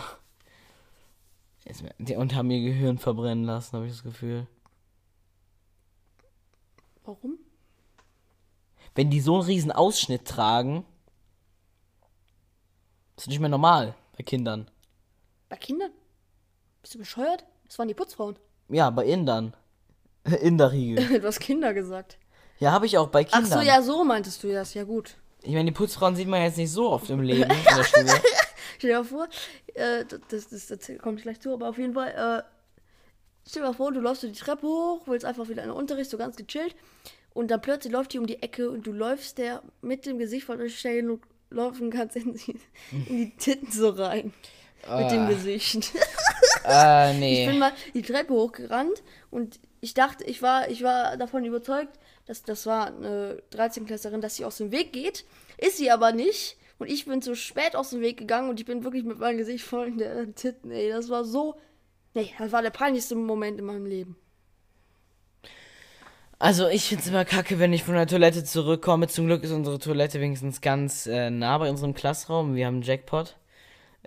Und 2.17 2.35
haben 2.35 2.51
ihr 2.51 2.59
Gehirn 2.59 2.97
verbrennen 2.97 3.45
lassen, 3.45 3.77
habe 3.77 3.85
ich 3.85 3.93
das 3.93 4.03
Gefühl. 4.03 4.45
Warum? 7.05 7.39
Wenn 8.93 9.09
die 9.09 9.21
so 9.21 9.35
einen 9.35 9.45
riesen 9.45 9.71
Ausschnitt 9.71 10.27
tragen, 10.27 10.85
ist 13.15 13.29
nicht 13.29 13.39
mehr 13.39 13.47
normal 13.47 13.95
bei 14.17 14.23
Kindern. 14.23 14.69
Bei 15.47 15.55
Kindern? 15.55 15.91
Bist 16.81 16.95
du 16.95 16.99
bescheuert? 16.99 17.45
Das 17.69 17.79
waren 17.79 17.87
die 17.87 17.93
Putzfrauen. 17.93 18.37
Ja, 18.67 18.89
bei 18.89 19.05
Indern. 19.15 19.55
Inderriegel. 20.25 21.19
Du 21.21 21.25
hast 21.25 21.39
Kinder 21.39 21.73
gesagt. 21.73 22.17
Ja, 22.59 22.73
habe 22.73 22.85
ich 22.85 22.97
auch 22.97 23.07
bei 23.07 23.25
Ach 23.31 23.39
Kindern. 23.39 23.59
so, 23.59 23.65
ja, 23.65 23.81
so 23.81 24.03
meintest 24.03 24.43
du 24.43 24.51
das. 24.51 24.73
Ja, 24.73 24.83
gut. 24.83 25.15
Ich 25.43 25.53
meine, 25.53 25.65
die 25.65 25.71
Putzfrauen 25.71 26.15
sieht 26.15 26.27
man 26.27 26.41
jetzt 26.43 26.57
nicht 26.57 26.71
so 26.71 26.89
oft 26.91 27.09
im 27.09 27.21
Leben 27.21 27.49
in 27.49 27.63
der 27.63 27.83
Schule. 27.83 28.11
Stell 28.77 28.89
dir 28.91 28.97
mal 28.97 29.03
vor, 29.03 29.27
äh, 29.73 30.05
das, 30.29 30.49
das, 30.49 30.67
das 30.67 30.79
komme 31.01 31.17
ich 31.17 31.23
gleich 31.23 31.39
zu, 31.39 31.53
aber 31.53 31.69
auf 31.69 31.77
jeden 31.77 31.93
Fall, 31.93 32.09
äh, 32.09 32.43
stell 33.47 33.61
dir 33.63 33.67
mal 33.69 33.73
vor, 33.73 33.91
du 33.91 33.99
läufst 33.99 34.21
so 34.21 34.27
die 34.27 34.33
Treppe 34.39 34.67
hoch, 34.67 35.01
willst 35.07 35.25
einfach 35.25 35.49
wieder 35.49 35.63
in 35.63 35.69
den 35.69 35.77
Unterricht, 35.77 36.09
so 36.11 36.17
ganz 36.17 36.35
gechillt, 36.35 36.75
und 37.33 37.49
dann 37.49 37.61
plötzlich 37.61 37.93
läuft 37.93 38.13
die 38.13 38.19
um 38.19 38.27
die 38.27 38.41
Ecke 38.41 38.69
und 38.69 38.85
du 38.85 38.91
läufst 38.91 39.37
der 39.37 39.61
mit 39.81 40.05
dem 40.05 40.19
Gesicht 40.19 40.45
von 40.45 40.59
euch 40.61 40.85
und 40.85 41.21
laufen 41.49 41.89
kannst 41.91 42.15
in 42.15 42.33
die, 42.33 42.59
in 42.91 43.17
die 43.17 43.29
Titten 43.37 43.71
so 43.71 43.89
rein. 43.89 44.33
Mit 44.97 45.11
dem 45.11 45.21
Ah. 45.25 45.29
Gesicht. 45.29 45.91
äh, 46.65 47.11
Ich 47.11 47.45
bin 47.45 47.53
nee. 47.53 47.59
mal 47.59 47.71
die 47.93 48.01
Treppe 48.01 48.33
hochgerannt 48.33 49.03
und 49.29 49.59
ich 49.79 49.93
dachte, 49.93 50.23
ich 50.23 50.41
war, 50.41 50.69
ich 50.69 50.81
war 50.83 51.17
davon 51.17 51.45
überzeugt, 51.45 51.99
dass 52.25 52.43
das 52.43 52.65
war 52.65 52.87
eine 52.87 53.41
13-Klässlerin, 53.53 54.21
dass 54.21 54.35
sie 54.35 54.45
aus 54.45 54.57
dem 54.57 54.71
Weg 54.71 54.93
geht. 54.93 55.25
Ist 55.57 55.77
sie 55.77 55.91
aber 55.91 56.11
nicht. 56.11 56.57
Und 56.79 56.89
ich 56.89 57.05
bin 57.05 57.21
zu 57.21 57.35
spät 57.35 57.75
aus 57.75 57.91
dem 57.91 58.01
Weg 58.01 58.17
gegangen 58.17 58.49
und 58.49 58.59
ich 58.59 58.65
bin 58.65 58.83
wirklich 58.83 59.03
mit 59.03 59.19
meinem 59.19 59.37
Gesicht 59.37 59.63
voll 59.63 59.87
in 59.87 59.97
der 59.99 60.33
Titten. 60.33 60.71
Ey, 60.71 60.89
das 60.89 61.09
war 61.09 61.23
so. 61.23 61.55
Nee, 62.13 62.33
das 62.39 62.51
war 62.51 62.61
der 62.61 62.71
peinlichste 62.71 63.15
Moment 63.15 63.59
in 63.59 63.65
meinem 63.65 63.85
Leben. 63.85 64.15
Also 66.39 66.67
ich 66.67 66.85
find's 66.85 67.05
immer 67.05 67.23
kacke, 67.23 67.59
wenn 67.59 67.71
ich 67.71 67.83
von 67.83 67.93
der 67.93 68.07
Toilette 68.07 68.43
zurückkomme. 68.43 69.07
Zum 69.07 69.27
Glück 69.27 69.43
ist 69.43 69.51
unsere 69.51 69.77
Toilette 69.77 70.19
wenigstens 70.19 70.59
ganz 70.59 71.05
äh, 71.05 71.29
nah 71.29 71.59
bei 71.59 71.69
unserem 71.69 71.93
Klassraum. 71.93 72.55
Wir 72.55 72.65
haben 72.65 72.77
einen 72.77 72.83
Jackpot. 72.83 73.37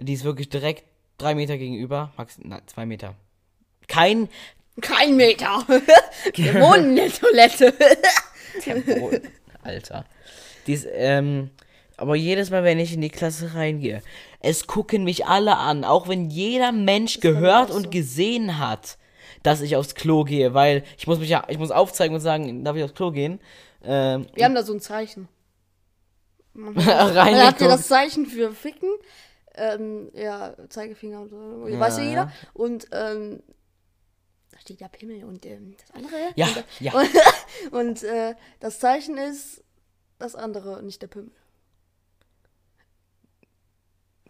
Die 0.00 0.12
ist 0.12 0.24
wirklich 0.24 0.48
direkt 0.48 0.82
drei 1.16 1.36
Meter 1.36 1.56
gegenüber. 1.58 2.12
Max, 2.16 2.40
na, 2.42 2.60
zwei 2.66 2.86
Meter. 2.86 3.14
Kein, 3.86 4.28
Kein 4.80 5.16
Meter. 5.16 5.64
Wir 6.34 6.54
wohnen 6.54 6.90
in 6.90 6.96
der 6.96 7.10
Toilette. 7.12 7.72
Boden, 9.00 9.28
Alter. 9.62 10.04
Dies, 10.66 10.86
ähm, 10.92 11.50
aber 11.96 12.16
jedes 12.16 12.50
Mal, 12.50 12.64
wenn 12.64 12.78
ich 12.78 12.92
in 12.92 13.00
die 13.00 13.10
Klasse 13.10 13.54
reingehe, 13.54 14.02
es 14.40 14.66
gucken 14.66 15.04
mich 15.04 15.26
alle 15.26 15.56
an, 15.58 15.84
auch 15.84 16.08
wenn 16.08 16.28
jeder 16.30 16.72
Mensch 16.72 17.20
gehört 17.20 17.70
auch 17.70 17.74
und 17.76 17.84
so. 17.84 17.90
gesehen 17.90 18.58
hat, 18.58 18.98
dass 19.42 19.60
ich 19.60 19.76
aufs 19.76 19.94
Klo 19.94 20.24
gehe, 20.24 20.54
weil 20.54 20.82
ich 20.98 21.06
muss 21.06 21.18
mich 21.18 21.28
ja, 21.28 21.44
ich 21.48 21.58
muss 21.58 21.70
aufzeigen 21.70 22.14
und 22.14 22.20
sagen, 22.20 22.64
darf 22.64 22.76
ich 22.76 22.82
aufs 22.84 22.94
Klo 22.94 23.10
gehen? 23.10 23.40
Ähm, 23.84 24.26
Wir 24.34 24.44
haben 24.46 24.54
da 24.54 24.62
so 24.62 24.72
ein 24.72 24.80
Zeichen. 24.80 25.28
Hat 26.76 27.14
reingeguckt. 27.14 27.60
ja 27.60 27.68
das 27.68 27.88
Zeichen 27.88 28.26
für 28.26 28.52
Ficken. 28.52 28.90
Ähm, 29.56 30.10
ja, 30.14 30.54
Zeigefinger 30.68 31.20
und 31.20 31.28
so. 31.28 31.36
Weiß 31.78 31.98
ja 31.98 32.02
Ja. 32.04 32.08
jeder. 32.08 32.32
Und 32.54 32.86
ähm, 32.92 33.42
steht 34.64 34.80
ja 34.80 34.88
Pimmel 34.88 35.22
und 35.24 35.44
ähm, 35.44 35.76
das 35.78 35.90
andere. 35.90 36.32
Ja, 36.36 36.46
und, 36.46 36.64
ja. 36.80 36.94
Und 37.70 38.02
äh, 38.02 38.34
das 38.60 38.80
Zeichen 38.80 39.18
ist 39.18 39.62
das 40.18 40.34
andere, 40.34 40.82
nicht 40.82 41.02
der 41.02 41.08
Pimmel. 41.08 41.32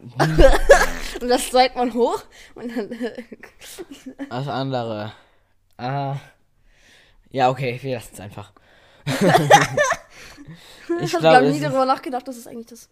und 1.21 1.29
das 1.29 1.51
zeigt 1.51 1.77
man 1.77 1.95
hoch 1.95 2.25
und 2.57 2.77
dann 2.77 2.91
Das 4.29 4.49
andere. 4.49 5.13
Ah. 5.77 6.17
Ja, 7.31 7.49
okay, 7.49 7.79
wir 7.81 7.95
lassen 7.95 8.11
es 8.13 8.19
einfach. 8.21 8.53
ich 11.01 11.15
habe 11.15 11.21
glaub, 11.21 11.43
nie 11.43 11.61
darüber 11.61 11.87
nachgedacht, 11.87 12.27
dass 12.27 12.37
es 12.37 12.49
eigentlich 12.49 12.67
das 12.67 12.89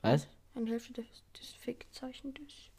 Was? 0.00 0.26
eine 0.56 0.70
Hälfte 0.70 0.94
des, 0.94 1.04
des 1.38 1.50
Fick-Zeichen 1.60 2.34
ist. 2.36 2.70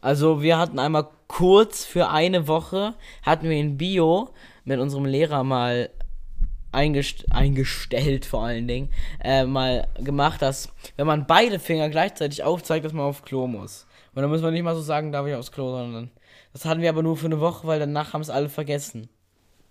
Also 0.00 0.42
wir 0.42 0.58
hatten 0.58 0.78
einmal 0.78 1.08
kurz 1.26 1.84
für 1.84 2.08
eine 2.08 2.48
Woche, 2.48 2.94
hatten 3.22 3.48
wir 3.48 3.56
in 3.56 3.76
Bio 3.76 4.30
mit 4.64 4.78
unserem 4.78 5.04
Lehrer 5.04 5.44
mal 5.44 5.90
eingest 6.70 7.24
eingestellt 7.30 8.26
vor 8.26 8.44
allen 8.44 8.68
Dingen, 8.68 8.90
äh, 9.22 9.44
mal 9.44 9.88
gemacht, 9.98 10.42
dass 10.42 10.70
wenn 10.96 11.06
man 11.06 11.26
beide 11.26 11.58
Finger 11.58 11.88
gleichzeitig 11.88 12.42
aufzeigt, 12.42 12.84
dass 12.84 12.92
man 12.92 13.06
auf 13.06 13.22
Klo 13.22 13.46
muss. 13.46 13.86
Und 14.14 14.22
dann 14.22 14.30
muss 14.30 14.42
man 14.42 14.52
nicht 14.52 14.62
mal 14.62 14.74
so 14.74 14.82
sagen, 14.82 15.12
darf 15.12 15.26
ich 15.26 15.34
aufs 15.34 15.52
Klo, 15.52 15.70
sondern 15.70 16.10
das 16.52 16.64
hatten 16.64 16.80
wir 16.80 16.88
aber 16.88 17.02
nur 17.02 17.16
für 17.16 17.26
eine 17.26 17.40
Woche, 17.40 17.66
weil 17.66 17.78
danach 17.78 18.12
haben 18.12 18.20
es 18.20 18.30
alle 18.30 18.48
vergessen. 18.48 19.08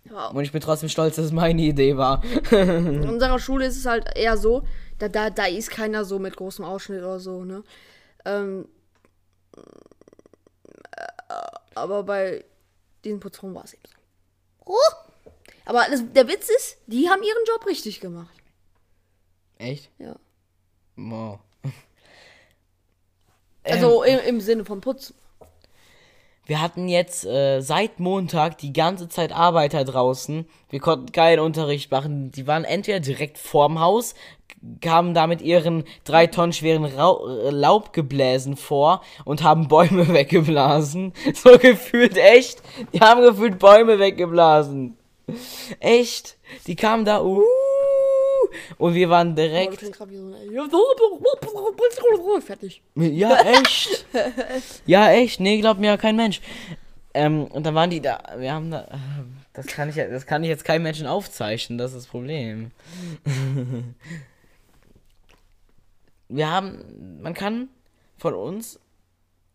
Ja, 0.10 0.28
Und 0.28 0.44
ich 0.44 0.52
bin 0.52 0.62
trotzdem 0.62 0.90
stolz, 0.90 1.18
dass 1.18 1.26
es 1.26 1.32
meine 1.32 1.62
Idee 1.62 1.98
war. 1.98 2.24
In 2.52 3.08
unserer 3.08 3.40
Schule 3.40 3.66
ist 3.66 3.78
es 3.78 3.86
halt 3.86 4.06
eher 4.16 4.38
so, 4.38 4.64
da, 5.00 5.10
da, 5.10 5.30
da 5.30 5.46
ist 5.46 5.70
keiner 5.70 6.06
so 6.06 6.18
mit 6.18 6.38
großem 6.38 6.64
Ausschnitt 6.64 7.02
oder 7.02 7.20
so, 7.20 7.44
ne? 7.44 7.64
Ähm, 8.26 8.68
äh, 9.56 9.62
aber 11.78 12.04
bei 12.04 12.46
diesen 13.04 13.20
Putzfrauen 13.20 13.56
war 13.56 13.64
es 13.64 13.74
eben 13.74 13.84
so. 13.86 13.98
Oh! 14.66 15.30
Aber 15.66 15.86
das, 15.90 16.02
der 16.14 16.28
Witz 16.28 16.50
ist, 16.50 16.78
die 16.88 17.10
haben 17.10 17.24
ihren 17.24 17.46
Job 17.46 17.66
richtig 17.66 18.00
gemacht. 18.00 18.36
Echt? 19.58 19.90
Ja. 19.98 20.16
Wow. 20.96 21.40
Also 23.64 24.04
im, 24.04 24.20
im 24.20 24.42
Sinne 24.42 24.64
von 24.66 24.82
Putzen. 24.82 25.16
Wir 26.48 26.62
hatten 26.62 26.88
jetzt 26.88 27.26
äh, 27.26 27.60
seit 27.60 28.00
Montag 28.00 28.58
die 28.58 28.72
ganze 28.72 29.10
Zeit 29.10 29.34
Arbeiter 29.34 29.84
draußen. 29.84 30.46
Wir 30.70 30.80
konnten 30.80 31.12
keinen 31.12 31.40
Unterricht 31.40 31.92
machen. 31.92 32.32
Die 32.32 32.48
waren 32.48 32.64
entweder 32.64 33.02
direkt 33.02 33.38
vorm 33.38 33.82
Haus, 33.82 34.16
kamen 34.82 35.14
da 35.14 35.28
mit 35.28 35.42
ihren 35.42 35.84
drei 36.06 36.28
Tonnen 36.28 36.54
schweren 36.54 36.86
Rau 36.86 37.28
äh, 37.28 37.50
Laubgebläsen 37.50 38.56
vor 38.56 39.02
und 39.26 39.44
haben 39.44 39.68
Bäume 39.68 40.08
weggeblasen. 40.14 41.14
So 41.34 41.58
gefühlt 41.58 42.18
echt. 42.18 42.64
Die 42.94 43.02
haben 43.02 43.22
gefühlt 43.22 43.60
Bäume 43.60 44.00
weggeblasen. 44.00 44.98
Echt. 45.82 46.38
Die 46.66 46.78
kamen 46.78 47.04
da, 47.04 47.22
uh, 47.22 47.44
und 48.78 48.94
wir 48.94 49.10
waren 49.10 49.36
direkt. 49.36 49.80
Fertig. 52.42 52.82
Ja, 52.96 53.38
echt. 53.42 54.06
ja, 54.86 55.12
echt. 55.12 55.40
Nee, 55.40 55.60
glaubt 55.62 55.80
mir 55.80 55.88
ja 55.88 55.98
kein 55.98 56.16
Mensch. 56.16 56.42
Ähm, 57.14 57.46
und 57.46 57.66
dann 57.66 57.74
waren 57.76 57.90
die 57.90 58.02
da. 58.02 58.20
Wir 58.38 58.54
haben 58.54 58.70
da. 58.72 58.82
äh, 58.84 58.98
Das 59.54 59.66
kann 59.68 59.90
ich, 59.90 59.96
das 59.96 60.26
kann 60.26 60.44
ich 60.44 60.50
jetzt 60.50 60.66
keinem 60.66 60.84
Menschen 60.84 61.08
aufzeichnen, 61.08 61.78
das 61.78 61.92
ist 61.94 61.98
das 62.04 62.08
Problem. 62.08 62.72
wir 66.30 66.50
haben. 66.52 67.20
Man 67.22 67.34
kann 67.34 67.70
von 68.18 68.34
uns. 68.34 68.80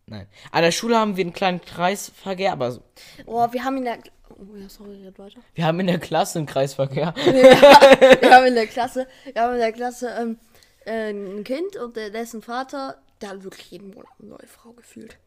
Nein. 0.05 0.27
An 0.51 0.63
der 0.63 0.71
Schule 0.71 0.97
haben 0.97 1.15
wir 1.15 1.23
einen 1.23 1.33
kleinen 1.33 1.61
Kreisverkehr, 1.61 2.51
aber 2.51 2.71
so- 2.71 2.81
Oh, 3.25 3.47
wir 3.51 3.63
haben 3.63 3.77
in 3.77 3.85
der. 3.85 3.99
Oh 4.37 4.55
ja, 4.55 4.67
sorry, 4.69 5.03
red 5.05 5.17
weiter. 5.19 5.41
wir 5.53 5.65
haben 5.65 5.79
in 5.79 5.87
der 5.87 5.99
Klasse 5.99 6.39
einen 6.39 6.47
Kreisverkehr. 6.47 7.13
wir 7.15 8.31
haben 8.31 8.45
in 8.47 8.55
der 8.55 8.67
Klasse, 8.67 9.07
wir 9.31 9.41
haben 9.41 9.53
in 9.53 9.59
der 9.59 9.71
Klasse 9.71 10.09
ähm, 10.09 10.39
äh, 10.85 11.11
ein 11.11 11.43
Kind 11.43 11.75
und 11.77 11.95
dessen 11.95 12.41
Vater, 12.41 13.01
der 13.21 13.29
hat 13.29 13.43
wirklich 13.43 13.71
jeden 13.71 13.91
Monat 13.91 14.11
eine 14.19 14.29
neue 14.29 14.47
Frau 14.47 14.71
gefühlt. 14.73 15.17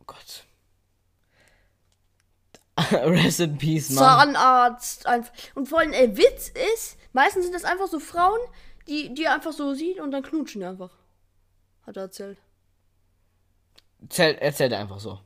Oh 0.00 0.04
Gott. 0.06 0.44
Rest 2.92 3.40
in 3.40 3.58
Peace, 3.58 3.90
Mann. 3.90 4.34
Zahnarzt, 4.34 5.06
einfach. 5.06 5.32
Und 5.54 5.68
vor 5.68 5.80
allem, 5.80 5.92
ey, 5.92 6.16
Witz 6.16 6.52
ist, 6.74 6.96
meistens 7.12 7.44
sind 7.44 7.54
das 7.54 7.64
einfach 7.64 7.86
so 7.86 8.00
Frauen, 8.00 8.40
die, 8.88 9.14
die 9.14 9.24
er 9.24 9.34
einfach 9.34 9.52
so 9.52 9.74
sieht 9.74 10.00
und 10.00 10.10
dann 10.10 10.22
knutschen 10.22 10.60
die 10.60 10.66
einfach. 10.66 10.90
Hat 11.86 11.96
er 11.96 12.04
erzählt. 12.04 12.38
Erzähl, 14.00 14.36
erzähl 14.40 14.74
einfach 14.74 15.00
so. 15.00 15.20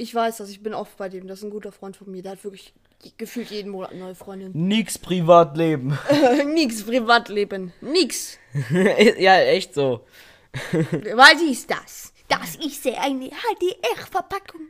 Ich 0.00 0.14
weiß 0.14 0.36
das, 0.36 0.48
ich 0.48 0.62
bin 0.62 0.74
oft 0.74 0.96
bei 0.96 1.08
dem. 1.08 1.26
Das 1.26 1.40
ist 1.40 1.44
ein 1.44 1.50
guter 1.50 1.72
Freund 1.72 1.96
von 1.96 2.08
mir. 2.10 2.22
Der 2.22 2.32
hat 2.32 2.44
wirklich 2.44 2.72
gefühlt 3.16 3.50
jeden 3.50 3.72
Monat 3.72 3.90
eine 3.90 3.98
neue 4.00 4.14
Freundin. 4.14 4.52
Nix 4.54 4.96
Privatleben. 4.96 5.98
Nix 6.54 6.84
Privatleben. 6.84 7.72
Nix. 7.80 8.38
ja, 9.18 9.40
echt 9.40 9.74
so. 9.74 10.06
Was 11.14 11.42
ist 11.42 11.68
das? 11.68 12.12
Das 12.28 12.54
ist 12.56 12.86
eine 12.86 13.30
HDR-Verpackung. 13.30 14.60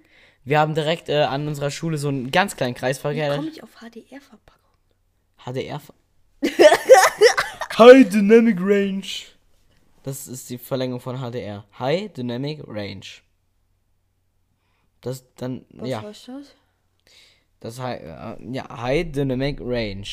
Wir 0.45 0.61
haben 0.61 0.75
direkt 0.75 1.11
äh, 1.11 1.25
an 1.25 1.47
unserer 1.47 1.71
Schule 1.71 1.99
so 1.99 2.09
einen 2.09 2.31
ganz 2.31 2.57
kleinen 2.57 2.75
Kreisverkehr. 2.75 3.37
Komme 3.37 3.49
ich 3.49 3.63
auf 3.63 3.75
HDR-Verpackung? 3.81 4.59
HDR. 5.45 5.83
High 7.77 8.09
Dynamic 8.09 8.57
Range. 8.61 9.05
Das 10.05 10.27
ist 10.27 10.49
die 10.49 10.57
Verlängerung 10.57 11.03
von 11.03 11.19
HDR. 11.19 11.67
High 11.79 12.11
Dynamic 12.15 12.63
Range. 12.67 13.05
Das 15.01 15.25
dann 15.37 15.65
Was 15.71 15.89
ja, 15.89 16.03
heißt 16.03 16.29
das? 16.29 16.55
das 17.61 17.81
hei- 17.81 18.37
äh, 18.41 18.53
ja 18.53 18.69
High 18.81 19.13
Dynamic 19.13 19.61
Range. 19.61 20.07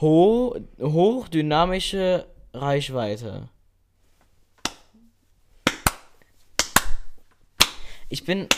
Ho 0.00 0.56
hochdynamische 0.80 2.26
Reichweite. 2.54 3.48
Ich 8.08 8.24
bin 8.24 8.48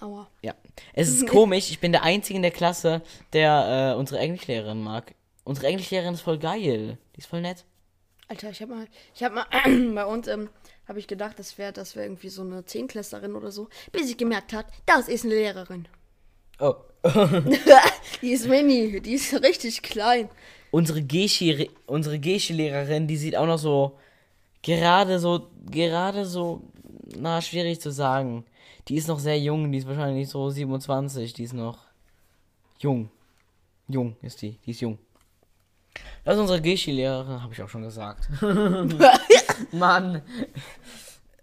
Aua. 0.00 0.28
Ja. 0.42 0.54
Es 0.92 1.08
ist 1.08 1.26
komisch, 1.30 1.70
ich 1.70 1.80
bin 1.80 1.92
der 1.92 2.02
Einzige 2.04 2.36
in 2.36 2.42
der 2.42 2.50
Klasse, 2.52 3.02
der 3.32 3.94
äh, 3.94 3.98
unsere 3.98 4.20
Englischlehrerin 4.20 4.80
mag. 4.82 5.14
Unsere 5.44 5.66
Englischlehrerin 5.66 6.14
ist 6.14 6.20
voll 6.20 6.38
geil. 6.38 6.98
Die 7.16 7.18
ist 7.18 7.26
voll 7.26 7.40
nett. 7.40 7.64
Alter, 8.28 8.50
ich 8.50 8.60
hab 8.62 8.68
mal, 8.68 8.86
ich 9.14 9.22
hab 9.24 9.32
mal, 9.32 9.46
bei 9.94 10.04
uns, 10.06 10.28
ähm, 10.28 10.50
habe 10.88 10.98
ich 10.98 11.06
gedacht, 11.06 11.38
das 11.38 11.58
wäre 11.58 11.72
das 11.72 11.94
wär 11.94 12.04
irgendwie 12.04 12.30
so 12.30 12.42
eine 12.42 12.64
Zehnklässlerin 12.64 13.36
oder 13.36 13.52
so, 13.52 13.68
bis 13.92 14.10
ich 14.10 14.16
gemerkt 14.16 14.52
hat, 14.52 14.66
das 14.86 15.08
ist 15.08 15.24
eine 15.24 15.34
Lehrerin. 15.34 15.86
Oh. 16.58 16.74
Die 18.22 18.32
ist 18.32 18.48
mini, 18.48 19.00
die 19.00 19.12
ist 19.12 19.32
richtig 19.40 19.82
klein. 19.82 20.28
unsere 20.72 21.00
Geschi, 21.00 21.70
unsere 21.86 22.18
Geschi-Lehrerin, 22.18 23.06
die 23.06 23.16
sieht 23.16 23.36
auch 23.36 23.46
noch 23.46 23.58
so 23.58 23.96
gerade 24.62 25.18
so, 25.20 25.48
gerade 25.70 26.24
so, 26.26 26.62
na, 27.16 27.40
schwierig 27.40 27.80
zu 27.80 27.92
sagen. 27.92 28.44
Die 28.88 28.96
ist 28.96 29.08
noch 29.08 29.18
sehr 29.18 29.38
jung, 29.38 29.70
die 29.70 29.78
ist 29.78 29.86
wahrscheinlich 29.86 30.28
so 30.28 30.50
27, 30.50 31.32
die 31.34 31.44
ist 31.44 31.52
noch 31.52 31.78
jung. 32.78 33.10
Jung 33.86 34.16
ist 34.22 34.42
die, 34.42 34.58
die 34.66 34.72
ist 34.72 34.80
jung. 34.80 34.98
Das 36.24 36.34
ist 36.34 36.40
unsere 36.40 36.60
Geschi-Lehrerin, 36.60 37.42
habe 37.42 37.52
ich 37.52 37.62
auch 37.62 37.68
schon 37.68 37.82
gesagt. 37.82 38.28
Mann. 39.72 40.22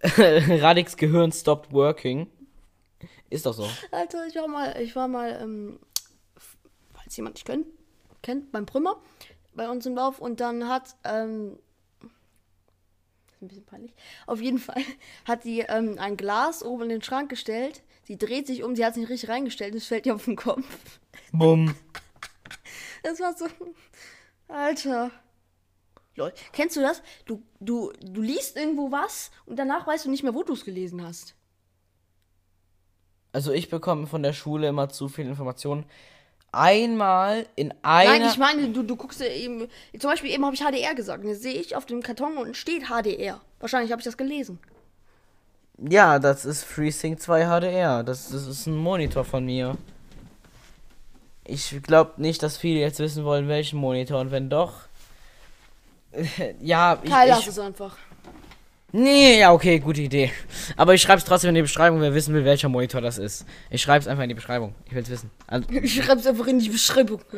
Radix 0.02 0.96
Gehirn 0.96 1.32
stopped 1.32 1.72
working. 1.72 2.28
Ist 3.30 3.46
doch 3.46 3.54
so. 3.54 3.68
Alter, 3.90 4.26
ich 4.26 4.36
war 4.36 4.48
mal, 4.48 4.80
ich 4.80 4.94
war 4.94 5.08
mal, 5.08 5.38
ähm, 5.42 5.80
falls 6.94 7.16
jemand 7.16 7.36
nicht 7.36 7.46
kennt, 7.46 7.66
kennt, 8.22 8.52
beim 8.52 8.66
Prümmer 8.66 8.96
bei 9.54 9.68
uns 9.68 9.86
im 9.86 9.94
Lauf 9.94 10.20
und 10.20 10.40
dann 10.40 10.68
hat, 10.68 10.96
ähm, 11.04 11.58
ist 13.32 13.42
ein 13.42 13.48
bisschen 13.48 13.64
peinlich, 13.64 13.92
auf 14.26 14.40
jeden 14.40 14.58
Fall 14.58 14.82
hat 15.24 15.44
die 15.44 15.60
ähm, 15.60 15.96
ein 15.98 16.16
Glas 16.16 16.62
oben 16.62 16.84
in 16.84 16.88
den 16.90 17.02
Schrank 17.02 17.30
gestellt, 17.30 17.82
sie 18.04 18.18
dreht 18.18 18.46
sich 18.46 18.62
um, 18.62 18.76
sie 18.76 18.84
hat 18.84 18.92
es 18.92 18.98
nicht 18.98 19.08
richtig 19.08 19.30
reingestellt 19.30 19.72
und 19.72 19.78
es 19.78 19.86
fällt 19.86 20.06
ihr 20.06 20.14
auf 20.14 20.26
den 20.26 20.36
Kopf. 20.36 21.00
Bumm. 21.32 21.74
Das 23.02 23.20
war 23.20 23.36
so, 23.36 23.46
Alter. 24.48 25.10
Lol. 26.16 26.32
Kennst 26.52 26.76
du 26.76 26.80
das? 26.80 27.02
Du, 27.26 27.42
du, 27.60 27.92
du 28.00 28.22
liest 28.22 28.56
irgendwo 28.56 28.90
was 28.90 29.30
und 29.44 29.56
danach 29.58 29.86
weißt 29.86 30.06
du 30.06 30.10
nicht 30.10 30.22
mehr, 30.22 30.34
wo 30.34 30.42
du 30.42 30.54
es 30.54 30.64
gelesen 30.64 31.02
hast. 31.06 31.34
Also 33.32 33.52
ich 33.52 33.68
bekomme 33.68 34.06
von 34.06 34.22
der 34.22 34.32
Schule 34.32 34.68
immer 34.68 34.88
zu 34.88 35.08
viel 35.08 35.26
Informationen. 35.26 35.84
Einmal 36.52 37.46
in 37.54 37.74
einer. 37.82 38.18
Nein, 38.18 38.30
ich 38.30 38.38
meine, 38.38 38.68
du, 38.70 38.82
du 38.82 38.96
guckst 38.96 39.20
ja 39.20 39.26
eben. 39.26 39.68
Zum 39.98 40.10
Beispiel 40.10 40.30
eben 40.30 40.44
habe 40.46 40.54
ich 40.54 40.62
HDR 40.62 40.94
gesagt. 40.94 41.22
Und 41.22 41.28
jetzt 41.28 41.42
sehe 41.42 41.52
ich 41.52 41.76
auf 41.76 41.84
dem 41.84 42.02
Karton 42.02 42.38
und 42.38 42.56
steht 42.56 42.84
HDR. 42.84 43.42
Wahrscheinlich 43.60 43.92
habe 43.92 44.00
ich 44.00 44.06
das 44.06 44.16
gelesen. 44.16 44.58
Ja, 45.78 46.18
das 46.18 46.46
ist 46.46 46.64
FreeSync 46.64 47.20
2 47.20 47.44
HDR. 47.44 48.02
Das, 48.02 48.30
das 48.30 48.46
ist 48.46 48.66
ein 48.66 48.76
Monitor 48.76 49.24
von 49.24 49.44
mir. 49.44 49.76
Ich 51.44 51.82
glaube 51.82 52.12
nicht, 52.16 52.42
dass 52.42 52.56
viele 52.56 52.80
jetzt 52.80 53.00
wissen 53.00 53.24
wollen, 53.24 53.48
welchen 53.48 53.78
Monitor. 53.78 54.20
Und 54.20 54.30
wenn 54.30 54.48
doch. 54.48 54.88
ja, 56.60 56.98
ich. 57.02 57.10
Kai, 57.10 57.28
lass 57.28 57.46
es 57.46 57.58
einfach. 57.58 57.96
nee, 58.92 59.40
ja, 59.40 59.52
okay, 59.52 59.78
gute 59.78 60.00
Idee. 60.02 60.32
Aber 60.76 60.94
ich 60.94 61.02
schreibe 61.02 61.18
es 61.18 61.24
trotzdem 61.24 61.50
in 61.50 61.56
die 61.56 61.62
Beschreibung, 61.62 62.00
wer 62.00 62.14
wissen 62.14 62.34
will, 62.34 62.44
welcher 62.44 62.68
Monitor 62.68 63.00
das 63.00 63.18
ist. 63.18 63.44
Ich 63.70 63.82
schreibe 63.82 64.00
es 64.00 64.08
einfach 64.08 64.22
in 64.22 64.28
die 64.28 64.34
Beschreibung. 64.34 64.74
Ich 64.86 64.94
will 64.94 65.02
es 65.02 65.10
wissen. 65.10 65.30
Also, 65.46 65.68
Ich 65.82 65.94
schreibe 65.94 66.20
es 66.20 66.26
einfach 66.26 66.46
in 66.46 66.58
die 66.58 66.68
Beschreibung. 66.68 67.20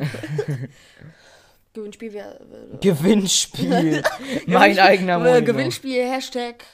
Gewinnspiel 1.73 2.13
wäre. 2.13 2.41
Wär, 2.49 2.79
Gewinnspiel. 2.81 4.03
mein 4.47 4.79
eigener 4.79 5.15
äh, 5.15 5.19
Monitor. 5.19 5.43
Gewinnspiel, 5.43 6.03
Hashtag. 6.11 6.65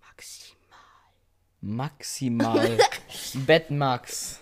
Maximal. 0.00 0.58
Maximal. 1.60 2.78
Bet 3.34 3.70
Max. 3.70 4.40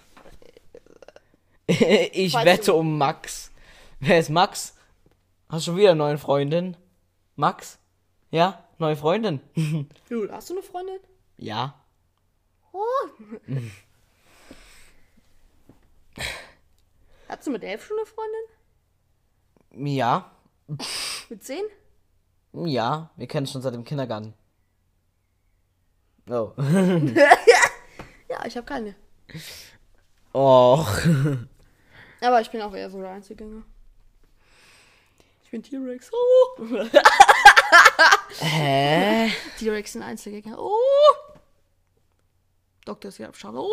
ich 1.67 2.33
Falls 2.33 2.47
wette 2.47 2.75
um 2.75 2.97
Max. 2.97 3.51
Wer 4.01 4.21
ist 4.21 4.31
Max? 4.31 4.75
Hast 5.51 5.67
du 5.67 5.71
schon 5.73 5.79
wieder 5.79 5.91
eine 5.91 5.99
neue 5.99 6.19
Freundin? 6.19 6.77
Max? 7.39 7.79
Ja? 8.33 8.65
Neue 8.79 8.97
Freundin? 8.97 9.41
Du, 10.09 10.29
hast 10.31 10.51
du 10.51 10.55
eine 10.55 10.63
Freundin? 10.63 10.99
ja. 11.37 11.75
Oh. 12.73 12.83
Hast 17.29 17.47
du 17.47 17.51
mit 17.51 17.63
elf 17.63 17.85
schon 17.85 17.97
eine 17.99 18.07
Freundin? 18.07 18.41
Ja. 19.95 20.31
Mit 21.29 21.45
zehn? 21.45 21.65
Ja. 22.53 23.11
Wir 23.17 23.27
kennen 23.29 23.45
uns 23.45 23.53
schon 23.53 23.63
seit 23.63 23.75
dem 23.75 23.85
Kindergarten. 23.85 24.35
Oh. 26.29 26.53
Ja, 28.31 28.45
ich 28.45 28.57
habe 28.57 28.67
keine. 28.67 28.95
Och. 30.35 30.87
Aber 32.21 32.41
ich 32.43 32.51
bin 32.51 32.61
auch 32.61 32.75
eher 32.75 32.91
so 32.91 33.01
der 33.01 33.11
Einzelgänger. 33.13 33.63
Ich 35.49 35.53
bin 35.53 35.63
T-Rex. 35.63 36.11
Oh. 36.13 36.63
Hä? 38.41 39.31
T-Rex 39.59 39.95
sind 39.95 40.03
Einzelgänger. 40.03 40.59
Oh. 40.59 40.75
Dr. 42.85 43.11
Siab 43.11 43.35
Schade. 43.35 43.57
Oh. 43.59 43.71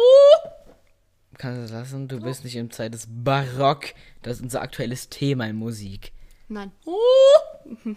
Kannst 1.37 1.57
du 1.57 1.61
das 1.63 1.71
lassen? 1.71 2.07
Du 2.07 2.21
bist 2.21 2.45
nicht 2.45 2.55
im 2.55 2.71
Zeit 2.71 2.93
des 2.93 3.07
Barock. 3.09 3.87
Das 4.21 4.37
ist 4.37 4.43
unser 4.43 4.61
aktuelles 4.61 5.09
Thema 5.09 5.47
in 5.47 5.57
Musik. 5.57 6.13
Nein. 6.47 6.71
Oh. 6.85 7.75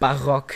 Barock. 0.00 0.54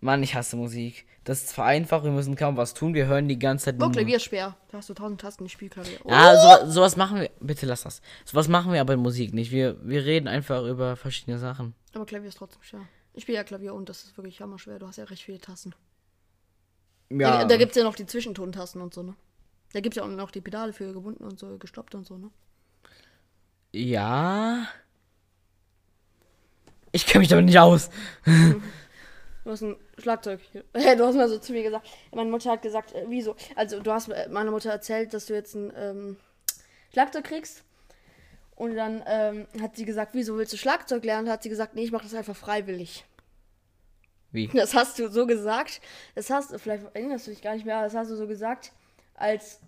Mann, 0.00 0.24
ich 0.24 0.34
hasse 0.34 0.56
Musik. 0.56 1.06
Das 1.28 1.40
ist 1.42 1.48
zwar 1.50 1.66
einfach, 1.66 2.04
wir 2.04 2.10
müssen 2.10 2.36
kaum 2.36 2.56
was 2.56 2.72
tun, 2.72 2.94
wir 2.94 3.06
hören 3.06 3.28
die 3.28 3.38
ganze 3.38 3.66
Zeit 3.66 3.74
Oh, 3.74 3.80
nur- 3.84 3.92
Klavier 3.92 4.16
ist 4.16 4.22
schwer. 4.22 4.56
Da 4.70 4.78
hast 4.78 4.88
du 4.88 4.94
tausend 4.94 5.20
Tasten, 5.20 5.44
ich 5.44 5.52
spiel 5.52 5.68
Klavier. 5.68 5.98
Oh. 6.04 6.10
Ja, 6.10 6.64
so, 6.64 6.70
sowas 6.70 6.96
machen 6.96 7.20
wir. 7.20 7.30
Bitte 7.38 7.66
lass 7.66 7.82
das. 7.82 8.00
Sowas 8.24 8.48
machen 8.48 8.72
wir 8.72 8.80
aber 8.80 8.94
in 8.94 9.00
Musik 9.00 9.34
nicht. 9.34 9.50
Wir, 9.50 9.76
wir 9.86 10.06
reden 10.06 10.26
einfach 10.26 10.64
über 10.64 10.96
verschiedene 10.96 11.36
Sachen. 11.38 11.74
Aber 11.92 12.06
Klavier 12.06 12.30
ist 12.30 12.38
trotzdem 12.38 12.62
schwer. 12.62 12.80
Ich 13.12 13.24
spiele 13.24 13.36
ja 13.36 13.44
Klavier 13.44 13.74
und 13.74 13.90
das 13.90 14.04
ist 14.04 14.16
wirklich 14.16 14.40
hammerschwer. 14.40 14.78
Du 14.78 14.86
hast 14.86 14.96
ja 14.96 15.04
recht 15.04 15.22
viele 15.22 15.38
Tasten. 15.38 15.74
Ja. 17.10 17.40
Da, 17.40 17.44
da 17.44 17.56
gibt 17.58 17.72
es 17.72 17.76
ja 17.76 17.84
noch 17.84 17.94
die 17.94 18.06
Zwischentontasten 18.06 18.80
und 18.80 18.94
so, 18.94 19.02
ne? 19.02 19.14
Da 19.74 19.80
gibt 19.80 19.96
es 19.96 20.00
ja 20.00 20.04
auch 20.04 20.08
noch 20.08 20.30
die 20.30 20.40
Pedale 20.40 20.72
für 20.72 20.94
gebunden 20.94 21.24
und 21.24 21.38
so, 21.38 21.58
gestoppt 21.58 21.94
und 21.94 22.06
so, 22.06 22.16
ne? 22.16 22.30
ja. 23.72 24.66
Ich 26.90 27.04
kenne 27.04 27.20
mich 27.20 27.28
damit 27.28 27.44
nicht 27.44 27.58
aus. 27.58 27.90
Du 29.48 29.52
hast 29.52 29.62
ein 29.62 29.76
Schlagzeug. 29.96 30.40
hier. 30.52 30.62
Du 30.96 31.06
hast 31.06 31.16
mal 31.16 31.26
so 31.26 31.38
zu 31.38 31.54
mir 31.54 31.62
gesagt. 31.62 31.88
Meine 32.14 32.30
Mutter 32.30 32.50
hat 32.50 32.60
gesagt, 32.60 32.92
äh, 32.92 33.06
wieso? 33.08 33.34
Also, 33.56 33.80
du 33.80 33.90
hast 33.90 34.10
äh, 34.10 34.28
meiner 34.28 34.50
Mutter 34.50 34.70
erzählt, 34.70 35.14
dass 35.14 35.24
du 35.24 35.32
jetzt 35.32 35.54
ein 35.54 35.72
ähm, 35.74 36.16
Schlagzeug 36.92 37.24
kriegst. 37.24 37.64
Und 38.56 38.74
dann 38.74 39.02
ähm, 39.06 39.46
hat 39.58 39.74
sie 39.74 39.86
gesagt, 39.86 40.12
wieso 40.12 40.36
willst 40.36 40.52
du 40.52 40.58
Schlagzeug 40.58 41.02
lernen? 41.02 41.30
Hat 41.30 41.42
sie 41.42 41.48
gesagt, 41.48 41.74
nee, 41.74 41.84
ich 41.84 41.92
mache 41.92 42.02
das 42.02 42.12
einfach 42.12 42.36
freiwillig. 42.36 43.06
Wie? 44.32 44.48
Das 44.52 44.74
hast 44.74 44.98
du 44.98 45.08
so 45.08 45.26
gesagt. 45.26 45.80
Das 46.14 46.28
hast 46.28 46.52
du, 46.52 46.58
vielleicht 46.58 46.84
erinnerst 46.92 47.26
du 47.26 47.30
dich 47.30 47.40
gar 47.40 47.54
nicht 47.54 47.64
mehr, 47.64 47.76
aber 47.76 47.84
das 47.84 47.94
hast 47.94 48.10
du 48.10 48.16
so 48.16 48.26
gesagt, 48.26 48.72
als 49.14 49.60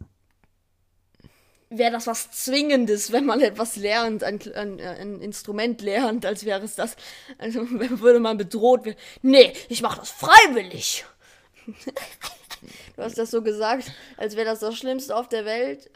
wäre 1.71 1.93
das 1.93 2.07
was 2.07 2.31
Zwingendes, 2.33 3.13
wenn 3.13 3.25
man 3.25 3.41
etwas 3.41 3.77
lernt, 3.77 4.25
ein, 4.25 4.41
ein, 4.55 4.81
ein 4.81 5.21
Instrument 5.21 5.81
lernt, 5.81 6.27
als 6.27 6.45
wäre 6.45 6.63
es 6.63 6.75
das, 6.75 6.97
also 7.39 7.69
würde 7.71 8.21
man 8.21 8.37
bedroht 8.37 8.85
werden. 8.85 8.99
Nee, 9.23 9.53
ich 9.69 9.81
mache 9.81 10.01
das 10.01 10.11
freiwillig. 10.11 11.05
du 11.67 13.03
hast 13.03 13.17
das 13.17 13.31
so 13.31 13.43
gesagt, 13.43 13.93
als 14.17 14.37
wäre 14.37 14.47
das 14.47 14.59
das 14.59 14.77
Schlimmste 14.77 15.17
auf 15.17 15.29
der 15.29 15.45
Welt. 15.45 15.91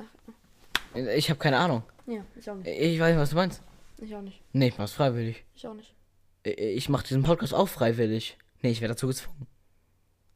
Ich 0.94 1.28
habe 1.28 1.40
keine 1.40 1.58
Ahnung. 1.58 1.82
Ja, 2.06 2.24
ich 2.38 2.48
auch 2.48 2.54
nicht. 2.54 2.68
Ich 2.68 3.00
weiß 3.00 3.10
nicht, 3.10 3.20
was 3.20 3.30
du 3.30 3.36
meinst. 3.36 3.62
Ich 4.00 4.14
auch 4.14 4.22
nicht. 4.22 4.40
Nee, 4.52 4.68
ich 4.68 4.78
mach's 4.78 4.92
freiwillig. 4.92 5.44
Ich 5.54 5.66
auch 5.66 5.74
nicht. 5.74 5.92
Ich 6.44 6.88
mache 6.88 7.06
diesen 7.06 7.22
Podcast 7.22 7.52
auch 7.52 7.68
freiwillig. 7.68 8.38
Nee, 8.62 8.70
ich 8.70 8.80
werde 8.80 8.94
dazu 8.94 9.08
gezwungen. 9.08 9.46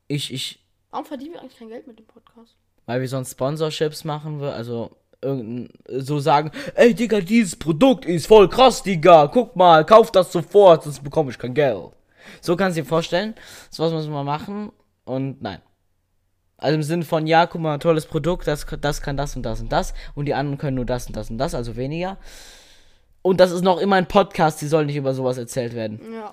Ich, 0.08 0.32
ich, 0.32 0.66
Warum 0.90 1.04
verdienen 1.04 1.34
wir 1.34 1.40
eigentlich 1.40 1.58
kein 1.58 1.68
Geld 1.68 1.86
mit 1.86 1.98
dem 1.98 2.06
Podcast? 2.06 2.56
weil 2.88 3.02
wir 3.02 3.08
sonst 3.08 3.32
Sponsorships 3.32 4.04
machen 4.04 4.42
also 4.42 4.96
so 5.22 6.18
sagen, 6.20 6.52
ey 6.74 6.94
Digga, 6.94 7.20
dieses 7.20 7.56
Produkt 7.56 8.04
ist 8.06 8.26
voll 8.26 8.48
krass, 8.48 8.82
Digga, 8.82 9.26
guck 9.26 9.56
mal, 9.56 9.84
kauf 9.84 10.12
das 10.12 10.30
sofort, 10.32 10.84
sonst 10.84 11.02
bekomme 11.02 11.30
ich 11.30 11.38
kein 11.38 11.54
Geld. 11.54 11.90
So 12.40 12.54
kannst 12.56 12.76
du 12.78 12.82
dir 12.82 12.88
vorstellen, 12.88 13.34
so 13.70 13.82
was 13.82 13.92
müssen 13.92 14.12
wir 14.12 14.22
machen 14.22 14.70
und 15.04 15.42
nein. 15.42 15.60
Also 16.56 16.74
im 16.76 16.82
Sinne 16.82 17.04
von, 17.04 17.26
ja, 17.26 17.46
guck 17.46 17.60
mal, 17.60 17.78
tolles 17.78 18.06
Produkt, 18.06 18.46
das, 18.46 18.66
das 18.80 19.00
kann 19.00 19.16
das 19.16 19.34
und 19.36 19.42
das 19.42 19.60
und 19.60 19.72
das 19.72 19.94
und 20.14 20.26
die 20.26 20.34
anderen 20.34 20.58
können 20.58 20.76
nur 20.76 20.84
das 20.84 21.06
und 21.06 21.16
das 21.16 21.30
und 21.30 21.38
das, 21.38 21.54
also 21.54 21.76
weniger. 21.76 22.16
Und 23.22 23.40
das 23.40 23.50
ist 23.50 23.62
noch 23.62 23.78
immer 23.78 23.96
ein 23.96 24.06
Podcast, 24.06 24.60
die 24.60 24.66
soll 24.66 24.86
nicht 24.86 24.96
über 24.96 25.14
sowas 25.14 25.38
erzählt 25.38 25.74
werden. 25.74 26.00
Ja. 26.14 26.32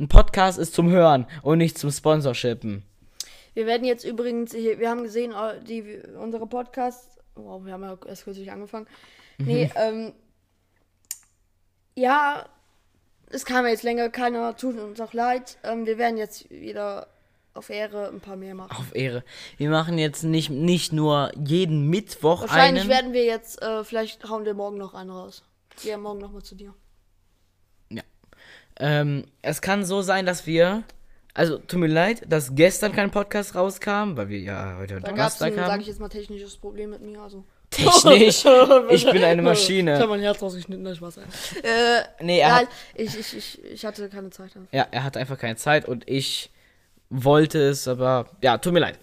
Ein 0.00 0.08
Podcast 0.08 0.58
ist 0.58 0.74
zum 0.74 0.88
Hören 0.90 1.26
und 1.42 1.58
nicht 1.58 1.76
zum 1.76 1.90
Sponsorshippen. 1.90 2.84
Wir 3.54 3.66
werden 3.66 3.84
jetzt 3.84 4.04
übrigens, 4.04 4.54
hier- 4.54 4.78
wir 4.78 4.88
haben 4.88 5.02
gesehen, 5.02 5.32
äh, 5.32 5.62
die, 5.62 6.00
unsere 6.18 6.46
Podcasts, 6.46 7.17
wow, 7.38 7.64
wir 7.64 7.72
haben 7.72 7.82
ja 7.82 7.96
erst 8.06 8.24
kürzlich 8.24 8.50
angefangen. 8.50 8.86
Nee, 9.38 9.70
ähm, 9.76 10.12
ja, 11.94 12.48
es 13.30 13.44
kam 13.44 13.64
ja 13.64 13.70
jetzt 13.70 13.82
länger 13.82 14.08
keiner, 14.10 14.56
tut 14.56 14.78
uns 14.78 15.00
auch 15.00 15.12
leid. 15.12 15.58
Ähm, 15.62 15.86
wir 15.86 15.98
werden 15.98 16.16
jetzt 16.16 16.50
wieder 16.50 17.08
auf 17.54 17.70
Ehre 17.70 18.08
ein 18.08 18.20
paar 18.20 18.36
mehr 18.36 18.54
machen. 18.54 18.76
Auf 18.76 18.94
Ehre. 18.94 19.24
Wir 19.56 19.70
machen 19.70 19.98
jetzt 19.98 20.22
nicht, 20.22 20.50
nicht 20.50 20.92
nur 20.92 21.32
jeden 21.36 21.88
Mittwoch 21.88 22.42
Wahrscheinlich 22.42 22.82
einen. 22.82 22.90
werden 22.90 23.12
wir 23.12 23.24
jetzt, 23.24 23.62
äh, 23.62 23.84
vielleicht 23.84 24.28
hauen 24.28 24.44
wir 24.44 24.54
morgen 24.54 24.78
noch 24.78 24.94
einen 24.94 25.10
raus. 25.10 25.42
Ich 25.76 25.84
gehe 25.84 25.98
morgen 25.98 26.20
nochmal 26.20 26.42
zu 26.42 26.54
dir. 26.54 26.74
Ähm, 28.78 29.24
es 29.42 29.60
kann 29.60 29.84
so 29.84 30.02
sein, 30.02 30.26
dass 30.26 30.46
wir. 30.46 30.84
Also, 31.38 31.58
tut 31.58 31.78
mir 31.78 31.86
leid, 31.86 32.22
dass 32.28 32.52
gestern 32.56 32.90
kein 32.92 33.12
Podcast 33.12 33.54
rauskam, 33.54 34.16
weil 34.16 34.28
wir 34.28 34.40
ja 34.40 34.76
heute 34.76 35.00
Da 35.00 35.12
gab 35.12 35.28
es 35.28 35.38
Donnerstag 35.38 35.46
ein, 35.46 35.54
sage 35.54 35.72
haben. 35.72 35.80
ich 35.80 35.86
jetzt 35.86 36.00
mal, 36.00 36.08
technisches 36.08 36.56
Problem 36.56 36.90
mit 36.90 37.00
mir. 37.00 37.20
Also. 37.20 37.44
Technisch. 37.70 38.44
ich 38.90 39.04
bin 39.04 39.22
eine 39.22 39.22
Ich 39.22 39.22
habe 39.24 39.42
Maschine. 39.42 40.06
mein 40.08 40.20
Herz 40.20 40.42
rausgeschnitten, 40.42 40.84
das 40.84 40.96
Spaß. 40.96 41.18
Äh, 41.18 41.22
Nee, 42.20 42.40
er 42.40 42.56
hat, 42.56 42.68
ich, 42.94 43.16
ich, 43.16 43.36
ich, 43.36 43.64
ich 43.64 43.84
hatte 43.86 44.08
keine 44.08 44.30
Zeit. 44.30 44.50
ja, 44.72 44.86
er 44.90 45.04
hat 45.04 45.16
einfach 45.16 45.38
keine 45.38 45.54
Zeit 45.54 45.86
und 45.86 46.08
ich 46.08 46.50
wollte 47.08 47.60
es, 47.60 47.86
aber 47.86 48.26
ja, 48.42 48.58
tut 48.58 48.72
mir 48.72 48.80
leid. 48.80 48.98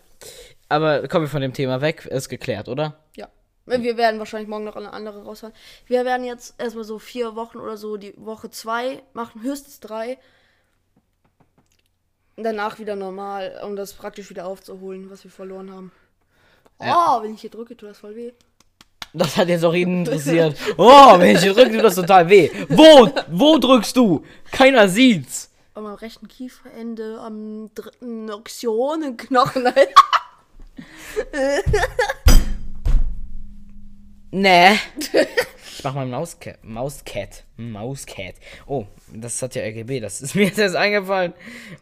Aber 0.67 1.07
kommen 1.07 1.25
wir 1.25 1.29
von 1.29 1.41
dem 1.41 1.53
Thema 1.53 1.79
weg, 1.79 2.05
ist 2.05 2.27
geklärt, 2.27 2.67
oder? 2.67 2.97
Ja. 3.15 3.29
Wir 3.65 3.95
werden 3.97 4.19
wahrscheinlich 4.19 4.49
morgen 4.49 4.65
noch 4.65 4.75
eine 4.75 4.91
andere 4.91 5.23
rausfahren. 5.23 5.55
Wir 5.87 6.03
werden 6.03 6.25
jetzt 6.25 6.59
erstmal 6.59 6.83
so 6.83 6.99
vier 6.99 7.35
Wochen 7.35 7.59
oder 7.59 7.77
so 7.77 7.95
die 7.97 8.13
Woche 8.17 8.49
zwei 8.49 9.01
machen, 9.13 9.41
höchstens 9.41 9.79
drei. 9.79 10.17
Danach 12.37 12.79
wieder 12.79 12.95
normal, 12.95 13.59
um 13.63 13.75
das 13.75 13.93
praktisch 13.93 14.29
wieder 14.29 14.45
aufzuholen, 14.45 15.09
was 15.09 15.23
wir 15.23 15.31
verloren 15.31 15.71
haben. 15.71 15.91
Ja. 16.81 17.17
Oh, 17.17 17.23
wenn 17.23 17.33
ich 17.33 17.41
hier 17.41 17.49
drücke, 17.49 17.77
tut 17.77 17.89
das 17.89 17.99
voll 17.99 18.15
weh. 18.15 18.33
Das 19.13 19.37
hat 19.37 19.47
jetzt 19.47 19.63
auch 19.63 19.73
jeden 19.73 19.99
interessiert. 20.05 20.57
Oh, 20.77 21.17
wenn 21.17 21.35
ich 21.35 21.41
hier 21.41 21.53
drücke, 21.53 21.71
tut 21.71 21.83
das 21.83 21.95
total 21.95 22.29
weh. 22.29 22.49
Wo, 22.69 23.09
wo 23.29 23.57
drückst 23.57 23.95
du? 23.95 24.25
Keiner 24.51 24.89
sieht's. 24.89 25.51
Am 25.73 25.85
rechten 25.85 26.27
Kieferende, 26.27 27.19
am 27.19 27.69
dritten 27.73 28.29
Oxionenknochen. 28.31 29.67
Nee. 34.31 34.77
Ich 35.77 35.83
mach 35.83 35.93
mal 35.93 36.05
Mauscat. 36.05 36.63
Mauscat. 36.63 37.43
Mauscat. 37.57 38.35
Oh, 38.65 38.85
das 39.13 39.41
hat 39.41 39.55
ja 39.55 39.63
RGB. 39.63 39.99
Das 39.99 40.21
ist 40.21 40.33
mir 40.35 40.45
jetzt 40.45 40.57
erst 40.57 40.75
eingefallen. 40.75 41.33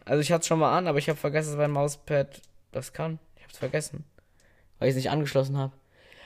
Also 0.04 0.20
ich 0.20 0.32
hatte 0.32 0.40
es 0.40 0.46
schon 0.48 0.58
mal 0.58 0.76
an, 0.76 0.88
aber 0.88 0.98
ich 0.98 1.08
habe 1.08 1.18
vergessen, 1.18 1.50
dass 1.50 1.58
mein 1.58 1.70
Mauspad 1.70 2.42
das 2.72 2.92
kann. 2.92 3.18
Ich 3.36 3.44
hab's 3.44 3.58
vergessen. 3.58 4.04
weil 4.78 4.88
ich 4.88 4.92
es 4.92 4.96
nicht 4.96 5.10
angeschlossen 5.10 5.56
habe. 5.56 5.72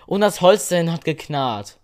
Und 0.06 0.22
das 0.22 0.40
Holz 0.40 0.68
dahin 0.68 0.90
hat 0.90 1.04
geknarrt. 1.04 1.78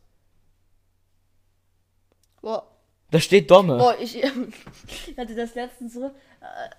Boah, 2.41 2.67
Da 3.11 3.21
steht 3.21 3.51
Domme. 3.51 3.77
boah 3.79 3.97
ich, 4.01 4.23
ich 5.09 5.17
hatte 5.19 5.35
das 5.35 5.55
letztens 5.55 5.95
so, 5.95 6.07
äh, 6.07 6.11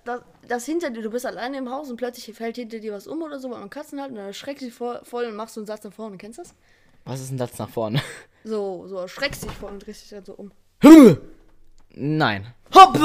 das, 0.04 0.22
das 0.48 0.66
hinter 0.66 0.90
dir, 0.90 1.02
du 1.02 1.10
bist 1.12 1.26
alleine 1.26 1.58
im 1.58 1.70
Haus 1.72 1.90
und 1.90 1.98
plötzlich 1.98 2.36
fällt 2.36 2.56
hinter 2.56 2.80
dir 2.80 2.94
was 2.94 3.08
um 3.08 3.22
oder 3.22 3.40
so, 3.40 3.50
weil 3.52 3.60
man 3.60 3.70
Katzen 3.70 4.00
hat 4.02 4.10
und 4.10 4.16
dann 4.16 4.28
erschreckst 4.28 4.62
du 4.62 4.66
dich 4.66 4.74
voll, 4.76 5.00
voll 5.04 5.26
und 5.26 5.36
machst 5.36 5.56
so 5.56 5.62
einen 5.62 5.68
Satz 5.68 5.84
nach 5.84 5.94
vorne. 5.94 6.18
Kennst 6.18 6.40
du 6.40 6.44
das? 6.44 6.54
Was 7.06 7.22
ist 7.22 7.30
denn 7.30 7.38
das 7.38 7.58
nach 7.58 7.70
vorne? 7.70 8.02
So, 8.48 8.88
so 8.88 8.98
erschreckst 8.98 9.44
dich 9.44 9.52
voll 9.54 9.72
und 9.72 9.84
drehst 9.84 10.04
dich 10.04 10.12
dann 10.12 10.24
so 10.24 10.34
um. 10.34 10.52
Nein. 11.96 12.54
Hopp. 12.76 12.96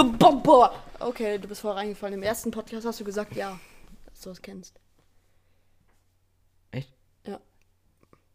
Okay, 0.98 1.38
du 1.38 1.48
bist 1.48 1.62
voll 1.62 1.72
reingefallen. 1.72 2.12
Im 2.12 2.22
ersten 2.22 2.50
Podcast 2.50 2.84
hast 2.84 3.00
du 3.00 3.04
gesagt, 3.04 3.34
ja, 3.34 3.58
dass 4.04 4.20
du 4.20 4.28
das 4.28 4.42
kennst. 4.42 4.78
Echt? 6.72 6.92
Ja. 7.26 7.40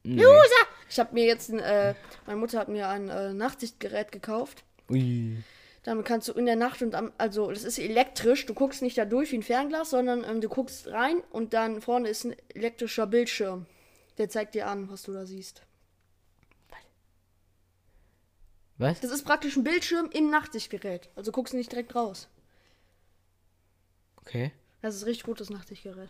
Nee. 0.02 0.24
Loser! 0.24 0.66
Ich 0.90 1.00
habe 1.00 1.14
mir 1.14 1.26
jetzt, 1.26 1.52
ein, 1.52 1.60
äh, 1.60 1.94
meine 2.26 2.40
Mutter 2.40 2.58
hat 2.58 2.70
mir 2.70 2.88
ein 2.88 3.08
äh, 3.10 3.34
Nachtsichtgerät 3.34 4.12
gekauft. 4.12 4.64
Ui. 4.90 5.44
Damit 5.84 6.06
kannst 6.06 6.28
du 6.28 6.34
in 6.34 6.48
der 6.48 6.56
Nacht 6.56 6.82
und 6.82 6.96
am, 6.96 7.12
also 7.20 7.52
das 7.52 7.64
ist 7.64 7.78
elektrisch, 7.78 8.48
du 8.48 8.56
guckst 8.56 8.82
nicht 8.82 8.98
da 8.98 9.06
durch 9.06 9.32
wie 9.32 9.38
ein 9.38 9.44
Fernglas, 9.44 9.92
sondern 9.92 10.24
ähm, 10.24 10.42
du 10.42 10.50
guckst 10.50 10.88
rein 10.88 11.22
und 11.30 11.54
dann 11.54 11.82
vorne 11.82 12.10
ist 12.10 12.24
ein 12.24 12.36
elektrischer 12.56 13.06
Bildschirm. 13.06 13.68
Der 14.18 14.30
zeigt 14.30 14.56
dir 14.56 14.68
an, 14.68 14.90
was 14.90 15.04
du 15.04 15.14
da 15.14 15.26
siehst. 15.26 15.62
Was? 18.78 19.00
Das 19.00 19.12
ist 19.12 19.24
praktisch 19.24 19.56
ein 19.56 19.64
Bildschirm 19.64 20.10
im 20.12 20.30
Nachtsichtgerät. 20.30 21.10
Also 21.16 21.32
guckst 21.32 21.54
du 21.54 21.58
nicht 21.58 21.72
direkt 21.72 21.96
raus. 21.96 22.28
Okay. 24.18 24.52
Das 24.82 24.96
ist 24.96 25.06
richtig 25.06 25.24
gutes 25.26 25.50
Nachtsichtgerät. 25.50 26.10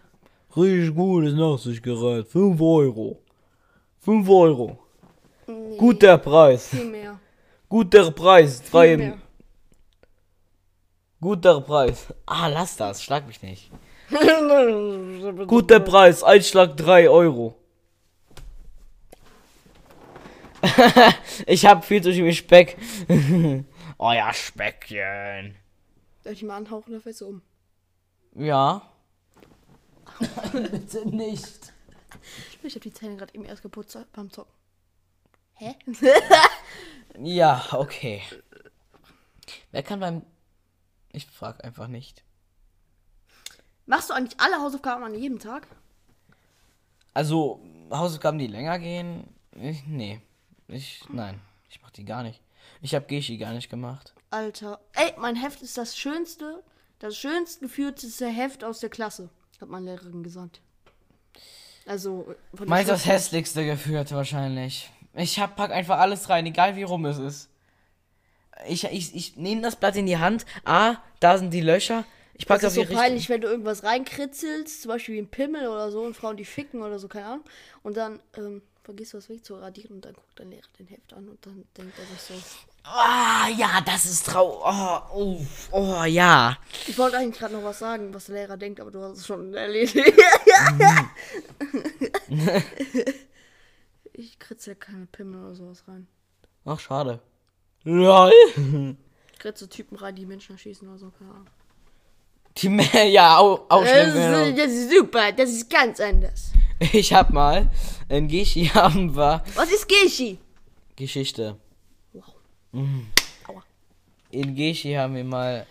Richtig 0.56 0.96
gutes 0.96 1.34
Nachtsichtgerät. 1.34 2.28
5 2.28 2.60
Euro. 2.62 3.22
5 4.00 4.30
Euro. 4.30 4.80
Nee, 5.48 5.78
Guter 5.78 6.18
Preis. 6.18 6.70
Viel 6.70 6.86
mehr. 6.86 7.20
Guter 7.70 8.10
Preis. 8.12 8.62
Viel 8.62 8.72
Drei, 8.72 8.98
mehr. 8.98 9.18
guter 11.22 11.62
Preis. 11.62 12.08
Ah, 12.26 12.48
lass 12.48 12.78
das. 12.78 13.04
Schlag 13.04 13.28
mich 13.28 13.42
nicht. 13.44 13.70
Guter 15.48 15.80
Preis. 15.82 16.24
Einschlag 16.24 16.76
3 16.78 17.10
Euro. 17.10 17.56
ich 21.48 21.66
hab 21.66 21.86
viel 21.86 22.02
zu 22.02 22.14
viel 22.14 22.34
Speck. 22.34 22.78
oh 23.98 24.12
ja, 24.12 24.34
Speckchen. 24.34 25.56
Soll 26.24 26.34
ich 26.34 26.44
mal 26.44 26.58
anhauchen, 26.58 26.92
dann 26.92 27.02
fällst 27.02 27.22
du 27.22 27.28
um. 27.28 27.42
Ja. 28.36 28.90
Bitte 30.52 31.08
nicht. 31.08 31.74
Ich 32.64 32.76
hab 32.76 32.82
die 32.82 32.94
Zähne 32.94 33.18
gerade 33.18 33.34
eben 33.36 33.46
erst 33.46 33.62
geputzt 33.62 33.98
beim 34.14 34.32
Zocken. 34.32 34.54
Hä? 35.54 35.76
Ja, 37.20 37.66
okay. 37.72 38.22
Wer 39.72 39.84
kann 39.84 40.00
beim. 40.00 40.24
Ich 41.12 41.26
frag 41.28 41.64
einfach 41.64 41.88
nicht. 41.88 42.24
Machst 43.86 44.10
du 44.10 44.14
eigentlich 44.14 44.40
alle 44.40 44.58
Hausaufgaben 44.58 45.04
an 45.04 45.14
jedem 45.14 45.40
Tag? 45.40 45.68
Also, 47.14 47.62
Hausaufgaben, 47.92 48.40
die 48.40 48.48
länger 48.48 48.80
gehen? 48.80 49.28
Ich, 49.52 49.86
nee. 49.86 50.20
Ich, 50.68 51.04
nein. 51.10 51.40
Ich 51.70 51.82
mach 51.82 51.92
die 51.92 52.06
gar 52.06 52.24
nicht. 52.24 52.42
Ich 52.82 52.96
hab 52.96 53.08
Geschi 53.08 53.38
gar 53.38 53.54
nicht 53.54 53.70
gemacht. 53.70 54.14
Alter. 54.32 54.80
Ey, 54.94 55.14
mein 55.18 55.36
Heft 55.36 55.62
ist 55.62 55.78
das 55.78 55.98
schönste, 55.98 56.64
das 57.00 57.16
schönst 57.16 57.60
geführteste 57.60 58.28
Heft 58.28 58.64
aus 58.64 58.80
der 58.80 58.90
Klasse, 58.90 59.30
hat 59.62 59.70
meine 59.70 59.92
Lehrerin 59.92 60.24
gesagt. 60.24 60.62
Also, 61.86 62.36
von 62.52 62.60
der 62.66 62.68
Meins 62.68 62.88
das 62.88 63.06
hässlichste 63.06 63.66
geführt 63.66 64.12
wahrscheinlich. 64.12 64.90
Ich 65.14 65.40
hab, 65.40 65.56
pack 65.56 65.72
einfach 65.72 66.00
alles 66.00 66.30
rein, 66.30 66.46
egal 66.46 66.76
wie 66.76 66.84
rum 66.84 67.06
es 67.06 67.20
ist. 67.20 67.50
Ich, 68.68 68.84
ich, 68.86 69.16
ich 69.16 69.36
nehme 69.36 69.62
das 69.62 69.76
Blatt 69.76 69.96
in 69.96 70.06
die 70.06 70.18
Hand. 70.18 70.46
Ah, 70.64 70.96
da 71.20 71.38
sind 71.38 71.52
die 71.52 71.62
Löcher. 71.62 72.04
Ich 72.34 72.48
pack 72.48 72.60
Das 72.62 72.72
ist 72.72 72.76
so 72.76 72.82
richtige. 72.82 73.00
peinlich, 73.00 73.30
wenn 73.30 73.42
du 73.42 73.48
irgendwas 73.48 73.84
reinkritzelst, 73.84 74.82
zum 74.82 74.90
Beispiel 74.90 75.16
wie 75.16 75.20
ein 75.20 75.28
Pimmel 75.30 75.68
oder 75.68 75.92
so, 75.92 76.02
und 76.02 76.16
Frauen, 76.16 76.36
die 76.38 76.46
ficken 76.46 76.82
oder 76.82 76.98
so, 77.00 77.08
keine 77.08 77.28
Ahnung. 77.28 77.44
Und 77.84 77.96
dann 77.96 78.20
ähm, 78.36 78.62
vergisst 78.86 79.14
du 79.14 79.18
was 79.18 79.28
wegzuradieren 79.30 79.96
und 79.96 80.06
dann 80.06 80.14
guckt 80.14 80.40
dein 80.40 80.52
Lehrer 80.52 80.68
den 80.78 80.88
Heft 80.88 81.12
an 81.14 81.28
und 81.28 81.44
dann 81.46 81.66
denkt 81.76 81.98
er 81.98 82.06
sich 82.06 82.22
so. 82.22 82.36
Ah, 82.84 83.50
ja, 83.50 83.82
das 83.82 84.06
ist 84.06 84.28
trau. 84.28 84.62
Oh, 84.64 85.02
oh, 85.14 85.42
oh, 85.72 86.04
ja. 86.04 86.56
Ich 86.88 86.98
wollte 86.98 87.18
eigentlich 87.18 87.40
gerade 87.40 87.56
noch 87.56 87.64
was 87.64 87.80
sagen, 87.80 88.14
was 88.14 88.26
der 88.26 88.36
Lehrer 88.36 88.58
denkt, 88.58 88.80
aber 88.80 88.92
du 88.92 89.02
hast 89.02 89.18
es 89.18 89.26
schon 89.26 89.56
erledigt. 89.56 89.96
ich 94.14 94.38
kritzel 94.38 94.76
keine 94.76 95.08
Pimmel 95.08 95.44
oder 95.44 95.56
sowas 95.56 95.84
rein. 95.88 96.08
Ach, 96.64 96.80
schade. 96.80 97.20
Lol. 97.84 98.32
Ich 99.34 99.40
kritzel 99.40 99.68
Typen 99.68 99.98
rein, 99.98 100.16
die 100.16 100.28
Menschen 100.28 100.54
erschießen 100.54 100.88
oder 100.88 101.00
so, 101.00 101.10
keine 101.10 101.32
Ahnung. 101.32 101.50
Die 102.58 102.70
Mehr, 102.70 103.04
ja, 103.06 103.38
auch, 103.38 103.66
auch 103.68 103.86
schlimm. 103.86 104.56
Das 104.56 104.72
ist 104.72 104.92
super, 104.92 105.32
das 105.32 105.50
ist 105.50 105.70
ganz 105.70 106.00
anders. 106.00 106.52
Ich 106.94 107.14
hab 107.14 107.32
mal 107.32 107.70
in 108.10 108.28
Geschi 108.28 108.66
haben 108.74 109.16
wir 109.16 109.44
Was 109.56 109.72
ist 109.72 109.88
Geschi? 109.88 110.38
Geschichte. 110.96 111.58
Wow. 112.14 112.24
Mhm. 112.72 113.08
Aua. 113.48 113.64
In 114.32 114.56
Geschi 114.56 114.94
haben 114.94 115.16
wir 115.16 115.24
mal 115.24 115.66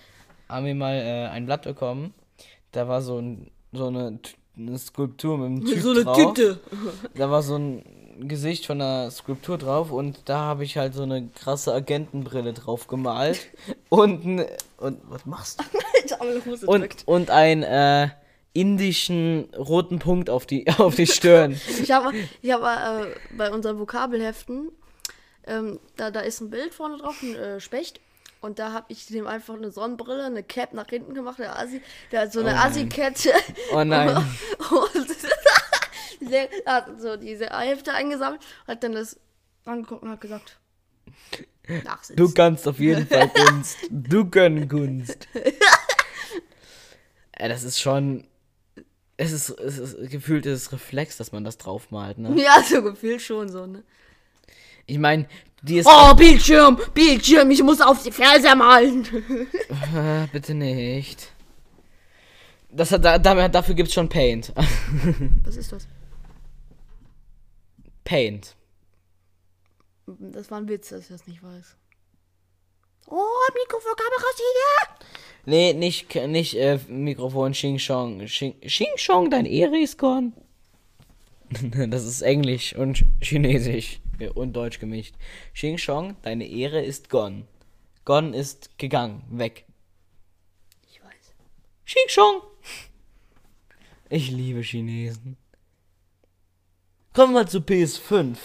haben 0.49 0.67
wir 0.67 0.75
mal 0.75 0.95
äh, 0.95 1.29
ein 1.29 1.47
Blatt 1.47 1.63
bekommen. 1.63 2.15
Da 2.73 2.89
war 2.89 3.03
so 3.03 3.19
ein 3.19 3.51
so 3.73 3.87
eine, 3.89 4.19
eine 4.57 4.79
Skulptur 4.79 5.39
mit 5.39 5.47
einem 5.47 5.65
Typ 5.75 5.81
So 5.83 5.91
eine 5.91 6.05
drauf. 6.05 6.35
Tüte. 6.35 6.61
Da 7.15 7.31
war 7.31 7.43
so 7.43 7.57
ein 7.57 7.85
Gesicht 8.29 8.67
von 8.67 8.81
einer 8.81 9.11
Skulptur 9.11 9.59
drauf 9.59 9.91
und 9.91 10.21
da 10.27 10.39
habe 10.39 10.63
ich 10.65 10.77
halt 10.77 10.95
so 10.95 11.03
eine 11.03 11.27
krasse 11.29 11.73
Agentenbrille 11.75 12.53
drauf 12.53 12.87
gemalt 12.87 13.41
und 13.89 14.47
und 14.77 14.99
was 15.09 15.27
machst 15.27 15.61
du? 15.61 16.67
Und 16.67 16.89
und 17.07 17.31
ein 17.31 17.63
äh, 17.65 18.09
indischen 18.55 19.53
roten 19.55 19.99
Punkt 19.99 20.31
auf 20.31 20.47
die 20.47 20.67
auf 20.79 20.95
die 20.95 21.07
Stirn. 21.07 21.61
Ich 21.83 21.91
habe 21.91 22.15
ich 22.41 22.51
hab, 22.51 22.63
äh, 22.63 23.15
bei 23.37 23.51
unseren 23.51 23.79
Vokabelheften, 23.79 24.71
ähm, 25.47 25.79
da, 25.97 26.11
da 26.11 26.21
ist 26.21 26.41
ein 26.41 26.49
Bild 26.49 26.73
vorne 26.73 26.97
drauf, 26.97 27.21
ein 27.23 27.35
äh, 27.35 27.61
Specht. 27.61 28.01
Und 28.41 28.59
da 28.59 28.73
habe 28.73 28.87
ich 28.89 29.07
dem 29.07 29.27
einfach 29.27 29.55
eine 29.55 29.71
Sonnenbrille, 29.71 30.25
eine 30.25 30.43
Cap 30.43 30.75
nach 30.75 30.89
hinten 30.89 31.15
gemacht, 31.15 31.39
der 31.39 31.59
Asi, 31.59 31.81
der 32.13 32.23
hat 32.23 32.33
so 32.33 32.41
eine 32.41 32.51
Oh 32.51 32.53
nein. 32.53 32.67
Assi-Kette. 32.67 33.33
Oh 33.73 33.85
nein. 33.85 34.09
Und 34.71 35.07
der 36.31 36.49
hat 36.67 37.01
so 37.01 37.17
diese 37.17 37.47
Hefte 37.47 37.93
eingesammelt, 37.95 38.43
hat 38.67 38.85
dann 38.85 38.93
das 38.93 39.19
angeguckt 39.65 40.03
und 40.03 40.11
hat 40.11 40.21
gesagt, 40.21 40.59
nachsitzen. 41.85 42.17
Du 42.17 42.33
kannst 42.33 42.69
auf 42.69 42.79
jeden 42.79 43.07
Fall 43.07 43.31
Kunst. 43.31 43.79
Du 43.91 44.27
können 44.27 44.69
Kunst. 44.69 45.27
Ey, 47.33 47.49
das 47.49 47.63
ist 47.63 47.81
schon. 47.81 48.27
Es 49.17 49.31
ist, 49.33 49.49
es 49.51 49.79
ist 49.79 50.11
gefühlt 50.11 50.45
ist 50.47 50.61
es 50.63 50.73
Reflex, 50.73 51.17
dass 51.17 51.31
man 51.33 51.45
das 51.45 51.57
draufmalt, 51.59 52.19
ne? 52.19 52.35
Ja, 52.41 52.63
so 52.69 52.83
gefühlt 52.83 53.23
schon 53.23 53.49
so, 53.49 53.67
ne? 53.67 53.83
Ich 54.87 54.99
meine, 54.99 55.27
die 55.63 55.79
ist. 55.79 55.87
Oh, 55.91 56.15
Bildschirm, 56.15 56.79
Bildschirm, 56.93 57.51
ich 57.51 57.63
muss 57.63 57.81
auf 57.81 58.03
die 58.03 58.11
Ferse 58.13 58.55
malen. 58.57 59.07
Bitte 60.33 60.55
nicht. 60.55 61.31
Das 62.71 62.91
hat, 62.91 63.05
da- 63.05 63.19
dafür 63.49 63.75
gibt's 63.77 63.95
schon 63.95 64.09
Paint. 64.09 64.53
Was 65.45 65.57
ist 65.57 65.71
das? 65.73 65.87
Paint. 68.03 68.57
Das 70.07 70.51
war 70.51 70.59
ein 70.59 70.69
Witz, 70.69 70.89
dass 70.91 71.03
ich 71.03 71.09
das 71.09 71.27
nicht 71.27 71.43
weiß. 71.43 71.77
Oh, 73.07 73.51
Mikrofon, 73.55 73.93
Kamera, 73.97 74.31
Nee, 75.47 75.75
nicht, 75.75 76.15
nicht 76.15 76.55
äh, 76.55 76.79
Mikrofon 76.89 77.53
Xing 77.53 77.77
Chong. 77.77 78.25
Xing, 78.25 78.59
Xing 78.61 78.97
Chong, 78.97 79.31
dein 79.31 79.45
Ehre 79.45 79.79
ist 79.79 79.99
gone. 79.99 80.33
das 81.89 82.05
ist 82.05 82.23
Englisch 82.23 82.75
und 82.75 83.05
Chinesisch 83.21 84.01
äh, 84.19 84.29
und 84.29 84.55
Deutsch 84.55 84.79
gemischt. 84.81 85.15
Xing 85.53 85.77
Chong, 85.77 86.17
deine 86.23 86.47
Ehre 86.47 86.83
ist 86.83 87.11
gone. 87.11 87.47
Gone 88.07 88.35
ist 88.35 88.79
gegangen, 88.79 89.23
weg. 89.31 89.67
Ich 90.89 91.03
weiß. 91.03 91.35
Xing 91.85 92.09
Chong. 92.09 92.41
Ich 94.09 94.31
liebe 94.31 94.63
Chinesen. 94.63 95.37
Kommen 97.13 97.35
wir 97.35 97.47
zu 97.47 97.59
PS5. 97.59 98.37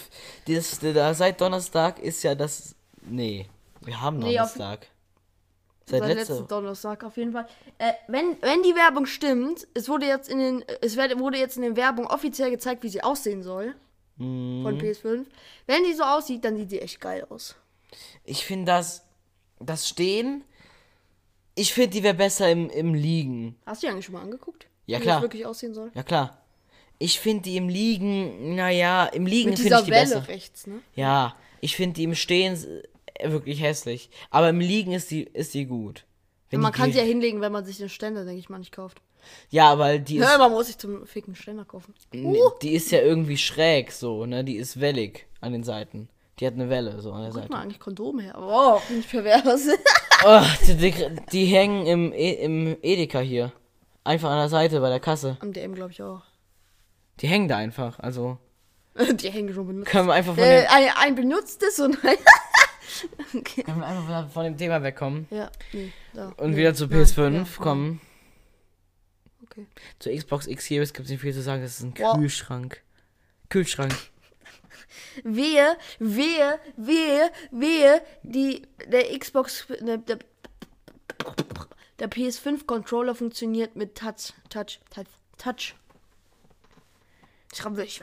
Das, 0.46 0.78
da, 0.80 1.14
seit 1.14 1.40
Donnerstag 1.40 1.98
ist 1.98 2.22
ja 2.22 2.34
das. 2.34 2.74
Nee, 3.02 3.46
wir 3.80 4.00
haben 4.00 4.18
Nee, 4.18 4.34
Donnerstag. 4.36 4.86
Seit 5.86 6.00
Seit 6.00 6.14
letzten 6.14 6.32
letzter. 6.34 6.46
Donnerstag 6.48 7.04
auf 7.04 7.16
jeden 7.16 7.32
Fall. 7.32 7.48
Äh, 7.78 7.92
wenn, 8.06 8.36
wenn 8.42 8.62
die 8.62 8.74
Werbung 8.74 9.06
stimmt, 9.06 9.66
es 9.74 9.88
wurde 9.88 10.06
jetzt 10.06 10.28
in 10.28 10.38
den, 10.38 10.64
es 10.82 10.96
wurde 10.96 11.38
jetzt 11.38 11.56
in 11.56 11.62
den 11.62 11.76
Werbung 11.76 12.06
offiziell 12.06 12.50
gezeigt, 12.50 12.82
wie 12.84 12.88
sie 12.88 13.02
aussehen 13.02 13.42
soll. 13.42 13.74
Mhm. 14.16 14.62
Von 14.62 14.80
PS5. 14.80 15.26
Wenn 15.66 15.84
die 15.84 15.94
so 15.94 16.04
aussieht, 16.04 16.44
dann 16.44 16.56
sieht 16.56 16.70
die 16.70 16.80
echt 16.80 17.00
geil 17.00 17.26
aus. 17.28 17.56
Ich 18.24 18.44
finde 18.44 18.66
das. 18.66 19.04
Das 19.58 19.88
Stehen. 19.88 20.44
Ich 21.54 21.74
finde, 21.74 21.90
die 21.90 22.02
wäre 22.02 22.14
besser 22.14 22.50
im, 22.50 22.70
im 22.70 22.94
Liegen. 22.94 23.56
Hast 23.66 23.82
du 23.82 23.86
die 23.86 23.92
eigentlich 23.92 24.06
schon 24.06 24.14
mal 24.14 24.22
angeguckt? 24.22 24.66
Ja, 24.86 24.98
wie 24.98 25.02
klar. 25.02 25.16
das 25.16 25.22
wirklich 25.22 25.44
aussehen 25.44 25.74
soll? 25.74 25.90
Ja, 25.94 26.02
klar. 26.02 26.38
Ich 26.98 27.20
finde 27.20 27.42
die 27.42 27.56
im 27.56 27.68
Liegen, 27.68 28.54
naja, 28.54 29.06
im 29.06 29.26
Liegen 29.26 29.56
finde 29.56 29.74
ich 29.76 29.84
die 29.84 29.90
Welle 29.90 30.14
besser. 30.14 30.28
rechts, 30.28 30.66
ne? 30.66 30.80
Ja, 30.94 31.34
ich 31.60 31.76
finde 31.76 31.94
die 31.94 32.04
im 32.04 32.14
Stehen 32.14 32.56
wirklich 33.24 33.60
hässlich. 33.62 34.10
Aber 34.30 34.48
im 34.48 34.60
Liegen 34.60 34.92
ist 34.92 35.10
die, 35.10 35.22
ist 35.24 35.54
die 35.54 35.66
gut. 35.66 36.04
Wenn 36.50 36.60
man 36.60 36.72
die, 36.72 36.78
kann 36.78 36.92
sie 36.92 36.98
ja 36.98 37.04
hinlegen, 37.04 37.40
wenn 37.40 37.52
man 37.52 37.64
sich 37.64 37.78
den 37.78 37.88
Ständer, 37.88 38.24
denke 38.24 38.40
ich 38.40 38.48
mal, 38.48 38.58
nicht 38.58 38.72
kauft. 38.72 39.00
Ja, 39.50 39.78
weil 39.78 40.00
die 40.00 40.16
ist, 40.16 40.22
Ja, 40.24 40.38
man 40.38 40.50
muss 40.50 40.66
sich 40.66 40.78
zum 40.78 41.06
ficken 41.06 41.34
Ständer 41.34 41.64
kaufen. 41.64 41.94
nee, 42.12 42.38
die 42.62 42.72
ist 42.72 42.90
ja 42.90 43.00
irgendwie 43.00 43.36
schräg 43.36 43.92
so, 43.92 44.24
ne? 44.26 44.42
Die 44.44 44.56
ist 44.56 44.80
wellig 44.80 45.26
an 45.40 45.52
den 45.52 45.62
Seiten. 45.62 46.08
Die 46.38 46.46
hat 46.46 46.54
eine 46.54 46.70
Welle 46.70 47.00
so 47.02 47.12
an 47.12 47.20
der 47.22 47.30
Guck 47.30 47.40
Seite. 47.42 47.52
mal, 47.52 47.60
eigentlich 47.62 47.78
Kondome 47.80 48.22
her. 48.22 48.36
Oh, 48.40 48.80
bin 48.88 49.00
ich 49.00 49.08
pervers. 49.08 49.68
Oh, 50.22 50.42
die, 50.66 50.74
die, 50.76 50.94
die 51.32 51.46
hängen 51.46 51.86
im, 51.86 52.12
E- 52.12 52.44
im 52.44 52.76
Edeka 52.82 53.20
hier. 53.20 53.52
Einfach 54.04 54.28
an 54.28 54.36
der 54.36 54.48
Seite 54.50 54.78
bei 54.80 54.90
der 54.90 55.00
Kasse. 55.00 55.38
Am 55.40 55.54
DM, 55.54 55.74
glaube 55.74 55.92
ich, 55.92 56.02
auch. 56.02 56.20
Die 57.20 57.26
hängen 57.26 57.48
da 57.48 57.56
einfach. 57.56 57.98
Also 58.00 58.36
Die 59.14 59.30
hängen 59.30 59.54
schon 59.54 59.66
benutzt. 59.66 59.88
können 59.90 60.08
wir 60.08 60.12
einfach 60.12 60.34
von, 60.34 60.44
Äh, 60.44 60.66
ein, 60.68 60.88
ein 60.96 61.14
benutztes 61.14 61.80
und 61.80 61.96
ein. 62.04 62.16
okay. 63.34 63.62
können 63.62 63.80
wir 63.80 63.86
einfach 63.86 64.30
von 64.30 64.44
dem 64.44 64.56
Thema 64.56 64.82
wegkommen. 64.82 65.26
Ja, 65.30 65.50
nee, 65.72 65.92
da. 66.14 66.28
Und 66.36 66.50
nee, 66.50 66.56
wieder 66.58 66.74
zu 66.74 66.86
nein, 66.86 67.04
PS5 67.04 67.34
ja, 67.34 67.46
kommen. 67.62 68.00
Okay. 69.44 69.66
Zur 69.98 70.14
Xbox 70.14 70.46
X 70.46 70.66
Series 70.66 70.92
gibt 70.92 71.06
es 71.06 71.10
nicht 71.10 71.20
viel 71.20 71.34
zu 71.34 71.42
sagen. 71.42 71.62
Das 71.62 71.72
ist 71.78 71.82
ein 71.82 71.94
Wow. 71.98 72.16
Kühlschrank. 72.18 72.82
Kühlschrank. 73.48 73.94
Wehe, 75.24 75.76
wehe, 75.98 76.58
wehe, 76.76 77.30
wehe, 77.50 78.02
die, 78.22 78.62
der 78.86 79.18
Xbox, 79.18 79.66
der, 79.80 79.98
der, 79.98 80.18
der 81.98 82.10
PS5-Controller 82.10 83.14
funktioniert 83.14 83.76
mit 83.76 83.96
Touch, 83.96 84.32
Touch, 84.48 84.80
Touch, 84.90 85.06
Touch. 85.36 85.74
Ich 87.52 87.64
hab, 87.64 87.78
ich, 87.78 88.02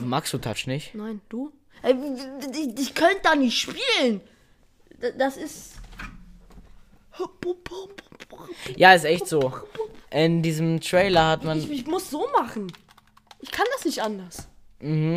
Magst 0.00 0.32
du 0.32 0.38
Touch 0.38 0.66
nicht? 0.66 0.94
nein, 0.94 1.20
du? 1.28 1.52
Ich, 1.82 2.80
ich 2.80 2.94
könnte 2.94 3.20
da 3.22 3.34
nicht 3.34 3.58
spielen. 3.58 4.20
Da- 5.00 5.10
Das 5.10 5.36
ist. 5.36 5.72
Ja, 8.76 8.92
ist 8.94 9.04
echt 9.04 9.26
so. 9.26 9.52
In 10.10 10.42
diesem 10.42 10.80
Trailer 10.80 11.28
hat 11.28 11.44
man. 11.44 11.58
Ich, 11.58 11.70
ich 11.70 11.86
muss 11.86 12.10
so 12.10 12.26
machen. 12.36 12.72
Ich 13.40 13.50
kann 13.50 13.66
das 13.76 13.84
nicht 13.84 14.00
anders. 14.02 14.48
Mhm. 14.80 15.16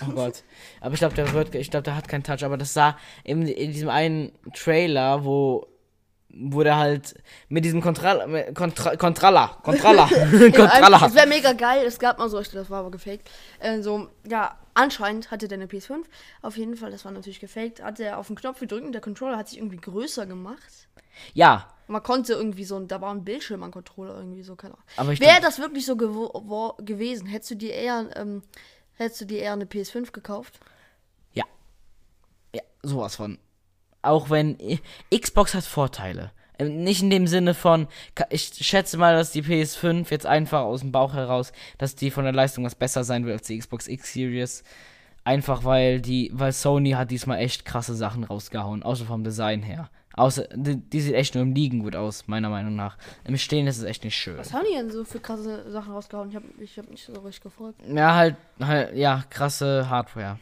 Oh 0.00 0.12
Gott. 0.14 0.42
Aber 0.80 0.94
ich 0.94 0.98
glaube, 1.00 1.14
der 1.14 1.30
wird, 1.34 1.54
ich 1.54 1.70
glaube, 1.70 1.82
der 1.84 1.94
hat 1.94 2.08
keinen 2.08 2.22
Touch. 2.24 2.42
Aber 2.44 2.56
das 2.56 2.72
sah 2.72 2.96
in, 3.22 3.46
in 3.46 3.72
diesem 3.72 3.90
einen 3.90 4.32
Trailer, 4.54 5.24
wo, 5.24 5.66
der 6.30 6.76
halt 6.76 7.14
mit 7.48 7.64
diesem 7.64 7.80
Controller, 7.80 8.52
Controller, 8.52 9.50
Es 9.58 9.62
Controller. 9.62 10.10
wäre 11.14 11.26
mega 11.26 11.52
geil. 11.52 11.84
Es 11.86 11.98
gab 11.98 12.18
mal 12.18 12.28
so, 12.28 12.38
ich- 12.40 12.50
das 12.50 12.68
war 12.70 12.80
aber 12.80 12.90
gefaked. 12.90 13.30
Äh, 13.60 13.80
so, 13.82 14.08
ja, 14.28 14.58
anscheinend 14.74 15.30
hatte 15.30 15.48
der 15.48 15.56
eine 15.58 15.66
PS5. 15.66 16.04
Auf 16.42 16.56
jeden 16.56 16.76
Fall, 16.76 16.90
das 16.90 17.04
war 17.04 17.12
natürlich 17.12 17.40
gefaked. 17.40 17.82
Hat 17.82 17.98
er 18.00 18.18
auf 18.18 18.26
den 18.26 18.36
Knopf 18.36 18.60
gedrückt 18.60 18.84
und 18.84 18.92
der 18.92 19.00
Controller 19.00 19.36
hat 19.38 19.48
sich 19.48 19.58
irgendwie 19.58 19.78
größer 19.78 20.26
gemacht. 20.26 20.88
Ja, 21.34 21.68
Man 21.88 22.02
konnte 22.02 22.34
irgendwie 22.34 22.64
so, 22.64 22.78
da 22.80 23.00
war 23.00 23.10
ein 23.12 23.24
Bildschirm 23.24 23.62
am 23.64 23.70
Controller 23.72 24.16
irgendwie 24.18 24.42
so, 24.42 24.54
keine 24.54 24.74
Ahnung. 24.74 24.84
aber 24.96 25.12
ich 25.12 25.20
Wäre 25.20 25.40
das 25.40 25.58
wirklich 25.58 25.84
so 25.86 25.96
gewesen, 25.96 27.26
hättest 27.26 27.50
du 27.52 27.54
dir 27.56 27.72
eher, 27.72 28.08
ähm, 28.14 28.42
hättest 28.94 29.22
du 29.22 29.24
dir 29.24 29.38
eher 29.40 29.52
eine 29.54 29.64
PS5 29.64 30.12
gekauft? 30.12 30.60
ja, 31.32 31.44
ja, 32.54 32.62
sowas 32.82 33.16
von. 33.16 33.38
Auch 34.02 34.30
wenn 34.30 34.56
Xbox 35.14 35.54
hat 35.54 35.64
Vorteile. 35.64 36.32
Ähm, 36.58 36.82
Nicht 36.82 37.02
in 37.02 37.10
dem 37.10 37.26
Sinne 37.26 37.54
von, 37.54 37.88
ich 38.30 38.52
schätze 38.60 38.98
mal, 38.98 39.14
dass 39.14 39.32
die 39.32 39.42
PS5 39.42 40.10
jetzt 40.10 40.26
einfach 40.26 40.62
aus 40.62 40.80
dem 40.80 40.92
Bauch 40.92 41.14
heraus, 41.14 41.52
dass 41.78 41.94
die 41.94 42.10
von 42.10 42.24
der 42.24 42.32
Leistung 42.32 42.64
was 42.64 42.74
besser 42.74 43.04
sein 43.04 43.24
wird 43.24 43.38
als 43.38 43.46
die 43.46 43.58
Xbox 43.58 43.88
X 43.88 44.12
Series. 44.12 44.64
Einfach 45.24 45.64
weil 45.64 46.00
die, 46.00 46.30
weil 46.32 46.52
Sony 46.52 46.92
hat 46.92 47.10
diesmal 47.10 47.38
echt 47.38 47.64
krasse 47.64 47.94
Sachen 47.94 48.24
rausgehauen, 48.24 48.82
außer 48.82 49.04
vom 49.04 49.24
Design 49.24 49.62
her. 49.62 49.90
Außer, 50.14 50.48
die, 50.52 50.76
die 50.76 51.00
sieht 51.00 51.14
echt 51.14 51.34
nur 51.34 51.42
im 51.42 51.52
Liegen 51.52 51.80
gut 51.80 51.94
aus, 51.94 52.26
meiner 52.26 52.48
Meinung 52.48 52.74
nach. 52.74 52.96
Im 53.24 53.36
Stehen 53.36 53.68
ist 53.68 53.78
es 53.78 53.84
echt 53.84 54.02
nicht 54.04 54.16
schön. 54.16 54.36
Was 54.36 54.52
haben 54.52 54.64
die 54.68 54.74
denn 54.74 54.90
so 54.90 55.04
für 55.04 55.20
krasse 55.20 55.70
Sachen 55.70 55.92
rausgehauen? 55.92 56.30
Ich 56.30 56.34
habe 56.34 56.46
ich 56.60 56.78
hab 56.78 56.90
nicht 56.90 57.04
so 57.06 57.12
richtig 57.20 57.42
gefolgt. 57.42 57.80
Ja, 57.86 58.14
halt, 58.16 58.36
halt, 58.60 58.96
ja, 58.96 59.22
krasse 59.30 59.88
Hardware. 59.88 60.38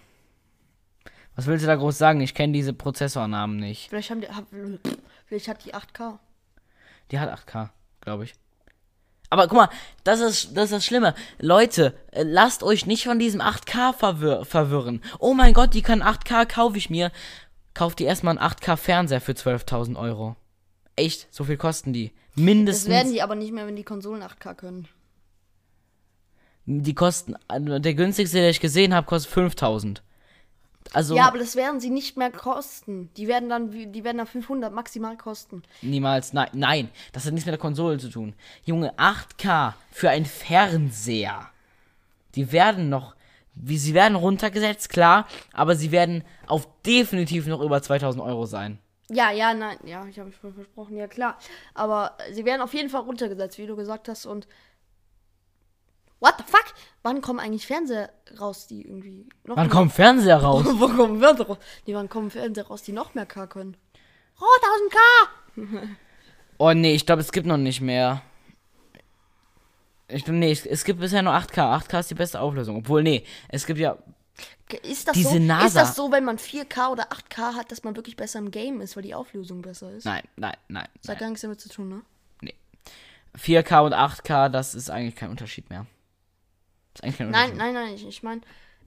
Was 1.36 1.46
willst 1.46 1.62
du 1.62 1.66
da 1.66 1.76
groß 1.76 1.96
sagen? 1.96 2.20
Ich 2.22 2.34
kenne 2.34 2.52
diese 2.54 2.72
Prozessornamen 2.72 3.58
nicht. 3.58 3.88
Vielleicht 3.90 4.10
haben 4.10 4.22
die, 4.22 4.28
hab, 4.28 4.46
vielleicht 5.26 5.48
hat 5.48 5.64
die 5.64 5.74
8K. 5.74 6.18
Die 7.10 7.18
hat 7.20 7.30
8K, 7.30 7.68
glaube 8.00 8.24
ich. 8.24 8.34
Aber 9.28 9.48
guck 9.48 9.56
mal, 9.58 9.68
das 10.04 10.20
ist, 10.20 10.56
das 10.56 10.64
ist 10.66 10.72
das 10.72 10.86
Schlimme. 10.86 11.14
Leute, 11.38 11.94
äh, 12.12 12.22
lasst 12.22 12.62
euch 12.62 12.86
nicht 12.86 13.04
von 13.04 13.18
diesem 13.18 13.40
8K 13.40 13.92
verwirr 13.92 14.44
verwirren. 14.44 15.02
Oh 15.18 15.34
mein 15.34 15.52
Gott, 15.52 15.74
die 15.74 15.82
kann 15.82 16.02
8K, 16.02 16.46
kaufe 16.46 16.78
ich 16.78 16.90
mir. 16.90 17.10
Kauft 17.74 18.00
ihr 18.00 18.06
erstmal 18.06 18.38
einen 18.38 18.48
8K-Fernseher 18.52 19.20
für 19.20 19.32
12.000 19.32 19.98
Euro. 19.98 20.36
Echt, 20.94 21.26
so 21.30 21.44
viel 21.44 21.58
kosten 21.58 21.92
die. 21.92 22.12
Das 22.34 22.44
Mindestens. 22.44 22.88
werden 22.88 23.12
die 23.12 23.20
aber 23.20 23.34
nicht 23.34 23.52
mehr, 23.52 23.66
wenn 23.66 23.76
die 23.76 23.84
Konsolen 23.84 24.22
8K 24.22 24.54
können. 24.54 24.88
die 26.64 26.94
kosten, 26.94 27.34
also 27.48 27.78
der 27.78 27.94
günstigste, 27.94 28.38
der 28.38 28.50
ich 28.50 28.60
gesehen 28.60 28.94
habe, 28.94 29.06
kostet 29.06 29.32
5000. 29.32 30.02
Also 30.92 31.16
Ja, 31.16 31.26
aber 31.28 31.38
das 31.38 31.56
werden 31.56 31.80
sie 31.80 31.90
nicht 31.90 32.16
mehr 32.16 32.30
kosten. 32.30 33.10
Die 33.16 33.28
werden 33.28 33.48
dann, 33.48 33.70
die 33.70 34.04
werden 34.04 34.18
dann 34.18 34.26
500 34.26 34.72
maximal 34.72 35.16
kosten. 35.16 35.62
niemals, 35.82 36.32
nein, 36.32 36.48
nein, 36.52 36.90
das 37.12 37.26
hat 37.26 37.32
nichts 37.32 37.46
mit 37.46 37.52
der 37.52 37.60
Konsole 37.60 37.98
zu 37.98 38.08
tun. 38.08 38.34
Junge, 38.64 38.94
8K 38.98 39.74
für 39.90 40.10
einen 40.10 40.26
Fernseher. 40.26 41.50
Die 42.34 42.52
werden 42.52 42.88
noch, 42.88 43.14
wie 43.54 43.78
sie 43.78 43.94
werden 43.94 44.16
runtergesetzt, 44.16 44.90
klar, 44.90 45.26
aber 45.52 45.74
sie 45.76 45.90
werden 45.90 46.24
auf 46.46 46.68
definitiv 46.84 47.46
noch 47.46 47.60
über 47.60 47.82
2000 47.82 48.22
Euro 48.22 48.46
sein. 48.46 48.78
Ja, 49.08 49.30
ja, 49.30 49.54
nein, 49.54 49.78
ja, 49.84 50.04
ich 50.06 50.18
habe 50.18 50.28
mich 50.30 50.36
versprochen, 50.36 50.96
ja 50.96 51.06
klar. 51.06 51.38
Aber 51.74 52.16
sie 52.32 52.44
werden 52.44 52.60
auf 52.60 52.74
jeden 52.74 52.90
Fall 52.90 53.02
runtergesetzt, 53.02 53.56
wie 53.58 53.66
du 53.66 53.76
gesagt 53.76 54.08
hast. 54.08 54.26
Und 54.26 54.48
what 56.20 56.34
the 56.38 56.44
fuck? 56.46 56.64
Wann 57.02 57.20
kommen 57.20 57.40
eigentlich 57.40 57.66
Fernseher 57.66 58.10
raus, 58.40 58.66
die 58.66 58.82
irgendwie 58.82 59.28
noch 59.44 59.56
Wann 59.56 59.66
mehr- 59.66 59.74
kommt 59.74 59.92
Fernseher 59.92 60.38
raus? 60.38 60.64
Wo 60.74 60.88
kommen 60.88 61.20
Wörter 61.20 61.46
raus? 61.46 61.58
Nee, 61.86 61.94
wann 61.94 62.08
kommen 62.08 62.30
Fernseher 62.30 62.66
raus, 62.66 62.82
die 62.82 62.92
noch 62.92 63.14
mehr 63.14 63.26
K 63.26 63.46
können? 63.46 63.76
Oh, 64.40 64.44
1000K! 65.56 65.78
Oh 66.58 66.72
nee, 66.72 66.94
ich 66.94 67.04
glaube, 67.04 67.20
es 67.20 67.32
gibt 67.32 67.46
noch 67.46 67.58
nicht 67.58 67.82
mehr. 67.82 68.22
Ich 70.08 70.24
glaube, 70.24 70.38
nee, 70.38 70.52
es, 70.52 70.84
gibt 70.84 71.00
bisher 71.00 71.20
nur 71.22 71.34
8K. 71.34 71.82
8K 71.82 72.00
ist 72.00 72.10
die 72.10 72.14
beste 72.14 72.40
Auflösung. 72.40 72.76
Obwohl, 72.76 73.02
nee, 73.02 73.24
es 73.48 73.66
gibt 73.66 73.78
ja. 73.78 73.98
Ist 74.82 75.08
das, 75.08 75.14
Diese 75.14 75.30
so, 75.30 75.38
NASA. 75.38 75.66
ist 75.66 75.76
das 75.76 75.96
so, 75.96 76.10
wenn 76.12 76.24
man 76.24 76.38
4K 76.38 76.92
oder 76.92 77.08
8K 77.12 77.54
hat, 77.54 77.70
dass 77.70 77.84
man 77.84 77.94
wirklich 77.96 78.16
besser 78.16 78.38
im 78.38 78.50
Game 78.50 78.80
ist, 78.80 78.96
weil 78.96 79.02
die 79.02 79.14
Auflösung 79.14 79.62
besser 79.62 79.90
ist? 79.92 80.04
Nein, 80.04 80.22
nein, 80.36 80.56
nein. 80.68 80.88
Das 81.02 81.10
hat 81.10 81.18
gar 81.18 81.28
nichts 81.28 81.42
damit 81.42 81.60
zu 81.60 81.68
tun, 81.68 81.88
ne? 82.42 82.52
4K 83.38 83.84
und 83.84 83.92
8K, 83.92 84.48
das 84.48 84.74
ist 84.74 84.88
eigentlich 84.88 85.14
kein 85.16 85.28
Unterschied 85.30 85.68
mehr. 85.68 85.84
Ist 86.96 87.04
eigentlich 87.04 87.18
kein 87.18 87.30
Nein, 87.30 87.56
nein, 87.56 87.74
nein, 87.74 87.94
ich, 87.94 88.06
ich 88.06 88.22
meine, 88.22 88.40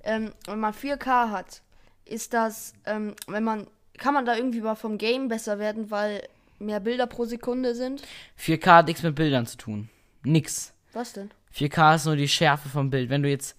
ähm, 0.04 0.34
wenn 0.46 0.60
man 0.60 0.74
4K 0.74 1.32
hat, 1.32 1.62
ist 2.06 2.34
das, 2.34 2.74
ähm, 2.86 3.16
wenn 3.28 3.44
man, 3.44 3.68
kann 3.98 4.14
man 4.14 4.26
da 4.26 4.36
irgendwie 4.36 4.62
mal 4.62 4.76
vom 4.76 4.98
Game 4.98 5.28
besser 5.28 5.60
werden, 5.60 5.92
weil 5.92 6.28
mehr 6.58 6.80
Bilder 6.80 7.08
pro 7.08 7.26
Sekunde 7.26 7.76
sind? 7.76 8.02
4K 8.40 8.66
hat 8.66 8.88
nichts 8.88 9.04
mit 9.04 9.16
Bildern 9.16 9.46
zu 9.46 9.58
tun. 9.58 9.90
Nix. 10.24 10.74
Was 10.94 11.14
denn? 11.14 11.32
4K 11.56 11.96
ist 11.96 12.06
nur 12.06 12.16
die 12.16 12.28
Schärfe 12.28 12.70
vom 12.70 12.90
Bild. 12.90 13.10
Wenn 13.10 13.24
du 13.24 13.30
jetzt. 13.30 13.56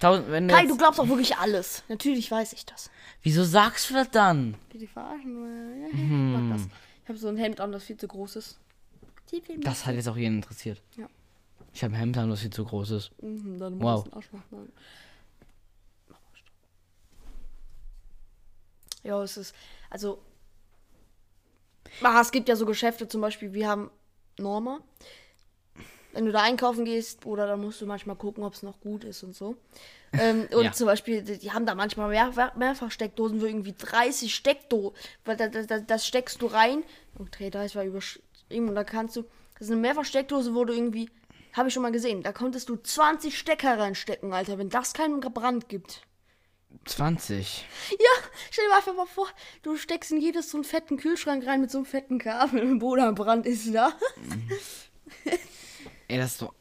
Tausend, 0.00 0.28
wenn 0.28 0.48
du 0.48 0.54
Kai, 0.54 0.62
jetzt, 0.62 0.70
du 0.72 0.76
glaubst 0.76 0.98
auch 0.98 1.08
wirklich 1.08 1.36
alles. 1.36 1.84
Natürlich 1.88 2.28
weiß 2.28 2.52
ich 2.54 2.66
das. 2.66 2.90
Wieso 3.22 3.44
sagst 3.44 3.90
du 3.90 3.94
das 3.94 4.10
dann? 4.10 4.56
Bitte 4.72 4.88
verarschen. 4.88 5.86
Ich 5.86 5.94
mag 5.94 6.58
das. 6.58 6.68
Ich 7.04 7.08
habe 7.08 7.18
so 7.18 7.28
ein 7.28 7.36
Hemd 7.36 7.60
an, 7.60 7.70
das 7.70 7.84
viel 7.84 7.96
zu 7.96 8.08
groß 8.08 8.36
ist. 8.36 8.58
Das 9.58 9.86
hat 9.86 9.94
jetzt 9.94 10.08
auch 10.08 10.16
jeden 10.16 10.36
interessiert. 10.36 10.82
Ja. 10.96 11.06
Ich 11.74 11.82
habe 11.82 11.92
ein 11.94 11.98
Hemd 11.98 12.16
an, 12.18 12.30
das 12.30 12.40
viel 12.40 12.50
zu 12.50 12.64
groß 12.64 12.92
ist. 12.92 13.10
Mhm, 13.20 13.58
dann 13.58 13.82
Wow. 13.82 14.06
Arsch 14.12 14.30
machen. 14.32 14.72
Ja, 19.02 19.22
es 19.22 19.36
ist, 19.36 19.54
also, 19.90 20.22
ah, 22.00 22.20
es 22.20 22.30
gibt 22.30 22.48
ja 22.48 22.56
so 22.56 22.64
Geschäfte, 22.64 23.08
zum 23.08 23.20
Beispiel, 23.20 23.52
wir 23.52 23.68
haben 23.68 23.90
Norma. 24.38 24.80
Wenn 26.12 26.26
du 26.26 26.32
da 26.32 26.42
einkaufen 26.42 26.84
gehst, 26.84 27.26
oder 27.26 27.48
dann 27.48 27.60
musst 27.60 27.80
du 27.80 27.86
manchmal 27.86 28.14
gucken, 28.14 28.44
ob 28.44 28.54
es 28.54 28.62
noch 28.62 28.78
gut 28.80 29.02
ist 29.02 29.24
und 29.24 29.34
so. 29.34 29.56
Ähm, 30.12 30.46
und 30.54 30.62
Ja. 30.62 30.72
zum 30.72 30.86
Beispiel, 30.86 31.22
die, 31.22 31.50
haben 31.50 31.66
da 31.66 31.74
manchmal 31.74 32.08
mehr, 32.08 32.52
mehrfach 32.56 32.92
Steckdosen 32.92 33.40
für 33.40 33.48
irgendwie 33.48 33.74
30 33.76 34.32
Steckdosen. 34.32 34.96
Weil 35.24 35.36
da, 35.36 35.48
da, 35.48 35.64
da, 35.64 35.80
das 35.80 36.06
steckst 36.06 36.40
du 36.40 36.46
rein. 36.46 36.84
Und 37.18 37.36
Dreh 37.36 37.50
30 37.50 37.74
war 37.74 37.84
überschrieben. 37.84 38.68
Und 38.68 38.76
da 38.76 38.84
kannst 38.84 39.16
du. 39.16 39.22
Das 39.58 39.62
ist 39.66 39.72
eine 39.72 39.80
Mehrfachsteckdose, 39.80 40.54
wo 40.54 40.64
du 40.64 40.72
irgendwie. 40.72 41.10
Habe 41.54 41.68
ich 41.68 41.74
schon 41.74 41.82
mal 41.82 41.92
gesehen. 41.92 42.22
Da 42.22 42.32
konntest 42.32 42.68
du 42.68 42.76
20 42.76 43.38
Stecker 43.38 43.78
reinstecken, 43.78 44.32
Alter, 44.32 44.58
wenn 44.58 44.68
das 44.68 44.92
keinen 44.92 45.20
Brand 45.20 45.68
gibt. 45.68 46.02
20. 46.84 47.64
Ja, 47.92 48.28
stell 48.50 48.66
dir 48.66 48.76
einfach 48.76 48.94
mal 48.94 49.06
vor, 49.06 49.28
du 49.62 49.76
steckst 49.76 50.10
in 50.10 50.20
jedes 50.20 50.50
so 50.50 50.58
einen 50.58 50.64
fetten 50.64 50.96
Kühlschrank 50.96 51.46
rein 51.46 51.60
mit 51.60 51.70
so 51.70 51.78
einem 51.78 51.86
fetten 51.86 52.18
Kabel 52.18 52.60
und 52.62 52.80
Bodenbrand 52.80 53.46
ist 53.46 53.72
da. 53.72 53.92
Ey, 56.08 56.18
das 56.18 56.32
ist 56.32 56.42
doch. 56.42 56.52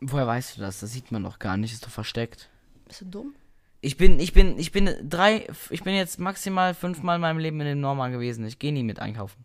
Woher 0.00 0.26
weißt 0.26 0.56
du 0.56 0.60
das? 0.62 0.80
Das 0.80 0.90
sieht 0.92 1.12
man 1.12 1.22
doch 1.22 1.38
gar 1.38 1.58
nicht, 1.58 1.74
ist 1.74 1.84
doch 1.84 1.90
versteckt. 1.90 2.48
Bist 2.86 3.02
du 3.02 3.04
dumm? 3.04 3.34
Ich 3.82 3.98
bin, 3.98 4.18
ich 4.18 4.32
bin, 4.32 4.58
ich 4.58 4.72
bin 4.72 4.90
drei, 5.08 5.46
ich 5.68 5.82
bin 5.82 5.94
jetzt 5.94 6.18
maximal 6.18 6.74
fünfmal 6.74 7.16
in 7.16 7.20
meinem 7.20 7.38
Leben 7.38 7.60
in 7.60 7.66
dem 7.66 7.80
Norma 7.80 8.08
gewesen. 8.08 8.46
Ich 8.46 8.58
gehe 8.58 8.72
nie 8.72 8.82
mit 8.82 8.98
einkaufen. 8.98 9.44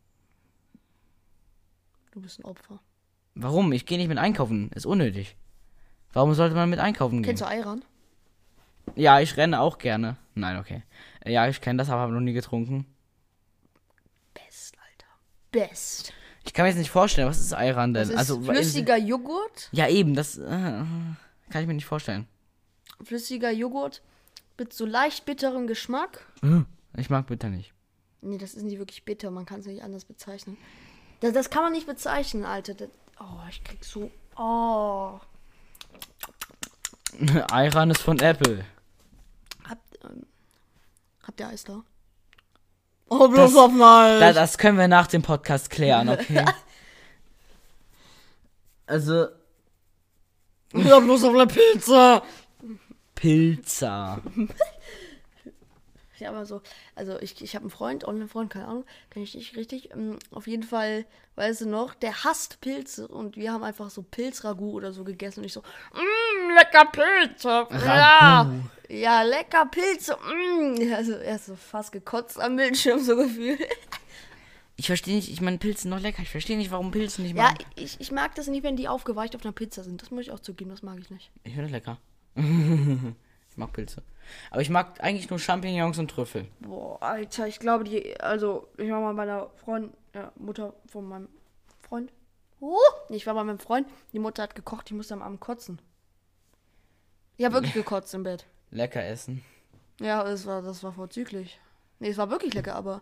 Du 2.12 2.22
bist 2.22 2.40
ein 2.40 2.46
Opfer. 2.46 2.80
Warum? 3.36 3.72
Ich 3.72 3.86
gehe 3.86 3.98
nicht 3.98 4.08
mit 4.08 4.18
einkaufen. 4.18 4.70
Ist 4.74 4.86
unnötig. 4.86 5.36
Warum 6.14 6.34
sollte 6.34 6.56
man 6.56 6.70
mit 6.70 6.80
einkaufen 6.80 7.18
gehen? 7.18 7.24
Kennst 7.24 7.42
du 7.42 7.48
Ayran? 7.48 7.84
Ja, 8.96 9.20
ich 9.20 9.38
renne 9.38 9.62
auch 9.62 9.78
gerne. 9.78 10.18
Nein, 10.36 10.58
okay. 10.58 10.84
Ja, 11.26 11.48
ich 11.48 11.62
kenne 11.62 11.78
das, 11.78 11.90
aber 11.90 12.02
habe 12.02 12.14
noch 12.14 12.20
nie 12.20 12.34
getrunken. 12.34 12.86
Best, 14.34 14.76
Alter. 14.78 15.08
Best. 15.52 16.14
Ich 16.44 16.54
kann 16.54 16.64
mir 16.64 16.70
jetzt 16.70 16.80
nicht 16.80 16.90
vorstellen, 16.90 17.28
was 17.28 17.40
ist 17.40 17.54
Ayran 17.54 17.94
denn? 17.94 18.02
Das 18.02 18.10
ist 18.10 18.18
also 18.18 18.42
flüssiger 18.42 18.98
Joghurt. 18.98 19.70
Ja, 19.72 19.88
eben, 19.88 20.16
das 20.16 20.38
äh, 20.38 20.42
kann 20.42 21.62
ich 21.62 21.68
mir 21.68 21.76
nicht 21.76 21.86
vorstellen. 21.86 22.28
Flüssiger 23.04 23.52
Joghurt 23.52 24.02
mit 24.58 24.74
so 24.74 24.86
leicht 24.86 25.26
bitterem 25.26 25.68
Geschmack. 25.68 26.26
Ich 26.98 27.10
mag 27.10 27.28
bitter 27.28 27.50
nicht. 27.50 27.74
Nee, 28.22 28.38
das 28.38 28.54
ist 28.54 28.64
nicht 28.64 28.78
wirklich 28.78 29.06
bitter. 29.06 29.32
Man 29.32 29.46
kann 29.46 29.62
es 29.62 29.66
nicht 29.66 29.84
anders 29.84 30.06
bezeichnen. 30.06 30.58
Das, 31.22 31.34
das 31.34 31.50
kann 31.50 31.64
man 31.64 31.72
nicht 31.72 31.88
bezeichnen, 31.88 32.46
Alter. 32.46 32.74
Das, 32.74 32.90
oh, 33.22 33.48
ich 33.50 33.64
krieg 33.64 33.84
so. 33.84 34.12
Oh. 34.36 35.20
Ayran 37.52 37.92
ist 37.92 38.02
von 38.02 38.20
Apple. 38.20 38.66
Habt, 39.68 40.00
ähm, 40.04 40.26
habt 41.24 41.40
ihr 41.40 41.48
Eis 41.48 41.64
da? 41.64 41.84
Oh, 43.10 43.28
bloß 43.28 43.56
auf 43.58 43.72
mal. 43.72 44.20
Da, 44.20 44.32
das 44.34 44.58
können 44.58 44.78
wir 44.78 44.88
nach 44.88 45.08
dem 45.08 45.22
Podcast 45.22 45.70
klären, 45.70 46.08
okay? 46.10 46.46
also, 48.88 49.28
Ja, 50.74 51.00
bloß 51.00 51.26
auf 51.26 51.34
einer 51.34 51.48
Pizza. 51.48 52.24
Pilzer. 53.16 54.22
Ja, 56.22 56.30
aber 56.30 56.46
so, 56.46 56.62
also 56.96 57.20
ich, 57.20 57.42
ich 57.42 57.56
habe 57.56 57.64
einen 57.64 57.70
Freund, 57.72 58.06
auch 58.06 58.10
einen 58.10 58.30
Freund, 58.30 58.50
keine 58.52 58.68
Ahnung, 58.68 58.86
kenne 59.10 59.24
ich 59.26 59.36
nicht 59.36 59.56
richtig. 59.58 59.92
Ähm, 59.92 60.18
auf 60.32 60.48
jeden 60.48 60.64
Fall, 60.64 61.06
weißt 61.36 61.62
du 61.62 61.70
noch, 61.70 61.94
der 61.96 62.24
hasst 62.24 62.62
Pilze 62.62 63.08
und 63.08 63.36
wir 63.36 63.52
haben 63.52 63.64
einfach 63.64 63.90
so 63.90 64.04
Pilzragout 64.04 64.74
oder 64.76 64.94
so 64.94 65.04
gegessen 65.04 65.40
und 65.42 65.46
ich 65.46 65.54
so, 65.54 65.62
mmm, 65.94 66.56
lecker 66.56 66.86
Pilze. 66.92 67.68
Ja, 67.86 68.42
Ragout. 68.42 68.60
ja, 68.90 69.22
lecker 69.24 69.66
Pilze. 69.66 70.16
Mm. 70.16 70.94
Also 70.96 71.14
er 71.14 71.36
ist 71.36 71.48
so 71.48 71.56
fast 71.56 71.92
gekotzt 71.92 72.40
am 72.40 72.56
Bildschirm, 72.56 73.00
so 73.00 73.16
gefühlt. 73.18 73.60
Ich 74.78 74.88
verstehe 74.88 75.16
nicht, 75.16 75.30
ich 75.32 75.42
meine 75.42 75.60
Pilze 75.60 75.88
noch 75.88 76.00
lecker. 76.00 76.24
Ich 76.24 76.30
verstehe 76.32 76.58
nicht, 76.58 76.72
warum 76.72 76.90
Pilze 76.90 77.22
nicht 77.22 77.36
Ja, 77.36 77.44
mag. 77.44 77.58
ich, 77.76 77.98
ich 78.00 78.12
mag 78.12 78.34
das 78.34 78.48
nicht, 78.48 78.64
wenn 78.64 78.78
die 78.78 78.88
aufgeweicht 78.88 79.36
auf 79.36 79.44
einer 79.44 79.52
Pizza 79.52 79.84
sind. 79.84 80.02
Das 80.02 80.10
muss 80.10 80.22
ich 80.22 80.32
auch 80.32 80.40
zugeben, 80.40 80.72
das 80.72 80.82
mag 80.82 80.98
ich 81.00 81.12
nicht. 81.12 81.30
Ich 81.44 81.52
finde 81.54 81.66
das 81.70 81.72
lecker. 81.72 81.98
ich 82.36 83.58
mag 83.58 83.72
Pilze. 83.74 84.02
Aber 84.50 84.62
ich 84.62 84.70
mag 84.70 85.02
eigentlich 85.04 85.30
nur 85.30 85.40
Champignons 85.40 85.98
und 85.98 86.10
Trüffel. 86.12 86.48
Boah, 86.60 87.02
Alter, 87.02 87.48
ich 87.48 87.60
glaube, 87.60 87.84
die, 87.84 88.20
also, 88.20 88.68
ich 88.78 88.90
war 88.90 89.02
mal 89.02 89.14
bei 89.14 89.26
der 89.26 89.50
Freund, 89.56 89.94
ja, 90.14 90.32
Mutter 90.36 90.74
von 90.88 91.08
meinem 91.08 91.30
Freund. 91.82 92.12
Uh, 92.60 92.78
ich 93.10 93.26
war 93.26 93.34
bei 93.34 93.44
meinem 93.44 93.60
Freund, 93.60 93.88
die 94.14 94.20
Mutter 94.20 94.44
hat 94.44 94.56
gekocht, 94.56 94.90
ich 94.92 94.96
musste 94.96 95.14
am 95.16 95.22
Abend 95.22 95.40
kotzen. 95.40 95.82
Ich 97.38 97.46
habe 97.46 97.56
wirklich 97.56 97.74
gekotzt 97.84 98.14
im 98.14 98.24
Bett. 98.24 98.46
Lecker 98.70 99.04
essen. 99.04 99.44
Ja, 100.00 100.24
das 100.24 100.46
war, 100.46 100.62
das 100.62 100.84
war 100.84 100.94
vorzüglich. 100.94 101.60
Nee, 102.00 102.10
es 102.10 102.18
war 102.18 102.30
wirklich 102.30 102.54
lecker, 102.54 102.76
aber. 102.76 103.02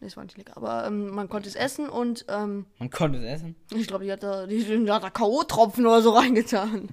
Nee, 0.00 0.08
es 0.08 0.16
war 0.16 0.24
nicht 0.24 0.36
lecker. 0.36 0.56
Aber 0.56 0.86
ähm, 0.86 1.08
man 1.10 1.28
konnte 1.28 1.48
es 1.48 1.54
essen 1.54 1.88
und 1.88 2.24
ähm, 2.28 2.66
Man 2.78 2.90
konnte 2.90 3.18
es 3.18 3.24
essen. 3.24 3.56
ich 3.70 3.86
glaube, 3.86 4.04
die 4.04 4.12
hat 4.12 4.22
da, 4.22 4.46
die, 4.46 4.64
die 4.64 4.90
hat 4.90 5.02
da 5.02 5.10
K.O.-Tropfen 5.10 5.80
oder 5.86 6.02
so 6.02 6.10
reingetan. 6.16 6.88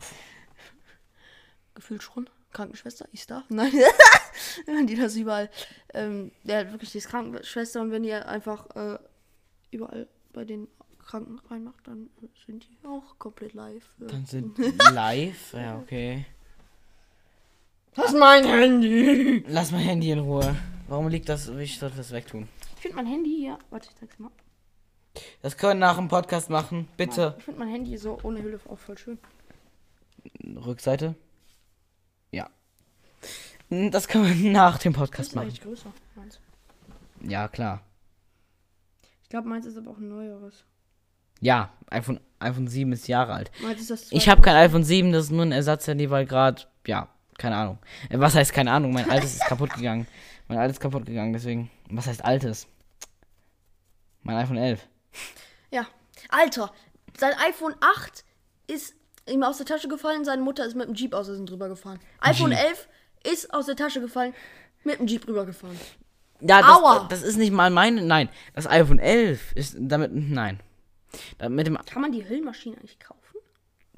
Gefühlt 1.75 2.03
schon. 2.03 2.29
Krankenschwester, 2.51 3.07
ich 3.11 3.27
da? 3.27 3.43
Nein. 3.49 3.71
die 4.87 4.95
das 4.95 5.15
überall. 5.15 5.49
Ähm, 5.93 6.31
der 6.43 6.59
hat 6.59 6.71
wirklich 6.71 6.91
die 6.91 6.97
ist 6.99 7.09
Krankenschwester 7.09 7.81
und 7.81 7.91
wenn 7.91 8.03
die 8.03 8.13
einfach 8.13 8.67
äh, 8.75 8.97
überall 9.71 10.07
bei 10.33 10.45
den 10.45 10.67
Kranken 10.99 11.39
reinmacht, 11.49 11.87
dann 11.87 12.09
sind 12.45 12.65
die 12.65 12.87
auch 12.87 13.17
komplett 13.17 13.53
live. 13.53 13.87
Ja. 13.99 14.07
Dann 14.07 14.25
sind 14.25 14.57
live. 14.93 15.53
Ja, 15.53 15.79
okay. 15.79 16.25
Das 17.95 18.13
ist 18.13 18.19
mein 18.19 18.45
Handy. 18.45 19.43
Lass 19.47 19.71
mein 19.71 19.81
Handy 19.81 20.11
in 20.11 20.19
Ruhe. 20.19 20.55
Warum 20.87 21.07
liegt 21.07 21.27
das? 21.29 21.49
Ich 21.49 21.79
sollte 21.79 21.97
das 21.97 22.11
wegtun. 22.11 22.47
Ich 22.75 22.81
finde 22.81 22.97
mein 22.97 23.07
Handy 23.07 23.35
hier. 23.35 23.57
Warte, 23.71 23.89
ich 23.89 23.95
zeig's 23.95 24.19
mal. 24.19 24.31
Das 25.41 25.57
können 25.57 25.79
wir 25.79 25.87
nach 25.87 25.97
dem 25.97 26.07
Podcast 26.07 26.49
machen. 26.49 26.87
Bitte. 26.95 27.35
Ich 27.39 27.43
finde 27.43 27.59
mein 27.59 27.69
Handy 27.69 27.97
so 27.97 28.19
ohne 28.23 28.41
Hülle 28.41 28.59
auch 28.69 28.77
voll 28.77 28.97
schön. 28.97 29.17
Rückseite. 30.43 31.15
Ja. 33.69 33.89
Das 33.89 34.07
können 34.07 34.25
wir 34.43 34.51
nach 34.51 34.77
dem 34.79 34.93
Das 34.93 34.99
Podcast 35.01 35.29
ist 35.29 35.35
machen. 35.35 35.53
größer, 35.61 35.91
meins. 36.15 36.39
Ja, 37.21 37.47
klar. 37.47 37.81
Ich 39.23 39.29
glaube, 39.29 39.47
meins 39.47 39.65
ist 39.65 39.77
aber 39.77 39.91
auch 39.91 39.97
ein 39.97 40.09
neueres. 40.09 40.65
Ja, 41.41 41.71
iPhone, 41.89 42.19
iPhone 42.39 42.67
7 42.67 42.91
ist 42.91 43.07
Jahre 43.07 43.33
alt. 43.33 43.51
Meins 43.61 43.79
ist 43.81 43.91
das 43.91 44.11
Ich 44.11 44.27
habe 44.27 44.41
kein 44.41 44.55
iPhone 44.55 44.83
7, 44.83 45.11
das 45.11 45.25
ist 45.25 45.31
nur 45.31 45.43
ein 45.45 45.51
Ersatzhandy, 45.51 46.09
weil 46.09 46.25
gerade, 46.25 46.63
ja, 46.87 47.07
keine 47.37 47.55
Ahnung. 47.55 47.77
Äh, 48.09 48.19
Was 48.19 48.35
heißt 48.35 48.51
keine 48.53 48.71
Ahnung? 48.71 48.91
Mein 48.91 49.09
altes 49.09 49.35
ist 49.35 49.45
kaputt 49.45 49.73
gegangen. 49.73 50.07
Mein 50.47 50.57
altes 50.57 50.77
ist 50.77 50.81
kaputt 50.81 51.05
gegangen, 51.05 51.31
deswegen. 51.31 51.69
Was 51.89 52.07
heißt 52.07 52.25
altes? 52.25 52.67
Mein 54.23 54.35
iPhone 54.37 54.57
11. 54.57 54.85
Ja. 55.71 55.85
Alter, 56.29 56.73
sein 57.17 57.33
iPhone 57.47 57.75
8 57.79 58.25
ist 58.67 58.95
ihm 59.29 59.43
aus 59.43 59.57
der 59.57 59.65
Tasche 59.65 59.87
gefallen, 59.87 60.25
seine 60.25 60.41
Mutter 60.41 60.65
ist 60.65 60.75
mit 60.75 60.87
dem 60.87 60.95
Jeep 60.95 61.13
aus 61.13 61.27
Versehen 61.27 61.45
drüber 61.45 61.69
gefahren. 61.69 61.99
iPhone 62.19 62.51
Jeep. 62.51 62.59
11 62.59 62.87
ist 63.23 63.53
aus 63.53 63.65
der 63.65 63.75
Tasche 63.75 64.01
gefallen, 64.01 64.33
mit 64.83 64.99
dem 64.99 65.07
Jeep 65.07 65.27
rübergefahren. 65.27 65.77
Ja, 66.41 66.61
Aua. 66.77 66.99
das, 67.09 67.21
das 67.21 67.23
ist 67.29 67.37
nicht 67.37 67.51
mal 67.51 67.69
mein. 67.69 68.07
Nein, 68.07 68.29
das 68.53 68.65
iPhone 68.67 68.99
11 68.99 69.51
ist 69.53 69.75
damit. 69.79 70.11
Nein. 70.13 70.59
Da, 71.37 71.49
mit 71.49 71.67
dem. 71.67 71.77
Kann 71.85 72.01
man 72.01 72.11
die 72.11 72.27
Hüllmaschine 72.27 72.77
eigentlich 72.77 72.99
kaufen? 72.99 73.19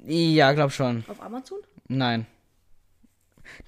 Ja, 0.04 0.52
glaub 0.52 0.72
schon. 0.72 1.04
Auf 1.08 1.20
Amazon? 1.22 1.58
Nein. 1.88 2.26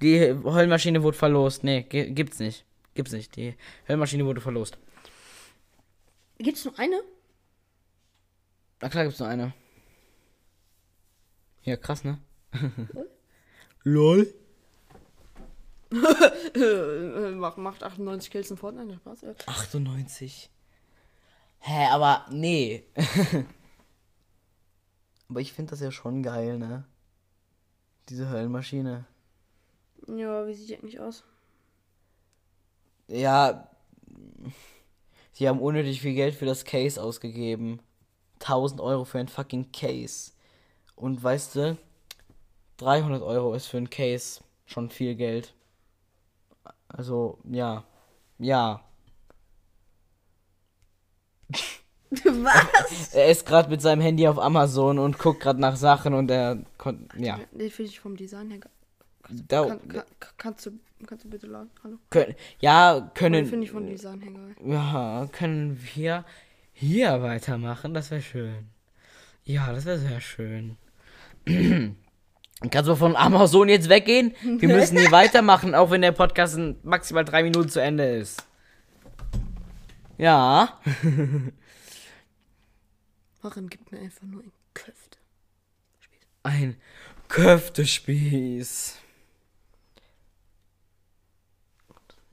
Die 0.00 0.18
Höllmaschine 0.20 1.02
wurde 1.02 1.16
verlost. 1.16 1.62
Nee, 1.62 1.82
gi- 1.82 2.11
gibt's 2.11 2.38
nicht. 2.40 2.64
Gibt's 2.94 3.12
nicht. 3.12 3.36
Die 3.36 3.55
Höllmaschine 3.86 4.24
wurde 4.24 4.40
verlost. 4.40 4.78
Gibt's 6.38 6.64
nur 6.64 6.76
eine? 6.78 7.00
Na 8.80 8.88
klar 8.88 9.05
gibt's 9.05 9.20
nur 9.20 9.28
eine. 9.28 9.52
Ja, 11.62 11.76
krass, 11.76 12.02
ne? 12.05 12.18
LOL. 13.84 14.32
Macht, 17.37 17.59
macht 17.59 17.82
98 17.82 18.30
Kills 18.30 18.51
in 18.51 18.57
Fortnite, 18.57 18.97
Spaß. 18.97 19.22
Äh, 19.24 19.35
98. 19.47 20.51
Hä, 21.61 21.87
aber 21.91 22.26
nee. 22.30 22.85
aber 25.28 25.41
ich 25.41 25.53
finde 25.53 25.70
das 25.70 25.80
ja 25.80 25.91
schon 25.91 26.22
geil, 26.22 26.59
ne? 26.59 26.85
Diese 28.09 28.28
Höllenmaschine. 28.28 29.07
Ja, 30.09 30.47
wie 30.47 30.55
sieht 30.55 30.68
die 30.68 30.76
eigentlich 30.76 31.01
aus? 31.01 31.24
Ja. 33.09 33.68
Sie 35.32 35.49
haben 35.49 35.61
unnötig 35.61 36.01
viel 36.01 36.14
Geld 36.14 36.35
für 36.35 36.47
das 36.47 36.64
Case 36.64 37.03
ausgegeben. 37.03 37.80
1000 38.41 38.80
Euro 38.80 39.05
für 39.05 39.18
ein 39.18 39.28
fucking 39.28 39.72
Case. 39.72 40.32
Und 40.97 41.22
weißt 41.22 41.57
du, 41.57 41.78
300 42.76 43.22
Euro 43.22 43.55
ist 43.55 43.66
für 43.66 43.78
ein 43.78 43.91
Case 43.91 44.43
schon 44.66 44.91
viel 44.91 45.14
Geld. 45.14 45.55
Also, 46.97 47.38
ja. 47.51 47.84
Ja. 48.38 48.80
Was? 52.11 53.12
Er 53.14 53.28
ist 53.30 53.45
gerade 53.47 53.68
mit 53.68 53.82
seinem 53.82 54.01
Handy 54.01 54.26
auf 54.28 54.38
Amazon 54.38 54.99
und 54.99 55.18
guckt 55.18 55.40
gerade 55.40 55.61
nach 55.61 55.76
Sachen 55.76 56.14
und 56.14 56.30
er 56.30 56.62
konnte. 56.78 57.18
Ja. 57.20 57.40
Den 57.53 57.70
finde 57.70 57.90
ich 57.90 57.99
vom 58.01 58.16
Design 58.16 58.51
her. 58.51 58.61
ge- 58.61 58.70
Da, 59.49 59.66
Kann, 59.66 59.88
kann, 59.88 60.03
kannst, 60.36 60.66
du, 60.66 60.70
kannst 61.07 61.24
du 61.24 61.30
bitte 61.30 61.47
laden? 61.49 61.70
Hallo? 61.82 61.99
können, 62.11 62.34
ja, 62.61 63.01
Den 63.01 63.14
können. 63.14 63.47
finde 63.47 63.64
ich 63.66 63.72
vom 63.72 63.86
Design 63.86 64.20
her 64.20 64.32
geil. 64.32 64.55
Ja, 64.64 65.28
können 65.32 65.80
wir 65.95 66.24
hier 66.72 67.22
weitermachen? 67.22 67.95
Das 67.95 68.11
wäre 68.11 68.22
schön. 68.22 68.68
Ja, 69.45 69.72
das 69.72 69.84
wäre 69.84 69.99
sehr 69.99 70.20
schön. 70.20 70.76
Kannst 72.70 72.88
du 72.88 72.96
von 72.96 73.16
Amazon 73.16 73.68
jetzt 73.68 73.88
weggehen? 73.88 74.34
Wir 74.42 74.68
müssen 74.68 74.98
hier 74.98 75.10
weitermachen, 75.10 75.74
auch 75.74 75.90
wenn 75.90 76.02
der 76.02 76.12
Podcast 76.12 76.56
in 76.56 76.76
maximal 76.82 77.24
drei 77.24 77.42
Minuten 77.42 77.68
zu 77.68 77.80
Ende 77.80 78.04
ist. 78.16 78.44
Ja. 80.18 80.80
Warum 83.42 83.68
gibt 83.68 83.90
mir 83.92 83.98
einfach 84.00 84.22
nur 84.22 84.42
ein 84.42 84.52
Köfte? 84.72 85.18
Ein 86.42 86.76
Köftespieß. 87.28 88.98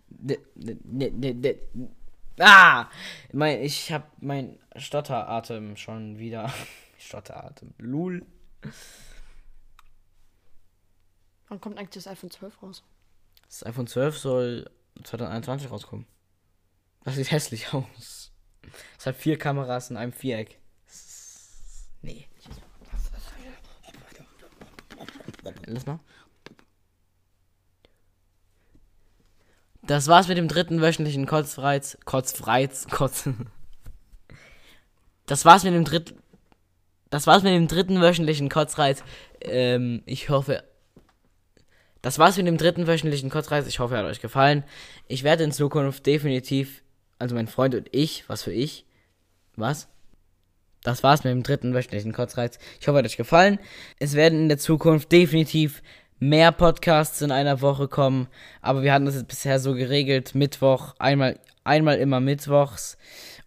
De- 0.10 0.40
de- 0.56 0.78
de- 0.84 1.12
de- 1.12 1.34
de- 1.34 1.60
Ah! 2.40 2.88
Mein, 3.34 3.62
ich 3.62 3.92
hab 3.92 4.10
mein 4.22 4.58
Stotteratem 4.76 5.76
schon 5.76 6.18
wieder. 6.18 6.52
Stotteratem. 6.98 7.74
Lul. 7.78 8.26
Wann 11.52 11.60
kommt 11.60 11.78
eigentlich 11.78 12.06
das 12.06 12.08
iPhone 12.08 12.32
12 12.32 12.64
raus? 12.64 12.82
Das 13.48 13.66
iPhone 13.66 13.86
12 13.86 14.18
soll 14.18 14.72
2021 15.04 15.70
rauskommen. 15.70 16.08
Das 17.04 17.16
sieht 17.16 17.30
hässlich 17.30 17.74
aus. 17.74 18.32
Es 18.98 19.06
hat 19.06 19.18
vier 19.18 19.38
Kameras 19.38 19.90
in 19.90 19.98
einem 19.98 20.14
Viereck. 20.14 20.62
Nee. 22.02 22.26
Lass 25.66 25.86
mal. 25.86 26.00
Das 29.82 30.08
war's 30.08 30.30
mit 30.30 30.38
dem 30.38 30.48
dritten 30.48 30.80
wöchentlichen 30.80 31.26
Kotzfreiz. 31.26 31.98
Kotzfreiz. 32.06 32.88
Kotz. 32.90 33.28
Das 35.26 35.44
war's 35.44 35.66
mit 35.66 35.74
dem 35.74 35.84
dritten. 35.84 36.18
Das 37.10 37.28
war's 37.28 37.44
mit 37.44 37.52
dem 37.52 37.68
dritten 37.68 38.00
wöchentlichen 38.00 38.48
Kotzreiz. 38.48 39.04
Ähm, 39.42 40.02
ich 40.06 40.30
hoffe. 40.30 40.71
Das 42.02 42.18
war's 42.18 42.38
mit 42.38 42.48
dem 42.48 42.58
dritten 42.58 42.88
wöchentlichen 42.88 43.30
Kotzreiz. 43.30 43.68
Ich 43.68 43.80
hoffe, 43.80 43.96
er 43.96 44.00
hat 44.04 44.10
euch 44.10 44.22
gefallen. 44.22 44.64
Ich 45.08 45.24
werde 45.24 45.44
in 45.44 45.52
Zukunft 45.52 46.06
definitiv, 46.06 46.82
also 47.20 47.36
mein 47.36 47.48
Freund 47.48 47.76
und 47.76 47.90
ich, 47.92 48.28
was 48.28 48.44
für 48.44 48.52
ich, 48.52 48.86
was? 49.56 49.88
Das 50.84 51.04
war's 51.04 51.24
mit 51.24 51.32
dem 51.32 51.44
dritten 51.44 51.76
wöchentlichen 51.76 52.12
Kotzreiz. 52.12 52.58
Ich 52.80 52.88
hoffe, 52.88 52.98
er 52.98 53.04
hat 53.04 53.06
euch 53.06 53.18
gefallen. 53.18 53.60
Es 54.00 54.16
werden 54.16 54.40
in 54.40 54.50
der 54.50 54.58
Zukunft 54.58 55.12
definitiv 55.12 55.84
mehr 56.20 56.52
Podcasts 56.52 57.22
in 57.22 57.32
einer 57.32 57.62
Woche 57.62 57.88
kommen, 57.88 58.28
aber 58.62 58.84
wir 58.84 58.94
hatten 58.94 59.06
das 59.06 59.16
jetzt 59.16 59.28
bisher 59.28 59.60
so 59.60 59.74
geregelt, 59.74 60.36
Mittwoch, 60.36 60.96
einmal, 61.00 61.40
einmal 61.64 61.98
immer 61.98 62.20
Mittwochs. 62.20 62.98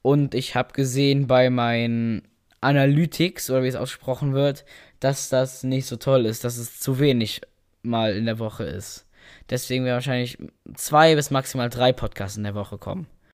Und 0.03 0.35
ich 0.35 0.55
habe 0.55 0.73
gesehen 0.73 1.27
bei 1.27 1.51
meinen 1.51 2.23
Analytics, 2.61 3.51
oder 3.51 3.63
wie 3.63 3.69
es 3.69 3.77
ausgesprochen 3.77 4.33
wird, 4.33 4.65
dass 5.01 5.29
das 5.29 5.63
nicht 5.63 5.87
so 5.87 5.97
toll 5.97 6.27
ist, 6.27 6.45
dass 6.45 6.57
es 6.57 6.81
zu 6.81 6.99
wenig 6.99 7.43
mal 7.85 8.14
in 8.14 8.26
der 8.26 8.39
Woche 8.39 8.64
ist. 8.64 9.07
Deswegen 9.51 9.85
werden 9.85 9.97
wahrscheinlich 9.97 10.39
zwei 10.74 11.14
bis 11.14 11.30
maximal 11.30 11.70
drei 11.70 11.93
Podcasts 11.93 12.37
in 12.37 12.45
der 12.45 12.55
Woche 12.55 12.78
kommen. 12.78 13.07